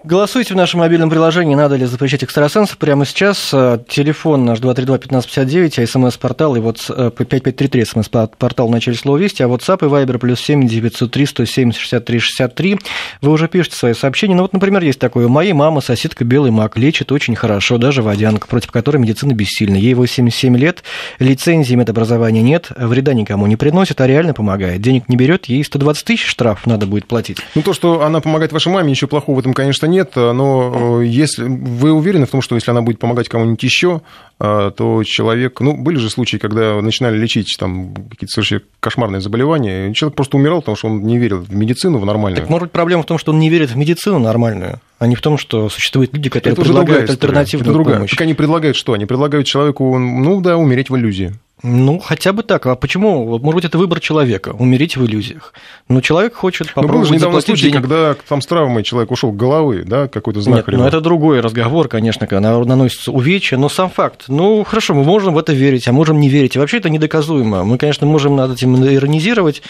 Голосуйте 0.06 0.54
в 0.54 0.58
нашем 0.58 0.82
мобильном 0.82 1.10
приложении, 1.10 1.56
надо 1.56 1.78
ли 1.78 1.86
запрещать 1.86 2.26
экстрасенсов 2.26 2.78
прямо 2.78 3.06
сейчас. 3.06 3.52
Э, 3.54 3.80
Телефон 3.88 4.44
наш 4.44 4.60
232-1559, 4.60 5.82
а 5.82 5.88
смс-портал 5.88 6.58
и 6.58 6.60
вот 6.60 6.76
5533 6.88 7.86
смс-портал 7.86 8.68
в 8.68 8.72
начале 8.72 8.98
слова 8.98 9.16
«Вести», 9.16 9.44
а 9.44 9.48
WhatsApp 9.48 9.86
и 9.86 9.90
Viber 9.90 10.18
плюс 10.18 10.42
7 10.42 10.68
903 10.68 11.26
170 11.26 11.80
63 11.80 12.20
63. 12.20 12.80
Вы 13.22 13.32
уже 13.32 13.48
пишете 13.48 13.78
свои 13.78 13.94
сообщения. 13.94 14.36
Ну 14.36 14.42
вот, 14.42 14.52
например, 14.52 14.84
есть 14.84 15.00
такое. 15.00 15.30
Моей 15.30 15.54
мамы 15.54 15.82
соседка 15.82 16.26
белый 16.26 16.52
маг, 16.52 16.76
лечит 16.76 17.14
очень 17.14 17.38
хорошо, 17.38 17.78
даже 17.78 18.02
водянка, 18.02 18.46
против 18.48 18.72
которой 18.72 18.98
медицина 18.98 19.32
бессильна. 19.32 19.78
Ей 19.78 19.94
87 19.94 20.58
лет, 20.58 20.84
лицензии 21.20 21.76
медобразования 21.76 22.42
нет, 22.42 22.68
вреда 22.76 23.14
никому 23.14 23.48
не 23.48 23.56
приносит, 23.56 24.02
а 24.02 24.08
реально 24.08 24.34
помогает. 24.34 24.82
Денег 24.82 25.08
не 25.08 25.16
берет, 25.16 25.46
ей 25.46 25.64
120 25.64 26.04
тысяч 26.04 26.26
штраф 26.26 26.66
надо 26.66 26.88
будет 26.88 27.08
платить. 27.08 27.38
Ну, 27.56 27.62
то, 27.62 27.72
что 27.72 28.02
она 28.02 28.20
помогает 28.20 28.52
вашей 28.52 28.70
маме, 28.70 28.92
ничего 28.92 29.08
плохого 29.08 29.38
в 29.38 29.40
этом, 29.40 29.54
конечно. 29.54 29.93
Но 30.16 31.00
э, 31.02 31.06
если 31.06 31.44
вы 31.44 31.92
уверены 31.92 32.26
в 32.26 32.32
том, 32.32 32.42
что 32.42 32.56
если 32.56 32.72
она 32.72 32.82
будет 32.82 33.00
помогать 33.00 33.30
кому-нибудь 33.30 33.62
еще, 33.64 34.02
э, 34.40 34.72
то 34.76 35.04
человек... 35.04 35.60
Ну, 35.62 35.78
были 35.78 35.98
же 35.98 36.10
случаи, 36.10 36.38
когда 36.38 36.82
начинали 36.82 37.18
лечить 37.18 37.56
там 37.60 37.94
какие-то 38.10 38.34
совершенно 38.34 38.62
кошмарные 38.80 39.22
заболевания, 39.22 39.90
и 39.90 39.94
человек 39.94 40.16
просто 40.16 40.38
умирал, 40.38 40.62
потому 40.62 40.76
что 40.76 40.88
он 40.88 41.04
не 41.04 41.18
верил 41.18 41.40
в 41.40 41.54
медицину, 41.54 42.00
в 42.00 42.06
нормальную. 42.06 42.42
Так, 42.42 42.50
может 42.50 42.64
быть, 42.64 42.72
проблема 42.72 43.04
в 43.04 43.06
том, 43.06 43.18
что 43.18 43.32
он 43.32 43.40
не 43.40 43.50
верит 43.50 43.72
в 43.72 43.78
медицину 43.78 44.20
нормальную, 44.20 44.80
а 45.00 45.08
не 45.08 45.16
в 45.16 45.22
том, 45.22 45.38
что 45.38 45.70
существуют 45.70 46.14
люди, 46.14 46.30
которые 46.30 46.54
это 46.54 46.62
предлагают 46.62 47.10
альтернативную 47.10 47.70
это 47.70 47.74
другая. 47.74 47.96
помощь. 47.98 48.12
Так 48.12 48.22
они 48.22 48.34
предлагают 48.34 48.78
что? 48.78 48.94
Они 48.94 49.06
предлагают 49.06 49.48
человеку, 49.48 49.98
ну 49.98 50.42
да, 50.42 50.58
умереть 50.58 50.90
в 50.90 50.96
иллюзии. 50.96 51.34
Ну, 51.64 51.98
хотя 52.00 52.34
бы 52.34 52.44
так. 52.44 52.66
А 52.66 52.76
почему? 52.76 53.26
Может 53.40 53.56
быть, 53.56 53.66
это 53.66 53.78
выбор 53.78 54.02
человека, 54.02 54.50
умереть 54.50 54.98
в 54.98 55.06
иллюзиях. 55.06 55.54
Но 55.88 56.02
человек 56.02 56.36
хочет 56.36 56.68
Но 56.76 56.82
был 56.82 56.88
попробовать 56.90 57.08
же 57.08 57.16
недавно 57.16 57.40
случай, 57.40 57.68
денег. 57.68 57.82
когда 57.82 58.16
там 58.28 58.42
с 58.42 58.46
травмой 58.46 58.84
человек 58.84 59.12
ушел 59.12 59.32
головы, 59.32 59.84
да, 59.86 60.10
какой-то 60.10 60.42
знак. 60.42 60.68
Нет, 60.68 60.78
ну 60.78 60.86
это 60.86 61.00
другой 61.00 61.40
разговор, 61.40 61.88
конечно, 61.88 62.28
когда 62.28 62.42
на- 62.60 62.66
наносится 62.66 63.12
увечья, 63.14 63.58
но 63.58 63.70
сам 63.70 63.90
факт. 63.90 64.26
Ну, 64.28 64.66
хорошо, 64.66 64.94
мы 64.94 65.06
можем 65.06 65.34
в 65.34 65.38
это 65.38 65.54
верить, 65.54 65.88
а 65.88 65.94
можем 65.94 66.20
не 66.20 66.28
верить. 66.28 66.58
И 66.58 66.60
вообще 66.60 66.78
это 66.78 66.90
недоказуемо. 66.90 67.64
Мы, 67.64 67.78
конечно, 67.78 68.06
можем 68.06 68.36
над 68.36 68.52
этим 68.52 68.76
иронизировать, 68.86 69.62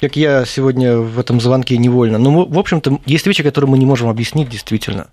как 0.00 0.14
я 0.14 0.44
сегодня 0.44 0.98
в 0.98 1.18
этом 1.18 1.40
звонке 1.40 1.76
невольно. 1.78 2.18
Но, 2.18 2.44
в 2.44 2.58
общем-то, 2.58 3.00
есть 3.06 3.26
вещи, 3.26 3.42
которые 3.42 3.68
мы 3.68 3.78
не 3.78 3.86
можем 3.86 4.08
объяснить 4.08 4.48
действительно. 4.48 5.08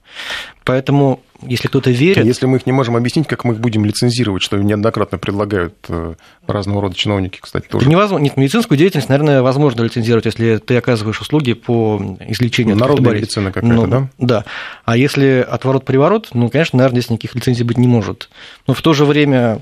Поэтому, 0.63 1.21
если 1.41 1.67
кто-то 1.67 1.91
верит... 1.91 2.25
Если 2.25 2.45
мы 2.45 2.57
их 2.57 2.65
не 2.65 2.71
можем 2.71 2.95
объяснить, 2.95 3.27
как 3.27 3.43
мы 3.43 3.53
их 3.53 3.59
будем 3.59 3.85
лицензировать, 3.85 4.41
что 4.41 4.57
неоднократно 4.57 5.17
предлагают 5.17 5.75
э, 5.87 6.15
разного 6.47 6.81
рода 6.81 6.95
чиновники, 6.95 7.39
кстати, 7.41 7.67
тоже. 7.67 7.83
Это 7.83 7.91
невозможно. 7.91 8.23
Нет, 8.23 8.37
медицинскую 8.37 8.77
деятельность, 8.77 9.09
наверное, 9.09 9.41
возможно 9.41 9.83
лицензировать, 9.83 10.25
если 10.25 10.57
ты 10.57 10.77
оказываешь 10.77 11.21
услуги 11.21 11.53
по 11.53 12.17
излечению 12.27 12.73
от 12.73 12.79
Народная 12.79 13.11
каких-то 13.11 13.39
медицина 13.41 13.51
какая-то, 13.51 13.87
Ну, 13.87 14.09
Да. 14.17 14.45
А 14.85 14.97
если 14.97 15.45
отворот-приворот, 15.47 16.29
ну, 16.33 16.49
конечно, 16.49 16.77
наверное, 16.77 17.01
здесь 17.01 17.11
никаких 17.11 17.35
лицензий 17.35 17.63
быть 17.63 17.77
не 17.77 17.87
может. 17.87 18.29
Но 18.65 18.73
в 18.73 18.81
то 18.81 18.93
же 18.93 19.05
время, 19.05 19.61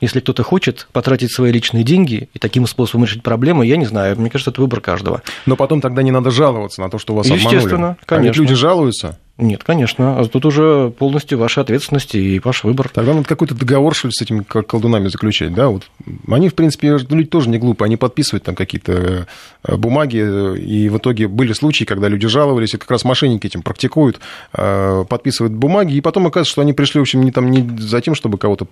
если 0.00 0.20
кто-то 0.20 0.42
хочет 0.42 0.88
потратить 0.92 1.32
свои 1.32 1.50
личные 1.50 1.82
деньги 1.82 2.28
и 2.34 2.38
таким 2.38 2.66
способом 2.66 3.04
решить 3.04 3.22
проблему, 3.22 3.62
я 3.62 3.76
не 3.76 3.86
знаю. 3.86 4.18
Мне 4.18 4.30
кажется, 4.30 4.50
это 4.50 4.60
выбор 4.60 4.80
каждого. 4.80 5.22
Но 5.46 5.56
потом 5.56 5.80
тогда 5.80 6.02
не 6.02 6.10
надо 6.10 6.30
жаловаться 6.30 6.80
на 6.80 6.90
то, 6.90 6.98
что 6.98 7.14
вас 7.14 7.26
Естественно, 7.26 7.58
обманули. 7.60 7.84
А 7.84 7.96
ведь 7.98 8.06
конечно. 8.06 8.40
люди 8.42 8.54
жалуются. 8.54 9.18
Нет, 9.38 9.64
конечно. 9.64 10.18
А 10.18 10.24
тут 10.24 10.46
уже 10.46 10.90
полностью 10.98 11.38
ваша 11.38 11.60
ответственность 11.60 12.14
и 12.14 12.40
ваш 12.42 12.64
выбор. 12.64 12.88
Тогда 12.88 13.12
надо 13.12 13.28
какой-то 13.28 13.54
договор, 13.54 13.94
что 13.94 14.08
ли, 14.08 14.12
с 14.12 14.22
этими 14.22 14.42
колдунами 14.42 15.08
заключать, 15.08 15.52
да? 15.52 15.68
Вот. 15.68 15.82
Они, 16.26 16.48
в 16.48 16.54
принципе, 16.54 16.96
люди 16.96 17.28
тоже 17.28 17.50
не 17.50 17.58
глупые, 17.58 17.86
они 17.86 17.98
подписывают 17.98 18.44
там 18.44 18.54
какие-то 18.54 19.26
э, 19.62 19.76
бумаги, 19.76 20.56
и 20.58 20.88
в 20.88 20.96
итоге 20.96 21.28
были 21.28 21.52
случаи, 21.52 21.84
когда 21.84 22.08
люди 22.08 22.26
жаловались, 22.26 22.72
и 22.72 22.78
как 22.78 22.90
раз 22.90 23.04
мошенники 23.04 23.46
этим 23.46 23.60
практикуют, 23.60 24.20
э, 24.54 25.04
подписывают 25.06 25.52
бумаги, 25.52 25.92
и 25.92 26.00
потом 26.00 26.26
оказывается, 26.26 26.52
что 26.52 26.62
они 26.62 26.72
пришли, 26.72 27.00
в 27.00 27.02
общем, 27.02 27.22
не, 27.22 27.30
там, 27.30 27.50
не 27.50 27.78
за 27.78 28.00
тем, 28.00 28.14
чтобы 28.14 28.38
кого-то 28.38 28.68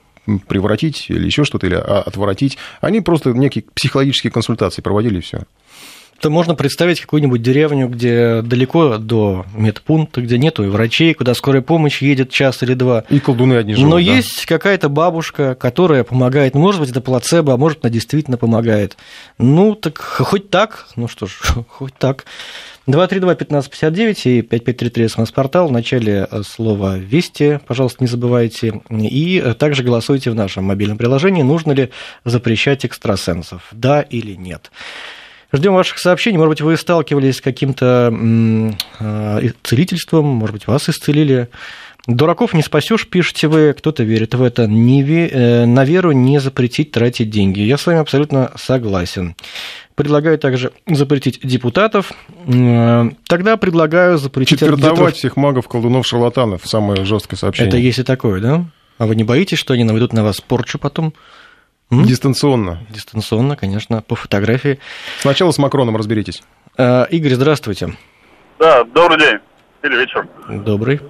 превратить 0.49 1.11
или 1.11 1.27
еще 1.27 1.45
что-то, 1.45 1.67
или 1.67 1.75
а, 1.75 2.03
отворотить. 2.07 2.57
Они 2.81 3.03
просто 3.03 3.35
некие 3.35 3.65
психологические 3.75 4.31
консультации 4.31 4.81
проводили, 4.81 5.19
и 5.19 5.21
все 5.21 5.43
то 6.21 6.31
можно 6.31 6.55
представить 6.55 7.01
какую-нибудь 7.01 7.43
деревню, 7.43 7.89
где 7.89 8.43
далеко 8.43 8.99
до 8.99 9.45
медпункта, 9.55 10.23
где 10.23 10.39
нету 10.39 10.65
и 10.65 10.69
врачей, 10.69 11.15
куда 11.15 11.35
скорая 11.35 11.63
помощь 11.63 12.03
едет 12.03 12.31
час 12.31 12.63
или 12.63 12.75
два. 12.75 13.05
И 13.11 13.21
колдуны 13.21 13.55
одни 13.55 13.75
живут, 13.75 13.91
Но 13.91 13.97
да. 13.97 14.03
есть 14.03 14.47
какая-то 14.47 14.89
бабушка, 14.89 15.55
которая 15.55 16.05
помогает. 16.05 16.55
Может 16.55 16.81
быть, 16.81 16.91
это 16.91 17.01
плацебо, 17.01 17.55
а 17.55 17.57
может, 17.57 17.81
она 17.83 17.91
действительно 17.91 18.37
помогает. 18.37 18.97
Ну, 19.39 19.75
так 19.75 19.99
хоть 19.99 20.51
так. 20.51 20.87
Ну 20.97 21.09
что 21.09 21.27
ж, 21.27 21.41
хоть 21.69 21.95
так. 21.95 22.25
232-1559 22.87 24.23
и 24.25 24.43
5533 24.43 25.09
смс-портал. 25.09 25.69
В 25.69 25.73
начале 25.73 26.29
э, 26.31 26.43
слова 26.43 26.99
«Вести», 26.99 27.61
пожалуйста, 27.67 28.05
не 28.05 28.09
забывайте. 28.09 28.83
И 28.91 29.55
также 29.59 29.83
голосуйте 29.83 30.31
в 30.31 30.35
нашем 30.35 30.65
мобильном 30.65 30.99
приложении, 30.99 31.43
нужно 31.43 31.73
ли 31.73 31.91
запрещать 32.25 32.85
экстрасенсов, 32.85 33.69
да 33.73 34.03
или 34.03 34.35
нет. 34.35 34.71
Ждем 35.55 35.75
ваших 35.75 35.99
сообщений. 35.99 36.37
Может 36.37 36.51
быть, 36.51 36.61
вы 36.63 36.77
сталкивались 36.77 37.37
с 37.37 37.41
каким-то 37.41 38.13
э, 39.01 39.49
целительством, 39.63 40.27
может 40.27 40.55
быть, 40.55 40.67
вас 40.67 40.89
исцелили. 40.89 41.49
Дураков 42.09 42.53
не 42.55 42.63
спасешь, 42.63 43.07
пишете 43.09 43.47
вы, 43.47 43.73
кто-то 43.73 44.03
верит 44.03 44.35
в 44.35 44.43
это. 44.43 44.67
Не 44.67 45.03
ве... 45.03 45.29
Э, 45.29 45.65
на 45.65 45.85
веру 45.85 46.11
не 46.11 46.41
запретить 46.41 46.91
тратить 46.91 47.31
деньги. 47.31 47.61
Я 47.61 47.79
с 47.79 47.87
вами 47.87 48.01
абсолютно 48.01 48.51
согласен. 48.57 49.37
Предлагаю 49.95 50.39
также 50.39 50.73
запретить 50.89 51.39
депутатов. 51.45 52.13
Э, 52.47 53.09
тогда 53.29 53.57
предлагаю 53.57 54.19
запретить... 54.19 54.59
Четвертовать 54.59 55.17
всех 55.17 55.37
магов, 55.37 55.69
колдунов, 55.69 56.05
шарлатанов. 56.05 56.63
Самое 56.65 57.05
жесткое 57.05 57.39
сообщение. 57.39 57.69
Это 57.69 57.79
есть 57.79 58.01
и 58.01 58.03
такое, 58.03 58.41
да? 58.41 58.67
А 58.99 59.07
вы 59.07 59.15
не 59.15 59.23
боитесь, 59.23 59.59
что 59.59 59.75
они 59.75 59.85
наведут 59.85 60.13
на 60.13 60.25
вас 60.25 60.41
порчу 60.41 60.79
потом? 60.79 61.15
М? 61.91 62.05
Дистанционно. 62.05 62.79
Дистанционно, 62.91 63.57
конечно, 63.57 64.03
по 64.03 64.17
фотографии. 64.17 64.81
Сначала 65.19 65.51
с 65.51 65.59
Макроном 65.59 65.97
разберитесь. 65.97 66.43
А, 66.77 67.05
Игорь, 67.05 67.35
здравствуйте. 67.35 67.97
Да, 68.59 68.85
добрый 68.85 69.19
день. 69.19 69.39
Или 69.83 69.97
вечер. 69.97 70.27
Добрый. 70.49 71.01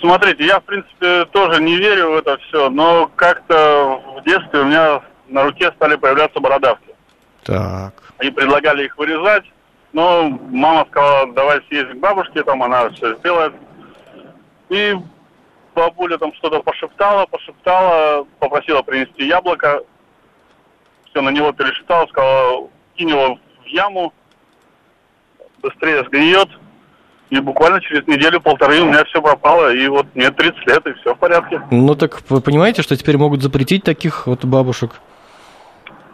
Смотрите, 0.00 0.44
я, 0.44 0.60
в 0.60 0.64
принципе, 0.64 1.24
тоже 1.26 1.62
не 1.62 1.76
верю 1.76 2.10
в 2.12 2.16
это 2.16 2.36
все, 2.38 2.68
но 2.68 3.10
как-то 3.14 4.00
в 4.18 4.24
детстве 4.24 4.60
у 4.60 4.64
меня 4.64 5.00
на 5.28 5.44
руке 5.44 5.72
стали 5.76 5.96
появляться 5.96 6.40
бородавки. 6.40 6.94
Так. 7.44 7.94
Они 8.18 8.30
предлагали 8.30 8.84
их 8.84 8.98
вырезать, 8.98 9.44
но 9.92 10.28
мама 10.50 10.86
сказала, 10.90 11.32
давай 11.32 11.60
съездим 11.68 11.98
к 11.98 12.00
бабушке, 12.00 12.42
там 12.42 12.62
она 12.62 12.90
все 12.90 13.16
сделает. 13.16 13.54
И 14.68 14.94
бабуля 15.74 16.18
там 16.18 16.32
что-то 16.34 16.60
пошептала, 16.60 17.26
пошептала, 17.26 18.26
попросила 18.38 18.82
принести 18.82 19.26
яблоко. 19.26 19.82
Все 21.10 21.20
на 21.20 21.30
него 21.30 21.52
пересчитала, 21.52 22.06
сказала, 22.06 22.68
кинь 22.96 23.10
его 23.10 23.38
в 23.62 23.66
яму, 23.66 24.12
быстрее 25.62 26.04
сгниет. 26.04 26.48
И 27.30 27.40
буквально 27.40 27.80
через 27.80 28.06
неделю-полторы 28.06 28.80
у 28.80 28.86
меня 28.86 29.04
все 29.06 29.20
пропало, 29.20 29.72
и 29.72 29.88
вот 29.88 30.06
мне 30.14 30.30
30 30.30 30.66
лет, 30.68 30.86
и 30.86 30.92
все 30.94 31.14
в 31.14 31.18
порядке. 31.18 31.60
Ну 31.70 31.94
так 31.94 32.20
вы 32.28 32.40
понимаете, 32.40 32.82
что 32.82 32.96
теперь 32.96 33.16
могут 33.16 33.42
запретить 33.42 33.82
таких 33.82 34.26
вот 34.26 34.44
бабушек? 34.44 35.00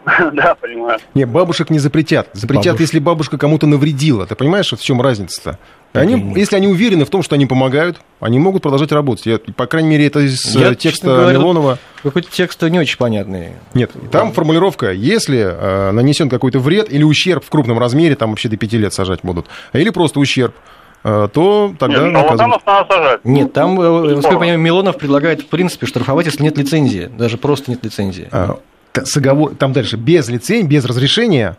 Да, 0.33 0.55
понимаю. 0.55 0.99
Не, 1.13 1.25
бабушек 1.25 1.69
не 1.69 1.79
запретят. 1.79 2.29
Запретят, 2.33 2.73
Бабушек. 2.73 2.79
если 2.81 2.99
бабушка 2.99 3.37
кому-то 3.37 3.67
навредила. 3.67 4.25
Ты 4.25 4.35
понимаешь, 4.35 4.71
в 4.71 4.81
чем 4.81 5.01
разница-то? 5.01 5.57
Они, 5.93 6.33
если 6.37 6.55
они 6.55 6.67
уверены 6.67 7.03
в 7.03 7.09
том, 7.09 7.21
что 7.21 7.35
они 7.35 7.45
помогают, 7.45 7.99
они 8.21 8.39
могут 8.39 8.63
продолжать 8.63 8.93
работать. 8.93 9.25
Я, 9.25 9.39
по 9.39 9.67
крайней 9.67 9.89
мере, 9.89 10.07
это 10.07 10.21
из 10.21 10.55
Я, 10.55 10.71
э, 10.71 10.75
текста 10.75 11.07
говоря, 11.07 11.37
Милонова. 11.37 11.77
Какой-то 12.01 12.31
текст 12.31 12.61
не 12.61 12.79
очень 12.79 12.97
понятный. 12.97 13.49
Нет, 13.73 13.91
там 14.09 14.31
формулировка, 14.31 14.91
если 14.93 15.39
э, 15.39 15.91
нанесен 15.91 16.29
какой-то 16.29 16.59
вред 16.59 16.91
или 16.91 17.03
ущерб 17.03 17.43
в 17.43 17.49
крупном 17.49 17.77
размере, 17.77 18.15
там 18.15 18.29
вообще 18.29 18.47
до 18.47 18.55
пяти 18.55 18.77
лет 18.77 18.93
сажать 18.93 19.19
будут, 19.23 19.47
а 19.73 19.79
или 19.79 19.89
просто 19.89 20.21
ущерб, 20.21 20.55
э, 21.03 21.27
то 21.33 21.75
тогда 21.77 22.03
Нет, 22.03 22.13
наказывают. 22.13 22.39
шарлатанов 22.39 22.65
надо 22.65 22.93
сажать. 22.93 23.25
Нет, 23.25 23.51
там, 23.51 23.71
э, 23.73 23.83
Здорово. 23.83 24.07
насколько 24.15 24.33
я 24.35 24.39
понимаю, 24.39 24.59
Милонов 24.59 24.97
предлагает, 24.97 25.41
в 25.41 25.47
принципе, 25.47 25.87
штрафовать, 25.87 26.25
если 26.25 26.41
нет 26.41 26.57
лицензии. 26.57 27.09
Даже 27.17 27.37
просто 27.37 27.69
нет 27.69 27.83
лицензии. 27.83 28.29
А, 28.31 28.59
Там 28.93 29.73
дальше, 29.73 29.97
без 29.97 30.29
лицензии, 30.29 30.67
без 30.67 30.85
разрешения, 30.85 31.57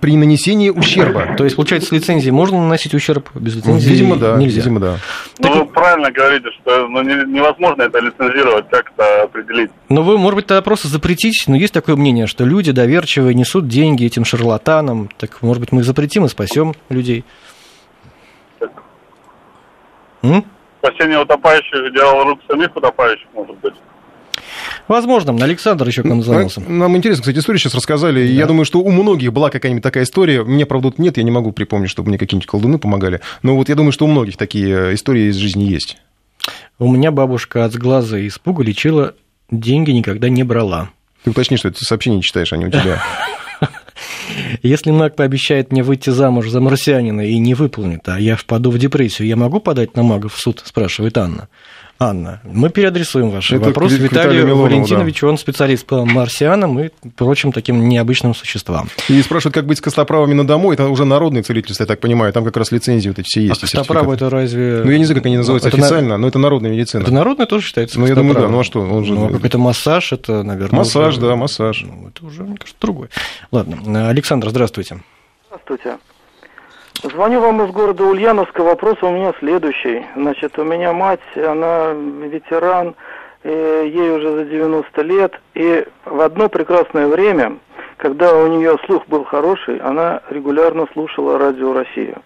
при 0.00 0.16
нанесении 0.16 0.70
ущерба. 0.70 1.36
То 1.36 1.44
есть, 1.44 1.56
получается, 1.56 1.88
с 1.90 1.92
лицензией 1.92 2.32
можно 2.32 2.58
наносить 2.58 2.94
ущерб, 2.94 3.28
без 3.34 3.56
лицензии 3.56 3.88
Видимо, 3.88 4.16
да. 4.16 4.36
нельзя. 4.36 4.60
Видимо, 4.60 4.80
да. 4.80 4.96
Ну, 5.38 5.58
вы 5.60 5.66
правильно 5.66 6.10
говорите, 6.10 6.48
что 6.60 6.88
ну, 6.88 7.02
не- 7.02 7.32
невозможно 7.32 7.82
это 7.82 8.00
лицензировать, 8.00 8.68
как 8.68 8.90
это 8.96 9.22
определить. 9.22 9.70
Но 9.88 10.02
вы, 10.02 10.18
может 10.18 10.36
быть, 10.36 10.46
тогда 10.46 10.62
просто 10.62 10.88
запретить, 10.88 11.44
но 11.46 11.56
есть 11.56 11.72
такое 11.72 11.96
мнение, 11.96 12.26
что 12.26 12.44
люди 12.44 12.72
доверчивые 12.72 13.34
несут 13.34 13.68
деньги 13.68 14.04
этим 14.04 14.24
шарлатанам, 14.24 15.08
так, 15.18 15.40
может 15.42 15.60
быть, 15.60 15.72
мы 15.72 15.80
их 15.80 15.86
запретим 15.86 16.24
и 16.24 16.28
спасем 16.28 16.74
людей. 16.88 17.24
М? 20.22 20.44
Спасение 20.82 21.18
утопающих 21.20 21.92
делал 21.94 22.24
рук 22.24 22.40
самих 22.48 22.74
утопающих, 22.74 23.26
может 23.34 23.56
быть. 23.58 23.74
Возможно, 24.90 25.32
Александр 25.40 25.86
еще 25.86 26.02
к 26.02 26.04
нам 26.06 26.20
звонился. 26.20 26.60
А, 26.66 26.68
Нам 26.68 26.96
интересно, 26.96 27.22
кстати, 27.22 27.38
историю 27.38 27.60
сейчас 27.60 27.76
рассказали. 27.76 28.26
и 28.26 28.32
Я 28.32 28.46
думаю, 28.46 28.64
что 28.64 28.80
у 28.80 28.90
многих 28.90 29.32
была 29.32 29.48
какая-нибудь 29.48 29.84
такая 29.84 30.02
история. 30.02 30.42
Меня, 30.42 30.66
правда, 30.66 30.90
тут 30.90 30.98
нет, 30.98 31.16
я 31.16 31.22
не 31.22 31.30
могу 31.30 31.52
припомнить, 31.52 31.90
чтобы 31.90 32.08
мне 32.08 32.18
какие-нибудь 32.18 32.48
колдуны 32.48 32.76
помогали. 32.76 33.20
Но 33.44 33.54
вот 33.54 33.68
я 33.68 33.76
думаю, 33.76 33.92
что 33.92 34.06
у 34.06 34.08
многих 34.08 34.36
такие 34.36 34.90
э, 34.90 34.94
истории 34.94 35.28
из 35.28 35.36
жизни 35.36 35.62
есть. 35.62 35.96
У 36.80 36.90
меня 36.92 37.12
бабушка 37.12 37.64
от 37.64 37.72
сглаза 37.72 38.18
и 38.18 38.26
испуга 38.26 38.64
лечила, 38.64 39.14
деньги 39.52 39.92
никогда 39.92 40.28
не 40.28 40.42
брала. 40.42 40.90
Ты 41.22 41.30
уточни, 41.30 41.56
что 41.56 41.70
ты 41.70 41.84
сообщение 41.84 42.16
не 42.16 42.24
читаешь, 42.24 42.52
а 42.52 42.56
не 42.56 42.66
у 42.66 42.70
тебя. 42.72 43.00
Если 44.64 44.90
маг 44.90 45.14
пообещает 45.14 45.70
мне 45.70 45.84
выйти 45.84 46.10
замуж 46.10 46.48
за 46.48 46.60
марсианина 46.60 47.20
и 47.20 47.38
не 47.38 47.54
выполнит, 47.54 48.08
а 48.08 48.18
я 48.18 48.34
впаду 48.34 48.72
в 48.72 48.78
депрессию, 48.80 49.28
я 49.28 49.36
могу 49.36 49.60
подать 49.60 49.94
на 49.94 50.02
мага 50.02 50.28
в 50.28 50.36
суд, 50.36 50.60
спрашивает 50.64 51.16
Анна. 51.16 51.48
Анна, 52.02 52.40
мы 52.44 52.70
переадресуем 52.70 53.28
ваш 53.28 53.52
Это 53.52 53.66
вопрос 53.66 53.92
Виталию 53.92 54.10
Виталию 54.10 54.46
Милонову, 54.46 54.62
Валентиновичу, 54.68 55.28
он 55.28 55.36
специалист 55.36 55.84
по 55.84 56.06
марсианам 56.06 56.80
и 56.80 56.88
прочим 57.14 57.52
таким 57.52 57.90
необычным 57.90 58.34
существам. 58.34 58.88
И 59.10 59.20
спрашивают, 59.20 59.54
как 59.54 59.66
быть 59.66 59.76
с 59.76 59.80
костоправами 59.82 60.32
на 60.32 60.46
дому. 60.46 60.72
Это 60.72 60.88
уже 60.88 61.04
народное 61.04 61.42
целительство, 61.42 61.82
я 61.82 61.86
так 61.86 62.00
понимаю. 62.00 62.32
Там 62.32 62.42
как 62.46 62.56
раз 62.56 62.72
лицензии 62.72 63.10
вот 63.10 63.18
эти 63.18 63.26
все 63.26 63.42
есть. 63.42 63.58
а 63.58 63.66
костоправы 63.66 64.14
это 64.14 64.30
разве... 64.30 64.80
Ну, 64.82 64.90
я 64.90 64.96
не 64.96 65.04
знаю, 65.04 65.20
как 65.20 65.26
они 65.26 65.36
называются 65.36 65.68
Это 65.68 65.76
на- 65.76 65.84
официально, 65.84 66.16
но 66.16 66.26
это 66.28 66.38
народная 66.38 66.70
медицина. 66.70 67.02
Это 67.02 67.12
народное 67.12 67.44
тоже 67.44 67.66
считается 67.66 68.00
Ну, 68.00 68.06
я 68.06 68.14
думаю, 68.14 68.34
да. 68.34 68.48
Ну, 68.48 68.60
а 68.60 68.64
что? 68.64 68.80
Он 68.80 69.04
же... 69.04 69.12
Ну, 69.12 69.26
а 69.26 69.46
это 69.46 69.58
массаж, 69.58 70.14
это, 70.14 70.42
наверное... 70.42 70.78
Массаж, 70.78 71.18
уже- 71.18 71.20
да, 71.20 71.36
массаж. 71.36 71.84
Ну, 71.86 72.08
это 72.08 72.24
уже, 72.24 72.44
мне 72.44 72.56
кажется, 72.56 72.80
другое. 72.80 73.10
Ладно, 73.52 74.08
Александр, 74.08 74.48
здравствуйте. 74.48 75.02
Здравствуйте. 75.48 75.98
Звоню 77.02 77.40
вам 77.40 77.62
из 77.62 77.70
города 77.70 78.04
Ульяновска. 78.04 78.62
Вопрос 78.62 78.98
у 79.00 79.08
меня 79.08 79.32
следующий. 79.38 80.04
Значит, 80.16 80.58
у 80.58 80.64
меня 80.64 80.92
мать, 80.92 81.20
она 81.34 81.92
ветеран, 81.94 82.94
э, 83.42 83.84
ей 83.86 84.10
уже 84.10 84.30
за 84.30 84.44
90 84.44 85.00
лет. 85.00 85.32
И 85.54 85.86
в 86.04 86.20
одно 86.20 86.50
прекрасное 86.50 87.06
время, 87.06 87.56
когда 87.96 88.36
у 88.36 88.46
нее 88.48 88.76
слух 88.84 89.06
был 89.06 89.24
хороший, 89.24 89.78
она 89.78 90.20
регулярно 90.28 90.86
слушала 90.92 91.38
радио 91.38 91.72
Россию. 91.72 92.16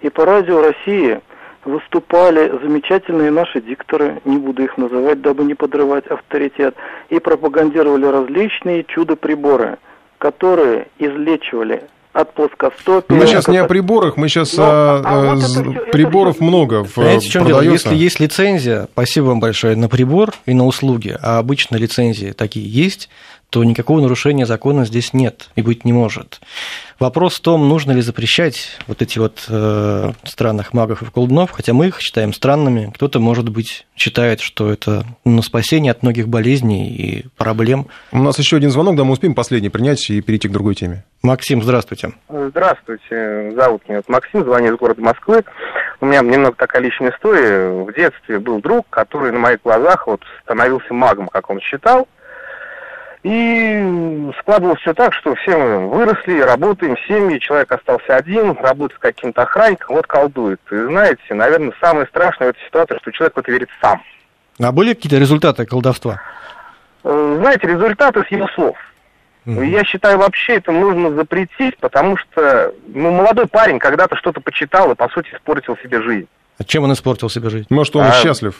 И 0.00 0.08
по 0.08 0.24
радио 0.24 0.62
России 0.62 1.20
выступали 1.66 2.58
замечательные 2.62 3.30
наши 3.30 3.60
дикторы, 3.60 4.22
не 4.24 4.38
буду 4.38 4.62
их 4.62 4.78
называть, 4.78 5.20
дабы 5.20 5.44
не 5.44 5.54
подрывать 5.54 6.06
авторитет, 6.06 6.74
и 7.10 7.18
пропагандировали 7.20 8.06
различные 8.06 8.84
чудо-приборы, 8.84 9.76
которые 10.16 10.86
излечивали 10.98 11.82
от 12.12 12.34
плоскостопия. 12.34 13.16
Мы 13.16 13.26
сейчас 13.26 13.48
не 13.48 13.58
о 13.58 13.64
приборах, 13.66 14.16
мы 14.16 14.28
сейчас 14.28 14.54
Ну, 14.56 14.62
о, 14.64 15.02
а 15.04 15.34
вот 15.34 15.42
э, 15.42 15.60
это 15.60 15.90
приборов 15.92 16.36
всё- 16.36 16.44
много 16.44 16.84
в, 16.84 16.94
Понимаете, 16.94 17.28
в 17.28 17.32
чем 17.32 17.46
дело? 17.46 17.60
Если 17.62 17.94
есть 17.94 18.20
лицензия, 18.20 18.88
спасибо 18.92 19.26
вам 19.26 19.40
большое, 19.40 19.76
на 19.76 19.88
прибор 19.88 20.32
и 20.46 20.54
на 20.54 20.66
услуги, 20.66 21.16
а 21.22 21.38
обычно 21.38 21.76
лицензии 21.76 22.32
такие 22.32 22.68
есть, 22.68 23.08
то 23.52 23.62
никакого 23.64 24.00
нарушения 24.00 24.46
закона 24.46 24.86
здесь 24.86 25.12
нет 25.12 25.50
и 25.56 25.62
быть 25.62 25.84
не 25.84 25.92
может. 25.92 26.40
Вопрос 26.98 27.34
в 27.34 27.40
том, 27.42 27.68
нужно 27.68 27.92
ли 27.92 28.00
запрещать 28.00 28.78
вот 28.86 29.02
эти 29.02 29.18
вот 29.18 29.44
э, 29.46 30.12
странных 30.24 30.72
магов 30.72 31.02
и 31.02 31.04
колдунов, 31.04 31.50
хотя 31.50 31.74
мы 31.74 31.88
их 31.88 32.00
считаем 32.00 32.32
странными. 32.32 32.90
Кто-то, 32.94 33.20
может 33.20 33.50
быть, 33.50 33.86
считает, 33.94 34.40
что 34.40 34.72
это 34.72 35.04
ну, 35.26 35.42
спасение 35.42 35.90
от 35.90 36.02
многих 36.02 36.28
болезней 36.28 36.88
и 36.88 37.26
проблем. 37.36 37.88
У 38.10 38.22
нас 38.22 38.38
еще 38.38 38.56
один 38.56 38.70
звонок, 38.70 38.96
да, 38.96 39.04
мы 39.04 39.12
успеем 39.12 39.34
последний 39.34 39.68
принять 39.68 40.08
и 40.08 40.22
перейти 40.22 40.48
к 40.48 40.52
другой 40.52 40.74
теме. 40.74 41.04
Максим, 41.22 41.62
здравствуйте. 41.62 42.12
Здравствуйте, 42.30 43.52
зовут 43.54 43.86
меня 43.86 44.00
Максим, 44.08 44.44
звоню 44.44 44.72
из 44.72 44.78
города 44.78 45.02
Москвы. 45.02 45.44
У 46.00 46.06
меня 46.06 46.22
немного 46.22 46.56
такая 46.56 46.80
личная 46.80 47.10
история. 47.10 47.68
В 47.68 47.92
детстве 47.92 48.38
был 48.38 48.62
друг, 48.62 48.86
который 48.88 49.30
на 49.30 49.38
моих 49.38 49.60
глазах 49.62 50.06
вот 50.06 50.22
становился 50.42 50.94
магом, 50.94 51.28
как 51.28 51.50
он 51.50 51.60
считал. 51.60 52.08
И 53.22 54.30
складывалось 54.40 54.80
все 54.80 54.94
так, 54.94 55.14
что 55.14 55.34
все 55.36 55.56
мы 55.56 55.88
выросли, 55.88 56.40
работаем, 56.40 56.96
семьи, 57.06 57.38
человек 57.38 57.70
остался 57.70 58.16
один, 58.16 58.56
работает 58.56 58.98
с 58.98 59.00
каким-то 59.00 59.42
охранником, 59.42 59.94
вот 59.94 60.08
колдует. 60.08 60.60
И 60.72 60.76
знаете, 60.76 61.22
наверное, 61.30 61.72
самое 61.80 62.06
страшное 62.06 62.48
в 62.48 62.50
этой 62.50 62.64
ситуации, 62.66 62.98
что 63.00 63.12
человек 63.12 63.36
в 63.36 63.38
это 63.38 63.52
верит 63.52 63.68
сам. 63.80 64.02
А 64.60 64.72
были 64.72 64.94
какие-то 64.94 65.18
результаты 65.18 65.66
колдовства? 65.66 66.20
Э, 67.04 67.36
знаете, 67.40 67.68
результаты 67.68 68.24
с 68.24 68.30
его 68.32 68.48
слов. 68.48 68.76
Mm-hmm. 69.46 69.66
Я 69.66 69.84
считаю, 69.84 70.18
вообще 70.18 70.56
это 70.56 70.72
нужно 70.72 71.12
запретить, 71.14 71.76
потому 71.78 72.16
что 72.16 72.74
ну, 72.88 73.10
молодой 73.12 73.46
парень 73.46 73.78
когда-то 73.78 74.16
что-то 74.16 74.40
почитал 74.40 74.90
и, 74.90 74.94
по 74.96 75.08
сути, 75.08 75.28
испортил 75.34 75.76
себе 75.76 76.02
жизнь. 76.02 76.28
А 76.58 76.64
чем 76.64 76.84
он 76.84 76.92
испортил 76.92 77.28
себе 77.28 77.50
жизнь? 77.50 77.66
Может, 77.70 77.96
он 77.96 78.04
а, 78.04 78.12
счастлив? 78.12 78.56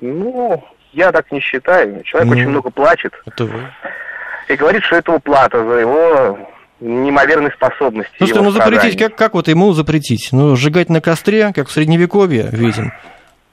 Ну, 0.00 0.64
я 0.94 1.12
так 1.12 1.30
не 1.32 1.40
считаю. 1.40 2.02
Человек 2.04 2.30
ну, 2.30 2.36
очень 2.36 2.48
много 2.48 2.70
плачет. 2.70 3.12
Это 3.26 3.44
вы. 3.44 3.60
И 4.48 4.56
говорит, 4.56 4.84
что 4.84 4.96
это 4.96 5.12
уплата 5.12 5.64
за 5.64 5.74
его 5.74 6.38
неимоверные 6.80 7.52
способности. 7.52 8.14
Ну 8.20 8.26
что, 8.26 8.42
ну 8.42 8.50
запретить, 8.50 8.98
как, 8.98 9.16
как 9.16 9.34
вот 9.34 9.48
ему 9.48 9.72
запретить? 9.72 10.28
Ну, 10.32 10.56
сжигать 10.56 10.90
на 10.90 11.00
костре, 11.00 11.52
как 11.54 11.68
в 11.68 11.72
Средневековье 11.72 12.48
видим. 12.52 12.92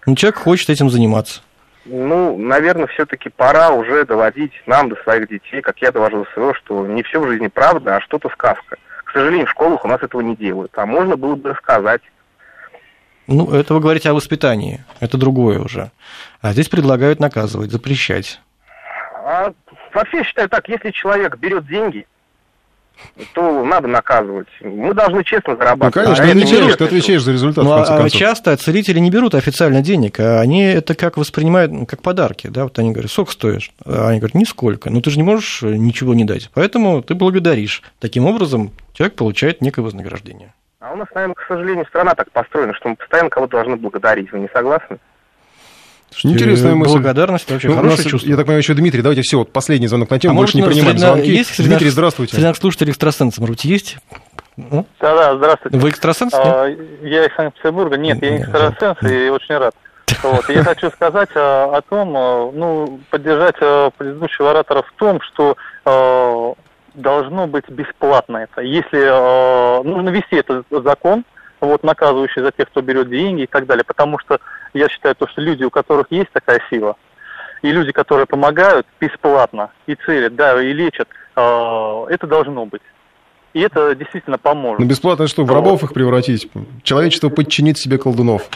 Ну, 0.05 0.15
человек 0.15 0.39
хочет 0.39 0.69
этим 0.69 0.89
заниматься. 0.89 1.41
Ну, 1.85 2.37
наверное, 2.37 2.87
все-таки 2.87 3.29
пора 3.29 3.71
уже 3.71 4.05
доводить 4.05 4.51
нам 4.67 4.89
до 4.89 4.95
своих 4.97 5.27
детей, 5.29 5.61
как 5.61 5.79
я 5.79 5.91
довожу 5.91 6.23
до 6.23 6.31
своего, 6.31 6.53
что 6.53 6.85
не 6.85 7.03
все 7.03 7.19
в 7.19 7.27
жизни 7.27 7.47
правда, 7.47 7.97
а 7.97 8.01
что-то 8.01 8.29
сказка. 8.29 8.77
К 9.05 9.11
сожалению, 9.11 9.47
в 9.47 9.51
школах 9.51 9.83
у 9.83 9.87
нас 9.87 10.01
этого 10.01 10.21
не 10.21 10.35
делают. 10.35 10.71
А 10.75 10.85
можно 10.85 11.17
было 11.17 11.35
бы 11.35 11.49
рассказать. 11.49 12.01
Ну, 13.31 13.51
это 13.51 13.73
вы 13.73 13.79
говорите 13.79 14.09
о 14.09 14.13
воспитании. 14.13 14.83
Это 14.99 15.17
другое 15.17 15.59
уже. 15.59 15.91
А 16.41 16.53
здесь 16.53 16.69
предлагают 16.69 17.19
наказывать, 17.19 17.71
запрещать. 17.71 18.39
А, 19.23 19.53
вообще, 19.93 20.17
я 20.17 20.23
считаю 20.23 20.49
так, 20.49 20.67
если 20.67 20.91
человек 20.91 21.37
берет 21.37 21.65
деньги, 21.67 22.05
то 23.33 23.63
надо 23.63 23.87
наказывать. 23.87 24.47
Мы 24.61 24.93
должны 24.93 25.23
честно 25.23 25.55
зарабатывать. 25.55 25.95
Ну, 25.95 26.01
конечно, 26.03 26.23
а 26.23 26.27
ты, 26.27 26.31
отвечаешь, 26.31 26.75
ты 26.75 26.83
отвечаешь 26.83 27.23
за 27.23 27.31
результат, 27.31 27.63
ну, 27.63 27.71
в 27.71 27.75
конце 27.77 27.93
а 27.93 27.97
концов. 27.97 28.19
часто 28.19 28.57
целители 28.57 28.99
не 28.99 29.09
берут 29.09 29.33
официально 29.35 29.81
денег, 29.81 30.19
а 30.19 30.39
они 30.39 30.63
это 30.63 30.93
как 30.93 31.17
воспринимают, 31.17 31.71
ну, 31.71 31.85
как 31.85 32.01
подарки. 32.01 32.47
Да? 32.47 32.63
Вот 32.63 32.77
они 32.79 32.91
говорят, 32.91 33.11
сколько 33.11 33.31
стоишь? 33.31 33.71
А 33.85 34.09
они 34.09 34.19
говорят, 34.19 34.35
нисколько. 34.35 34.89
Но 34.89 34.95
ну, 34.95 35.01
ты 35.01 35.09
же 35.09 35.17
не 35.17 35.23
можешь 35.23 35.61
ничего 35.61 36.13
не 36.13 36.25
дать. 36.25 36.49
Поэтому 36.53 37.01
ты 37.01 37.15
благодаришь. 37.15 37.81
Таким 37.99 38.25
образом, 38.25 38.71
человек 38.93 39.15
получает 39.15 39.61
некое 39.61 39.81
вознаграждение. 39.81 40.53
А 40.81 40.93
у 40.93 40.95
нас, 40.95 41.07
наверное, 41.13 41.35
к 41.35 41.45
сожалению, 41.47 41.85
страна 41.85 42.15
так 42.15 42.31
построена, 42.31 42.73
что 42.73 42.89
мы 42.89 42.95
постоянно 42.95 43.29
кого-то 43.29 43.51
должны 43.57 43.75
благодарить. 43.75 44.31
Вы 44.31 44.39
не 44.39 44.49
согласны? 44.51 44.97
Интересная 46.23 46.73
мысль. 46.73 46.93
Благодарность 46.93 47.49
вообще 47.51 47.67
ну, 47.67 47.75
хорошее 47.75 48.01
нас, 48.01 48.07
чувство. 48.07 48.27
Я 48.27 48.35
так 48.35 48.45
понимаю, 48.47 48.61
еще 48.61 48.73
Дмитрий, 48.73 49.03
давайте 49.03 49.21
все, 49.21 49.37
вот 49.37 49.53
последний 49.53 49.85
звонок 49.85 50.09
на 50.09 50.19
тему, 50.19 50.33
а 50.33 50.37
больше 50.37 50.57
не 50.57 50.63
принимаем 50.63 50.97
среди, 50.97 51.05
звонки. 51.05 51.29
Есть 51.29 51.53
среди 51.53 51.69
Дмитрий, 51.69 51.89
здравствуйте. 51.89 52.35
Среди 52.35 52.53
слушателей 52.55 52.91
экстрасенсы, 52.91 53.39
может 53.39 53.57
быть, 53.57 53.65
есть? 53.65 53.97
Ну? 54.57 54.87
Да-да, 54.99 55.37
здравствуйте. 55.37 55.77
Вы 55.77 55.89
экстрасенс? 55.89 56.33
А, 56.33 56.65
я 56.65 57.25
из 57.25 57.35
Санкт-Петербурга. 57.35 57.97
Нет, 57.97 58.19
я 58.23 58.31
не 58.31 58.37
экстрасенс 58.39 58.97
и 59.03 59.29
очень 59.29 59.57
рад. 59.57 59.75
Вот. 60.23 60.49
Я 60.49 60.63
хочу 60.63 60.89
сказать 60.89 61.29
о, 61.35 61.77
о 61.77 61.81
том, 61.81 62.11
ну, 62.11 62.99
поддержать 63.11 63.57
предыдущего 63.97 64.49
оратора 64.49 64.81
в 64.81 64.91
том, 64.97 65.21
что 65.21 65.55
должно 66.93 67.47
быть 67.47 67.67
бесплатно 67.69 68.37
это. 68.37 68.61
Если 68.61 68.99
э, 68.99 69.83
нужно 69.83 70.09
вести 70.09 70.35
этот 70.35 70.65
закон, 70.69 71.25
вот, 71.59 71.83
наказывающий 71.83 72.41
за 72.41 72.51
тех, 72.51 72.67
кто 72.67 72.81
берет 72.81 73.09
деньги 73.09 73.43
и 73.43 73.47
так 73.47 73.67
далее, 73.67 73.83
потому 73.85 74.19
что 74.19 74.39
я 74.73 74.89
считаю, 74.89 75.15
то, 75.15 75.27
что 75.27 75.41
люди, 75.41 75.63
у 75.63 75.69
которых 75.69 76.07
есть 76.09 76.31
такая 76.31 76.61
сила, 76.69 76.95
и 77.61 77.71
люди, 77.71 77.91
которые 77.91 78.25
помогают 78.25 78.87
бесплатно 78.99 79.71
и 79.85 79.95
целят, 79.95 80.35
да, 80.35 80.61
и 80.61 80.73
лечат, 80.73 81.07
э, 81.35 82.05
это 82.09 82.27
должно 82.27 82.65
быть. 82.65 82.81
И 83.53 83.59
это 83.59 83.93
действительно 83.95 84.37
поможет. 84.37 84.79
Но 84.79 84.85
бесплатно 84.85 85.27
что, 85.27 85.43
в 85.43 85.51
рабов 85.51 85.83
их 85.83 85.93
превратить? 85.93 86.49
Человечество 86.83 87.29
подчинит 87.29 87.77
себе 87.77 87.97
колдунов. 87.97 88.49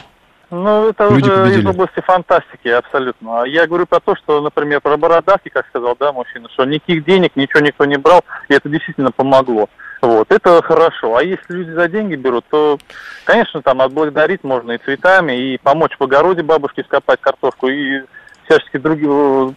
Ну, 0.51 0.89
это 0.89 1.09
Люди 1.09 1.29
уже 1.29 1.43
победили. 1.43 1.61
из 1.61 1.65
области 1.65 1.99
фантастики, 2.01 2.67
абсолютно. 2.67 3.41
А 3.41 3.47
я 3.47 3.67
говорю 3.67 3.85
про 3.85 3.99
то, 3.99 4.15
что, 4.15 4.41
например, 4.41 4.81
про 4.81 4.97
бородавки, 4.97 5.49
как 5.49 5.67
сказал, 5.67 5.95
да, 5.99 6.11
мужчина, 6.11 6.49
что 6.49 6.65
никаких 6.65 7.03
денег, 7.03 7.35
ничего 7.35 7.61
никто 7.61 7.85
не 7.85 7.97
брал, 7.97 8.21
и 8.47 8.53
это 8.53 8.69
действительно 8.69 9.11
помогло. 9.11 9.69
Вот, 10.01 10.31
это 10.31 10.61
хорошо. 10.61 11.15
А 11.15 11.23
если 11.23 11.53
люди 11.53 11.71
за 11.71 11.87
деньги 11.87 12.15
берут, 12.15 12.45
то, 12.49 12.77
конечно, 13.23 13.61
там 13.61 13.81
отблагодарить 13.81 14.43
можно 14.43 14.73
и 14.73 14.77
цветами, 14.77 15.33
и 15.33 15.57
помочь 15.57 15.95
в 15.97 16.03
огороде 16.03 16.43
бабушке 16.43 16.83
скопать 16.83 17.21
картошку, 17.21 17.67
и 17.67 18.03
всячески 18.47 18.77
други, 18.77 19.07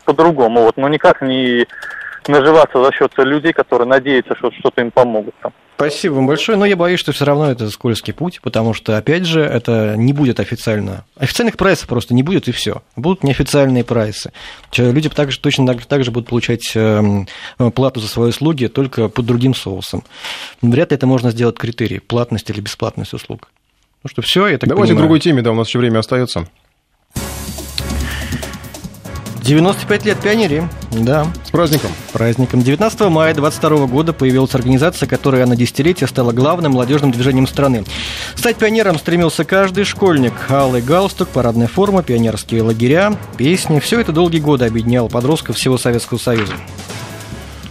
по-другому. 0.06 0.62
Вот, 0.62 0.76
но 0.76 0.88
никак 0.88 1.20
не 1.20 1.66
наживаться 2.26 2.82
за 2.82 2.92
счет 2.92 3.12
людей, 3.18 3.52
которые 3.52 3.88
надеются, 3.88 4.34
что 4.36 4.50
что-то 4.50 4.80
им 4.80 4.90
помогут 4.90 5.34
там. 5.42 5.52
Спасибо 5.76 6.14
вам 6.14 6.26
большое, 6.26 6.58
но 6.58 6.64
я 6.64 6.74
боюсь, 6.74 6.98
что 6.98 7.12
все 7.12 7.24
равно 7.24 7.52
это 7.52 7.70
скользкий 7.70 8.12
путь, 8.12 8.40
потому 8.42 8.74
что, 8.74 8.96
опять 8.96 9.24
же, 9.24 9.42
это 9.42 9.94
не 9.96 10.12
будет 10.12 10.40
официально. 10.40 11.04
Официальных 11.16 11.56
прайсов 11.56 11.86
просто 11.86 12.14
не 12.14 12.24
будет, 12.24 12.48
и 12.48 12.52
все. 12.52 12.82
Будут 12.96 13.22
неофициальные 13.22 13.84
прайсы. 13.84 14.32
Люди 14.76 15.08
также, 15.08 15.38
точно 15.38 15.72
так 15.78 16.02
же 16.02 16.10
будут 16.10 16.28
получать 16.28 16.72
эм, 16.74 17.28
плату 17.76 18.00
за 18.00 18.08
свои 18.08 18.30
услуги, 18.30 18.66
только 18.66 19.08
под 19.08 19.24
другим 19.24 19.54
соусом. 19.54 20.02
Вряд 20.62 20.90
ли 20.90 20.96
это 20.96 21.06
можно 21.06 21.30
сделать 21.30 21.56
критерий, 21.56 22.00
платность 22.00 22.50
или 22.50 22.60
бесплатность 22.60 23.14
услуг. 23.14 23.48
Ну 24.02 24.10
что, 24.10 24.20
все, 24.20 24.48
я 24.48 24.58
так 24.58 24.68
Давайте 24.68 24.94
понимаю. 24.94 24.96
к 24.96 25.02
другой 25.02 25.20
теме, 25.20 25.42
да, 25.42 25.52
у 25.52 25.54
нас 25.54 25.68
еще 25.68 25.78
время 25.78 26.00
остается. 26.00 26.48
95 29.48 30.04
лет 30.04 30.20
пионерии, 30.20 30.68
да. 30.90 31.26
С 31.42 31.50
праздником. 31.50 31.90
Праздником. 32.12 32.60
19 32.60 33.00
мая 33.08 33.32
22 33.34 33.86
года 33.86 34.12
появилась 34.12 34.54
организация, 34.54 35.06
которая 35.06 35.46
на 35.46 35.56
десятилетие 35.56 36.06
стала 36.06 36.32
главным 36.32 36.72
молодежным 36.72 37.12
движением 37.12 37.46
страны. 37.46 37.84
Стать 38.34 38.56
пионером 38.56 38.98
стремился 38.98 39.44
каждый 39.44 39.84
школьник. 39.84 40.34
Алый 40.50 40.82
галстук, 40.82 41.28
парадная 41.28 41.66
форма, 41.66 42.02
пионерские 42.02 42.60
лагеря, 42.60 43.16
песни. 43.38 43.80
Все 43.80 43.98
это 44.00 44.12
долгие 44.12 44.40
годы 44.40 44.66
объединяло 44.66 45.08
подростков 45.08 45.56
всего 45.56 45.78
Советского 45.78 46.18
Союза. 46.18 46.52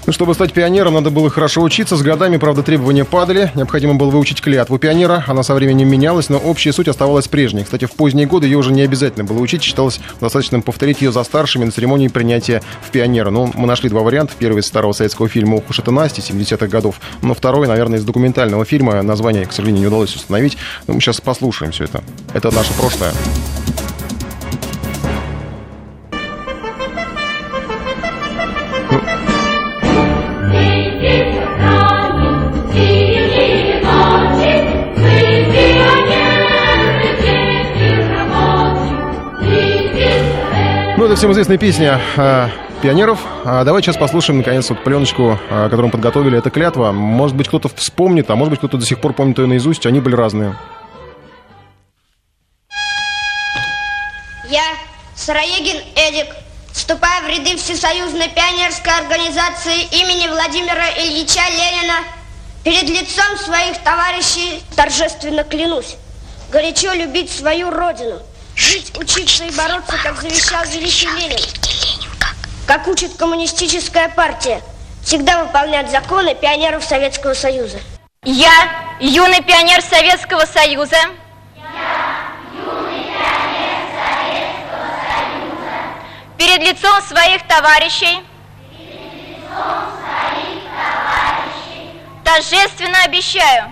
Ну, 0.07 0.13
чтобы 0.13 0.33
стать 0.33 0.53
пионером, 0.53 0.93
надо 0.93 1.09
было 1.09 1.29
хорошо 1.29 1.61
учиться. 1.61 1.97
С 1.97 2.01
годами, 2.01 2.37
правда, 2.37 2.63
требования 2.63 3.03
падали. 3.03 3.51
Необходимо 3.55 3.95
было 3.95 4.09
выучить 4.09 4.41
клятву 4.41 4.77
пионера. 4.77 5.25
Она 5.27 5.43
со 5.43 5.53
временем 5.53 5.89
менялась, 5.89 6.29
но 6.29 6.37
общая 6.37 6.71
суть 6.71 6.87
оставалась 6.87 7.27
прежней. 7.27 7.65
Кстати, 7.65 7.83
в 7.83 7.91
поздние 7.91 8.25
годы 8.25 8.47
ее 8.47 8.57
уже 8.57 8.71
не 8.71 8.83
обязательно 8.83 9.25
было 9.25 9.39
учить. 9.39 9.63
Считалось 9.63 9.99
достаточным 10.21 10.61
повторить 10.61 11.01
ее 11.01 11.11
за 11.11 11.25
старшими 11.25 11.65
на 11.65 11.71
церемонии 11.71 12.07
принятия 12.07 12.63
в 12.81 12.89
пионера. 12.89 13.31
Но 13.31 13.51
мы 13.53 13.67
нашли 13.67 13.89
два 13.89 14.01
варианта. 14.01 14.31
Первый 14.39 14.61
из 14.61 14.67
старого 14.67 14.93
советского 14.93 15.27
фильма 15.27 15.55
«Ох 15.55 15.69
уж 15.69 15.79
это 15.79 15.91
Настя» 15.91 16.21
70-х 16.21 16.67
годов. 16.67 17.01
Но 17.21 17.33
второй, 17.33 17.67
наверное, 17.67 17.99
из 17.99 18.05
документального 18.05 18.63
фильма. 18.63 19.01
Название, 19.01 19.45
к 19.45 19.51
сожалению, 19.51 19.81
не 19.81 19.87
удалось 19.87 20.15
установить. 20.15 20.57
Но 20.87 20.93
мы 20.93 21.01
сейчас 21.01 21.19
послушаем 21.19 21.73
все 21.73 21.83
это. 21.83 22.01
Это 22.33 22.49
наше 22.55 22.71
прошлое. 22.75 23.11
Всем 41.17 41.31
известная 41.31 41.57
песня 41.57 41.99
э, 42.15 42.49
пионеров. 42.83 43.19
А 43.43 43.63
давай 43.63 43.81
сейчас 43.81 43.97
послушаем, 43.97 44.37
наконец, 44.37 44.69
вот 44.69 44.83
пленочку, 44.83 45.39
э, 45.49 45.63
которую 45.63 45.87
мы 45.87 45.91
подготовили. 45.91 46.37
Это 46.37 46.51
клятва. 46.51 46.91
Может 46.91 47.35
быть, 47.35 47.47
кто-то 47.47 47.69
вспомнит, 47.69 48.29
а 48.29 48.35
может 48.35 48.51
быть, 48.51 48.59
кто-то 48.59 48.77
до 48.77 48.85
сих 48.85 49.01
пор 49.01 49.13
помнит 49.13 49.39
ее 49.39 49.47
наизусть. 49.47 49.87
Они 49.87 49.99
были 49.99 50.13
разные. 50.13 50.55
Я, 54.47 54.61
Сыроегин 55.15 55.81
Эдик, 55.95 56.27
вступая 56.71 57.23
в 57.23 57.27
ряды 57.27 57.57
Всесоюзной 57.57 58.29
пионерской 58.29 58.93
организации 58.99 59.85
имени 59.99 60.27
Владимира 60.27 60.87
Ильича 60.99 61.41
Ленина, 61.49 62.03
перед 62.63 62.83
лицом 62.83 63.37
своих 63.43 63.79
товарищей 63.79 64.61
торжественно 64.75 65.43
клянусь 65.43 65.95
горячо 66.51 66.93
любить 66.93 67.31
свою 67.31 67.71
родину– 67.71 68.19
Жить, 68.57 68.91
учиться 68.97 69.45
и 69.45 69.51
бороться, 69.51 69.95
как 70.03 70.19
завещал 70.19 70.65
великий 70.65 71.07
Ленин. 71.07 71.39
Как 72.65 72.87
учит 72.87 73.15
коммунистическая 73.15 74.09
партия. 74.09 74.61
всегда 75.03 75.43
выполнять 75.43 75.89
законы 75.89 76.35
пионеров 76.35 76.83
Советского 76.83 77.33
Союза. 77.33 77.79
Я, 78.23 78.51
юный 78.99 79.41
пионер 79.41 79.81
Советского 79.81 80.45
Союза, 80.45 80.97
перед 86.37 86.59
лицом 86.59 87.01
своих 87.03 87.47
товарищей, 87.47 88.19
торжественно 92.25 93.03
обещаю, 93.05 93.71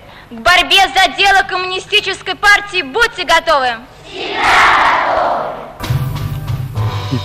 к 0.31 0.33
борьбе 0.33 0.79
за 0.95 1.15
дело 1.17 1.43
коммунистической 1.47 2.35
партии 2.35 2.83
будьте 2.83 3.25
готовы. 3.25 3.67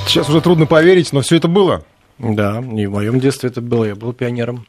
Сейчас 0.09 0.29
уже 0.29 0.41
трудно 0.41 0.67
поверить, 0.67 1.13
но 1.13 1.21
все 1.21 1.37
это 1.37 1.47
было. 1.47 1.85
Да, 2.19 2.59
и 2.59 2.87
в 2.87 2.93
моем 2.93 3.21
детстве 3.21 3.49
это 3.51 3.61
было. 3.61 3.85
Я 3.85 3.95
был 3.95 4.13
пионером. 4.13 4.67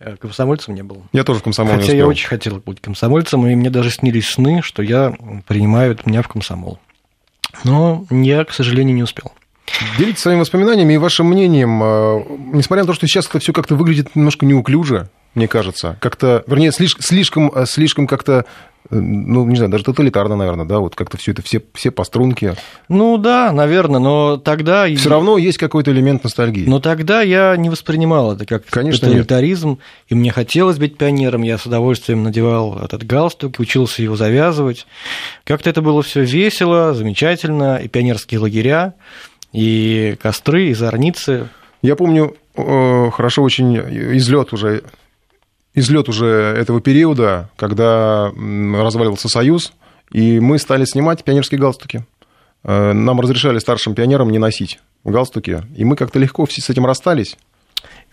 Э, 0.00 0.16
Комсомольцем 0.16 0.74
не 0.74 0.82
был. 0.82 1.04
Я 1.12 1.22
тоже 1.22 1.38
в 1.40 1.42
комсомол 1.44 1.74
не 1.74 1.82
Хотя 1.82 1.96
я 1.96 2.06
очень 2.06 2.26
хотел 2.26 2.56
быть 2.56 2.80
комсомольцем, 2.80 3.46
и 3.46 3.54
мне 3.54 3.70
даже 3.70 3.90
снились 3.90 4.30
сны, 4.30 4.60
что 4.62 4.82
я 4.82 5.14
принимают 5.46 6.06
меня 6.06 6.22
в 6.22 6.28
комсомол. 6.28 6.80
Но 7.62 8.04
я, 8.10 8.44
к 8.44 8.52
сожалению, 8.52 8.96
не 8.96 9.02
успел. 9.02 9.32
Делитесь 9.98 10.20
своими 10.20 10.40
воспоминаниями 10.40 10.94
и 10.94 10.98
вашим 10.98 11.26
мнением. 11.26 11.82
э, 11.82 12.22
Несмотря 12.52 12.84
на 12.84 12.88
то, 12.88 12.94
что 12.94 13.06
сейчас 13.06 13.26
это 13.28 13.38
все 13.38 13.52
как-то 13.52 13.74
выглядит 13.74 14.14
немножко 14.16 14.46
неуклюже, 14.46 15.08
мне 15.34 15.46
кажется, 15.46 15.96
как-то, 16.00 16.42
вернее, 16.46 16.72
слишком, 16.72 17.02
слишком, 17.02 17.52
э, 17.54 17.66
слишком 17.66 18.06
как-то, 18.06 18.44
э, 18.90 18.96
ну, 18.96 19.44
не 19.46 19.56
знаю, 19.56 19.70
даже 19.70 19.84
тоталитарно, 19.84 20.34
наверное, 20.36 20.64
да, 20.64 20.80
вот 20.80 20.94
как-то 20.96 21.16
все 21.16 21.32
это, 21.32 21.42
все, 21.42 21.62
все 21.74 21.90
по 21.90 22.02
струнке. 22.02 22.56
Ну 22.88 23.18
да, 23.18 23.52
наверное, 23.52 24.00
но 24.00 24.36
тогда... 24.38 24.86
Все 24.88 25.10
равно 25.10 25.36
есть 25.38 25.58
какой-то 25.58 25.92
элемент 25.92 26.24
ностальгии. 26.24 26.64
Но 26.66 26.80
тогда 26.80 27.20
я 27.22 27.56
не 27.56 27.70
воспринимал 27.70 28.32
это 28.32 28.46
как 28.46 28.64
Конечно, 28.66 29.04
нет. 29.06 29.12
тоталитаризм, 29.14 29.78
и 30.08 30.14
мне 30.14 30.32
хотелось 30.32 30.78
быть 30.78 30.96
пионером, 30.96 31.42
я 31.42 31.58
с 31.58 31.66
удовольствием 31.66 32.24
надевал 32.24 32.78
этот 32.82 33.04
галстук, 33.06 33.60
учился 33.60 34.02
его 34.02 34.16
завязывать. 34.16 34.86
Как-то 35.44 35.70
это 35.70 35.82
было 35.82 36.02
все 36.02 36.22
весело, 36.22 36.94
замечательно, 36.94 37.76
и 37.76 37.86
пионерские 37.86 38.40
лагеря, 38.40 38.94
и 39.52 40.16
костры, 40.20 40.68
и 40.68 40.74
зорницы. 40.74 41.48
Я 41.82 41.96
помню 41.96 42.36
э, 42.56 43.10
хорошо 43.10 43.42
очень 43.42 43.76
излет 44.16 44.52
уже, 44.52 44.82
излет 45.74 46.08
уже 46.08 46.26
этого 46.26 46.80
периода, 46.80 47.50
когда 47.56 48.32
разваливался 48.34 49.28
Союз, 49.28 49.72
и 50.10 50.40
мы 50.40 50.58
стали 50.58 50.84
снимать 50.84 51.24
пионерские 51.24 51.60
галстуки. 51.60 52.04
Э, 52.64 52.92
Нам 52.92 53.20
разрешали 53.20 53.58
старшим 53.58 53.94
пионерам 53.94 54.30
не 54.30 54.38
носить 54.38 54.80
галстуки, 55.04 55.62
и 55.76 55.84
мы 55.84 55.96
как-то 55.96 56.18
легко 56.18 56.46
все 56.46 56.60
с 56.60 56.70
этим 56.70 56.86
расстались. 56.86 57.36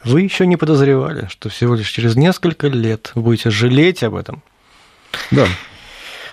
Вы 0.04 0.22
еще 0.22 0.46
не 0.46 0.56
подозревали, 0.56 1.28
что 1.30 1.50
всего 1.50 1.74
лишь 1.74 1.90
через 1.90 2.16
несколько 2.16 2.68
лет 2.68 3.12
вы 3.16 3.24
будете 3.24 3.50
жалеть 3.50 4.04
об 4.04 4.16
этом. 4.16 4.44
Да. 5.32 5.48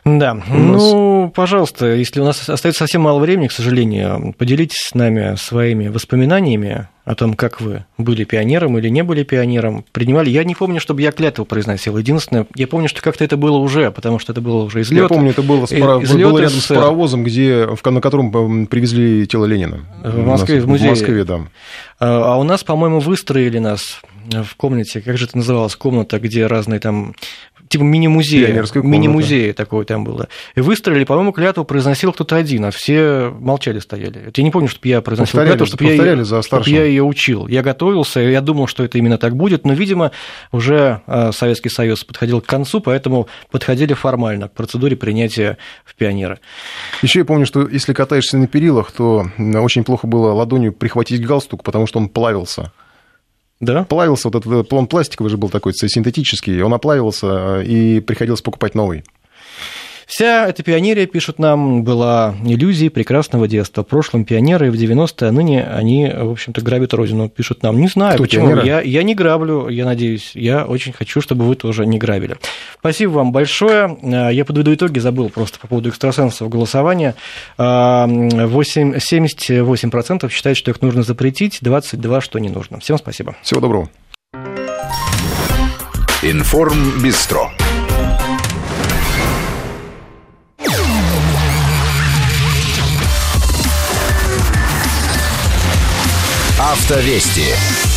Да, 0.04 0.34
нас- 0.34 0.44
ну, 0.48 1.30
пожалуйста, 1.32 1.86
если 1.94 2.20
у 2.20 2.24
нас 2.24 2.48
остается 2.48 2.80
совсем 2.80 3.02
мало 3.02 3.20
времени, 3.20 3.46
к 3.46 3.52
сожалению, 3.52 4.34
поделитесь 4.36 4.78
с 4.88 4.94
нами 4.94 5.36
своими 5.36 5.86
воспоминаниями 5.88 6.88
о 7.04 7.14
том, 7.14 7.34
как 7.34 7.60
вы 7.60 7.84
были 7.98 8.24
пионером 8.24 8.76
или 8.78 8.88
не 8.88 9.02
были 9.02 9.22
пионером, 9.22 9.84
принимали. 9.92 10.28
Я 10.30 10.42
не 10.44 10.54
помню, 10.56 10.80
чтобы 10.80 11.02
я 11.02 11.12
клятву 11.12 11.44
произносил. 11.44 11.96
Единственное, 11.98 12.46
я 12.56 12.66
помню, 12.66 12.88
что 12.88 13.00
как-то 13.00 13.22
это 13.24 13.36
было 13.36 13.58
уже, 13.58 13.92
потому 13.92 14.18
что 14.18 14.32
это 14.32 14.40
было 14.40 14.64
уже 14.64 14.80
излет. 14.80 15.02
Я 15.02 15.08
помню, 15.08 15.30
это 15.30 15.42
было, 15.42 15.66
с 15.66 15.70
пара- 15.70 15.98
было 16.00 16.38
рядом 16.38 16.58
с 16.58 16.66
паровозом, 16.66 17.22
где, 17.24 17.68
на 17.84 18.00
котором 18.00 18.66
привезли 18.66 19.26
тело 19.28 19.44
Ленина. 19.44 19.80
В 20.02 20.26
Москве, 20.26 20.56
нас- 20.56 20.64
в 20.64 20.68
музее. 20.68 20.88
В 20.88 20.90
Москве, 20.90 21.24
да. 21.24 21.40
А 22.00 22.36
у 22.38 22.42
нас, 22.42 22.64
по-моему, 22.64 22.98
выстроили 22.98 23.58
нас 23.58 24.00
в 24.30 24.54
комнате, 24.56 25.00
как 25.00 25.18
же 25.18 25.26
это 25.26 25.36
называлось, 25.36 25.74
комната, 25.76 26.18
где 26.20 26.46
разные 26.46 26.78
там 26.80 27.14
типа 28.72 28.82
комната. 28.82 28.98
мини-музей 28.98 29.52
такое 29.52 29.84
там 29.84 30.04
было. 30.04 30.28
И 30.54 30.60
выстроили, 30.60 31.04
по-моему, 31.04 31.32
клятву 31.32 31.64
произносил 31.64 32.12
кто-то 32.12 32.36
один, 32.36 32.64
а 32.66 32.70
все 32.70 33.34
молчали, 33.38 33.78
стояли. 33.78 34.30
Я 34.34 34.44
не 34.44 34.50
помню, 34.50 34.68
чтобы 34.68 34.88
я 34.88 35.00
произносил 35.00 35.32
Повторяли, 35.32 35.58
клятву, 35.58 35.66
чтобы 35.66 35.84
я, 35.84 36.24
за 36.24 36.42
чтоб 36.42 36.44
старшим. 36.44 36.74
я 36.74 36.84
ее 36.84 37.02
учил. 37.02 37.48
Я 37.48 37.62
готовился, 37.62 38.20
я 38.20 38.40
думал, 38.40 38.66
что 38.66 38.84
это 38.84 38.98
именно 38.98 39.18
так 39.18 39.36
будет, 39.36 39.64
но, 39.64 39.72
видимо, 39.72 40.12
уже 40.52 41.00
а, 41.06 41.32
Советский 41.32 41.68
Союз 41.68 42.04
подходил 42.04 42.40
к 42.40 42.46
концу, 42.46 42.80
поэтому 42.80 43.28
подходили 43.50 43.94
формально 43.94 44.48
к 44.48 44.52
процедуре 44.52 44.96
принятия 44.96 45.58
в 45.84 45.94
пионеры. 45.94 46.38
Еще 47.02 47.20
я 47.20 47.24
помню, 47.24 47.46
что 47.46 47.66
если 47.66 47.92
катаешься 47.92 48.36
на 48.36 48.46
перилах, 48.46 48.92
то 48.92 49.26
очень 49.38 49.84
плохо 49.84 50.06
было 50.06 50.32
ладонью 50.32 50.72
прихватить 50.72 51.24
галстук, 51.24 51.62
потому 51.62 51.86
что 51.86 51.98
он 51.98 52.08
плавился. 52.08 52.72
Да? 53.62 53.84
Плавился, 53.84 54.28
вот 54.28 54.44
этот 54.44 54.68
плон 54.68 54.88
пластиковый 54.88 55.30
же 55.30 55.36
был 55.36 55.48
такой, 55.48 55.72
синтетический, 55.72 56.60
он 56.62 56.74
оплавился, 56.74 57.60
э, 57.60 57.64
и 57.64 58.00
приходилось 58.00 58.42
покупать 58.42 58.74
новый. 58.74 59.04
Вся 60.14 60.46
эта 60.46 60.62
пионерия, 60.62 61.06
пишут 61.06 61.38
нам, 61.38 61.84
была 61.84 62.34
иллюзией 62.44 62.90
прекрасного 62.90 63.48
детства. 63.48 63.82
В 63.82 63.86
прошлом 63.86 64.26
пионеры 64.26 64.70
в 64.70 64.74
90-е, 64.74 65.28
а 65.30 65.32
ныне 65.32 65.64
они, 65.64 66.06
в 66.06 66.32
общем-то, 66.32 66.60
грабят 66.60 66.92
родину, 66.92 67.30
пишут 67.30 67.62
нам. 67.62 67.80
Не 67.80 67.88
знаю, 67.88 68.16
Кто, 68.16 68.24
почему. 68.24 68.48
пионеры? 68.48 68.66
Я, 68.66 68.82
я 68.82 69.02
не 69.04 69.14
граблю, 69.14 69.68
я 69.68 69.86
надеюсь. 69.86 70.32
Я 70.34 70.66
очень 70.66 70.92
хочу, 70.92 71.22
чтобы 71.22 71.46
вы 71.46 71.54
тоже 71.54 71.86
не 71.86 71.98
грабили. 71.98 72.36
Спасибо 72.78 73.12
вам 73.12 73.32
большое. 73.32 73.96
А, 74.02 74.28
Я 74.28 74.44
подведу 74.44 74.74
итоги, 74.74 74.98
забыл 74.98 75.30
просто 75.30 75.58
по 75.58 75.66
поводу 75.66 75.88
экстрасенсов 75.88 76.46
голосования. 76.50 77.14
А, 77.56 78.06
8, 78.06 78.96
78% 78.96 80.28
считают, 80.30 80.58
что 80.58 80.70
их 80.70 80.82
нужно 80.82 81.04
запретить, 81.04 81.60
22% 81.62 82.20
что 82.20 82.38
не 82.38 82.50
нужно. 82.50 82.80
Всем 82.80 82.98
спасибо. 82.98 83.34
Всего 83.40 83.62
доброго. 83.62 83.88
Информ 86.22 87.02
Бистро. 87.02 87.50
Автовести. 96.92 97.91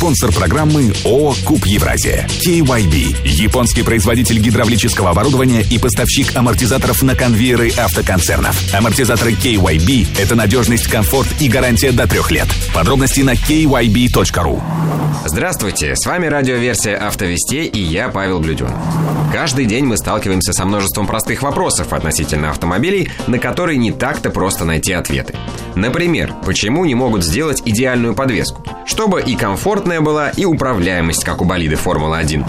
Спонсор 0.00 0.32
программы 0.32 0.94
ООО 1.04 1.34
«Куб 1.44 1.66
Евразия». 1.66 2.26
KYB. 2.26 3.18
Японский 3.22 3.82
производитель 3.82 4.38
гидравлического 4.38 5.10
оборудования 5.10 5.60
и 5.60 5.78
поставщик 5.78 6.34
амортизаторов 6.34 7.02
на 7.02 7.14
конвейеры 7.14 7.70
автоконцернов. 7.76 8.56
Амортизаторы 8.74 9.32
KYB– 9.32 10.06
это 10.18 10.34
надежность, 10.36 10.86
комфорт 10.86 11.28
и 11.38 11.50
гарантия 11.50 11.92
до 11.92 12.08
трех 12.08 12.30
лет. 12.30 12.48
Подробности 12.74 13.20
на 13.20 13.34
kyb.ru. 13.34 14.62
Здравствуйте, 15.26 15.94
с 15.94 16.06
вами 16.06 16.28
радиоверсия 16.28 16.96
«Автовестей» 16.96 17.66
и 17.66 17.82
я, 17.82 18.08
Павел 18.08 18.40
Блюден. 18.40 18.72
Каждый 19.34 19.66
день 19.66 19.84
мы 19.84 19.98
сталкиваемся 19.98 20.54
со 20.54 20.64
множеством 20.64 21.06
простых 21.06 21.42
вопросов 21.42 21.92
относительно 21.92 22.48
автомобилей, 22.48 23.10
на 23.26 23.38
которые 23.38 23.76
не 23.76 23.92
так-то 23.92 24.30
просто 24.30 24.64
найти 24.64 24.94
ответы. 24.94 25.34
Например, 25.74 26.32
почему 26.46 26.86
не 26.86 26.94
могут 26.94 27.22
сделать 27.22 27.60
идеальную 27.66 28.14
подвеску? 28.14 28.64
Чтобы 28.90 29.22
и 29.22 29.36
комфортная 29.36 30.00
была, 30.00 30.30
и 30.30 30.44
управляемость, 30.44 31.22
как 31.22 31.40
у 31.40 31.44
болиды 31.44 31.76
Формулы-1. 31.76 32.44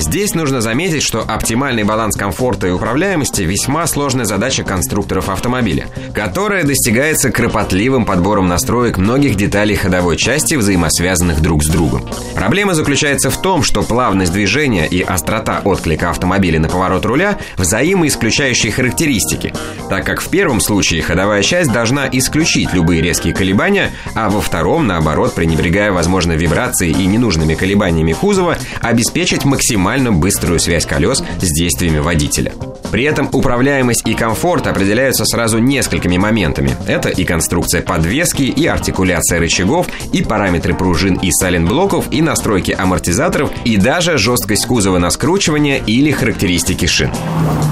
Здесь 0.00 0.34
нужно 0.34 0.62
заметить, 0.62 1.02
что 1.02 1.20
оптимальный 1.20 1.84
баланс 1.84 2.16
комфорта 2.16 2.66
и 2.66 2.70
управляемости 2.70 3.42
весьма 3.42 3.86
сложная 3.86 4.24
задача 4.24 4.64
конструкторов 4.64 5.28
автомобиля, 5.28 5.88
которая 6.14 6.64
достигается 6.64 7.30
кропотливым 7.30 8.06
подбором 8.06 8.48
настроек 8.48 8.96
многих 8.96 9.36
деталей 9.36 9.76
ходовой 9.76 10.16
части, 10.16 10.54
взаимосвязанных 10.54 11.40
друг 11.40 11.62
с 11.62 11.68
другом. 11.68 12.08
Проблема 12.34 12.74
заключается 12.74 13.30
в 13.30 13.40
том, 13.40 13.62
что 13.62 13.82
плавность 13.82 14.32
движения 14.32 14.88
и 14.88 15.02
острота 15.02 15.60
отклика 15.62 16.10
автомобиля 16.10 16.58
на 16.58 16.68
поворот 16.68 17.04
руля– 17.04 17.38
взаимоисключающие 17.58 18.72
характеристики, 18.72 19.52
так 19.90 20.06
как 20.06 20.22
в 20.22 20.30
первом 20.30 20.60
случае 20.60 21.02
ходовая 21.02 21.42
часть 21.42 21.72
должна 21.72 22.08
исключить 22.10 22.72
любые 22.72 23.02
резкие 23.02 23.34
колебания, 23.34 23.92
а 24.14 24.30
во 24.30 24.40
втором, 24.40 24.86
наоборот, 24.86 25.34
пренебрегая 25.60 25.92
возможно 25.92 26.32
вибрацией 26.32 26.92
и 26.92 27.06
ненужными 27.06 27.54
колебаниями 27.54 28.14
кузова, 28.14 28.56
обеспечить 28.80 29.44
максимально 29.44 30.10
быструю 30.10 30.58
связь 30.58 30.86
колес 30.86 31.22
с 31.40 31.52
действиями 31.52 31.98
водителя. 31.98 32.52
При 32.90 33.04
этом 33.04 33.28
управляемость 33.32 34.06
и 34.06 34.14
комфорт 34.14 34.66
определяются 34.66 35.24
сразу 35.24 35.58
несколькими 35.58 36.16
моментами. 36.16 36.74
Это 36.88 37.08
и 37.08 37.24
конструкция 37.24 37.82
подвески, 37.82 38.42
и 38.42 38.66
артикуляция 38.66 39.38
рычагов, 39.38 39.86
и 40.12 40.22
параметры 40.22 40.74
пружин 40.74 41.14
и 41.14 41.30
сайлентблоков, 41.30 42.06
и 42.10 42.20
настройки 42.20 42.74
амортизаторов, 42.76 43.50
и 43.64 43.76
даже 43.76 44.18
жесткость 44.18 44.66
кузова 44.66 44.98
на 44.98 45.10
скручивание 45.10 45.80
или 45.86 46.10
характеристики 46.10 46.86
шин. 46.86 47.10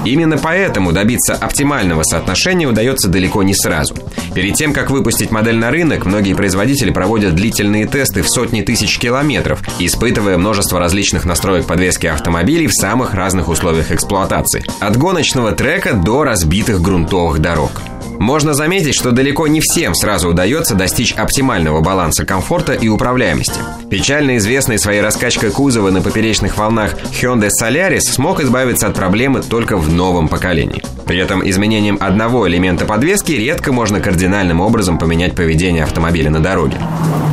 Именно 0.05 0.37
поэтому 0.37 0.93
добиться 0.93 1.33
оптимального 1.33 2.03
соотношения 2.03 2.67
удается 2.67 3.09
далеко 3.09 3.43
не 3.43 3.53
сразу. 3.53 3.95
Перед 4.33 4.53
тем, 4.53 4.73
как 4.73 4.89
выпустить 4.89 5.31
модель 5.31 5.57
на 5.57 5.71
рынок, 5.71 6.05
многие 6.05 6.33
производители 6.33 6.91
проводят 6.91 7.35
длительные 7.35 7.78
тесты 7.85 8.21
в 8.21 8.29
сотни 8.29 8.61
тысяч 8.61 8.97
километров, 8.97 9.61
испытывая 9.79 10.37
множество 10.37 10.79
различных 10.79 11.25
настроек 11.25 11.65
подвески 11.65 12.07
автомобилей 12.07 12.67
в 12.67 12.73
самых 12.73 13.13
разных 13.13 13.47
условиях 13.47 13.91
эксплуатации. 13.91 14.63
От 14.79 14.97
гоночного 14.97 15.51
трека 15.51 15.93
до 15.93 16.23
разбитых 16.23 16.81
грунтовых 16.81 17.39
дорог. 17.39 17.71
Можно 18.19 18.53
заметить, 18.53 18.95
что 18.95 19.11
далеко 19.11 19.47
не 19.47 19.61
всем 19.61 19.95
сразу 19.95 20.29
удается 20.29 20.75
достичь 20.75 21.13
оптимального 21.13 21.79
баланса 21.79 22.25
комфорта 22.25 22.73
и 22.73 22.89
управляемости. 22.89 23.61
Печально 23.89 24.37
известный 24.37 24.77
своей 24.77 24.99
раскачкой 24.99 25.51
кузова 25.51 25.89
на 25.89 26.01
поперечных 26.01 26.57
волнах 26.57 26.95
Hyundai 27.21 27.49
Solaris 27.49 28.01
смог 28.01 28.41
избавиться 28.41 28.87
от 28.87 28.93
проблемы 28.93 29.41
только 29.41 29.77
в 29.77 29.91
новом 29.91 30.27
поколении. 30.27 30.83
При 31.09 31.17
этом 31.17 31.41
изменением 31.49 31.97
одного 31.99 32.47
элемента 32.47 32.85
подвески 32.85 33.31
редко 33.31 33.71
можно 33.71 33.99
кардинальным 33.99 34.61
образом 34.61 34.99
поменять 34.99 35.33
поведение 35.33 35.81
автомобиля 35.81 36.29
на 36.29 36.39
дороге. 36.39 36.77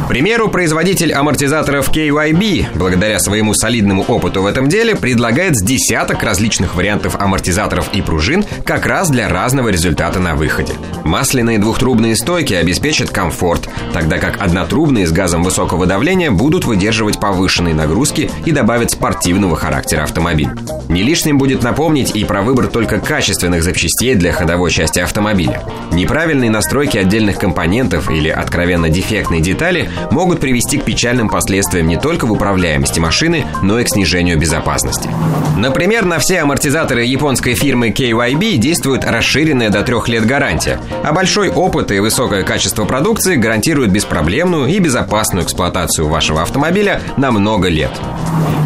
К 0.06 0.08
примеру, 0.08 0.48
производитель 0.48 1.12
амортизаторов 1.12 1.90
KYB, 1.90 2.68
благодаря 2.74 3.18
своему 3.18 3.52
солидному 3.52 4.02
опыту 4.04 4.40
в 4.40 4.46
этом 4.46 4.70
деле, 4.70 4.96
предлагает 4.96 5.56
с 5.56 5.62
десяток 5.62 6.22
различных 6.22 6.74
вариантов 6.74 7.16
амортизаторов 7.20 7.92
и 7.92 8.00
пружин 8.00 8.46
как 8.64 8.86
раз 8.86 9.10
для 9.10 9.28
разного 9.28 9.68
результата 9.68 10.20
на 10.20 10.36
выходе. 10.36 10.72
Масляные 11.04 11.58
двухтрубные 11.58 12.16
стойки 12.16 12.54
обеспечат 12.54 13.10
комфорт, 13.10 13.68
тогда 13.92 14.16
как 14.18 14.40
однотрубные 14.40 15.06
с 15.06 15.12
газом 15.12 15.42
высокого 15.42 15.84
давления 15.84 16.30
будут 16.30 16.64
выдерживать 16.64 17.20
повышенные 17.20 17.74
нагрузки 17.74 18.30
и 18.46 18.52
добавят 18.52 18.92
спортивного 18.92 19.56
характера 19.56 20.04
автомобиль. 20.04 20.48
Не 20.88 21.02
лишним 21.02 21.36
будет 21.36 21.64
напомнить 21.64 22.14
и 22.14 22.24
про 22.24 22.42
выбор 22.42 22.68
только 22.68 23.00
качественных 23.00 23.64
запчастей 23.66 24.14
для 24.14 24.32
ходовой 24.32 24.70
части 24.70 25.00
автомобиля. 25.00 25.62
Неправильные 25.92 26.50
настройки 26.50 26.98
отдельных 26.98 27.36
компонентов 27.38 28.10
или 28.10 28.28
откровенно 28.28 28.88
дефектные 28.88 29.40
детали 29.40 29.90
могут 30.10 30.40
привести 30.40 30.78
к 30.78 30.84
печальным 30.84 31.28
последствиям 31.28 31.88
не 31.88 31.96
только 31.96 32.26
в 32.26 32.32
управляемости 32.32 33.00
машины, 33.00 33.44
но 33.62 33.80
и 33.80 33.84
к 33.84 33.88
снижению 33.88 34.38
безопасности. 34.38 35.10
Например, 35.56 36.04
на 36.04 36.18
все 36.18 36.40
амортизаторы 36.40 37.04
японской 37.04 37.54
фирмы 37.54 37.90
KYB 37.90 38.56
действует 38.56 39.04
расширенная 39.04 39.70
до 39.70 39.82
трех 39.82 40.08
лет 40.08 40.24
гарантия, 40.24 40.78
а 41.02 41.12
большой 41.12 41.48
опыт 41.48 41.90
и 41.90 41.98
высокое 41.98 42.44
качество 42.44 42.84
продукции 42.84 43.34
гарантируют 43.34 43.90
беспроблемную 43.90 44.66
и 44.66 44.78
безопасную 44.78 45.44
эксплуатацию 45.44 46.06
вашего 46.08 46.42
автомобиля 46.42 47.00
на 47.16 47.32
много 47.32 47.68
лет. 47.68 47.90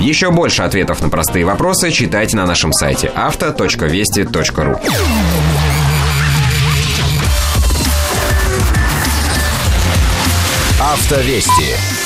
Еще 0.01 0.31
больше 0.31 0.63
ответов 0.63 1.01
на 1.01 1.09
простые 1.09 1.45
вопросы 1.45 1.91
читайте 1.91 2.37
на 2.37 2.47
нашем 2.47 2.73
сайте 2.73 3.13
авто.вести.ру. 3.15 4.81
Автовести. 10.81 12.00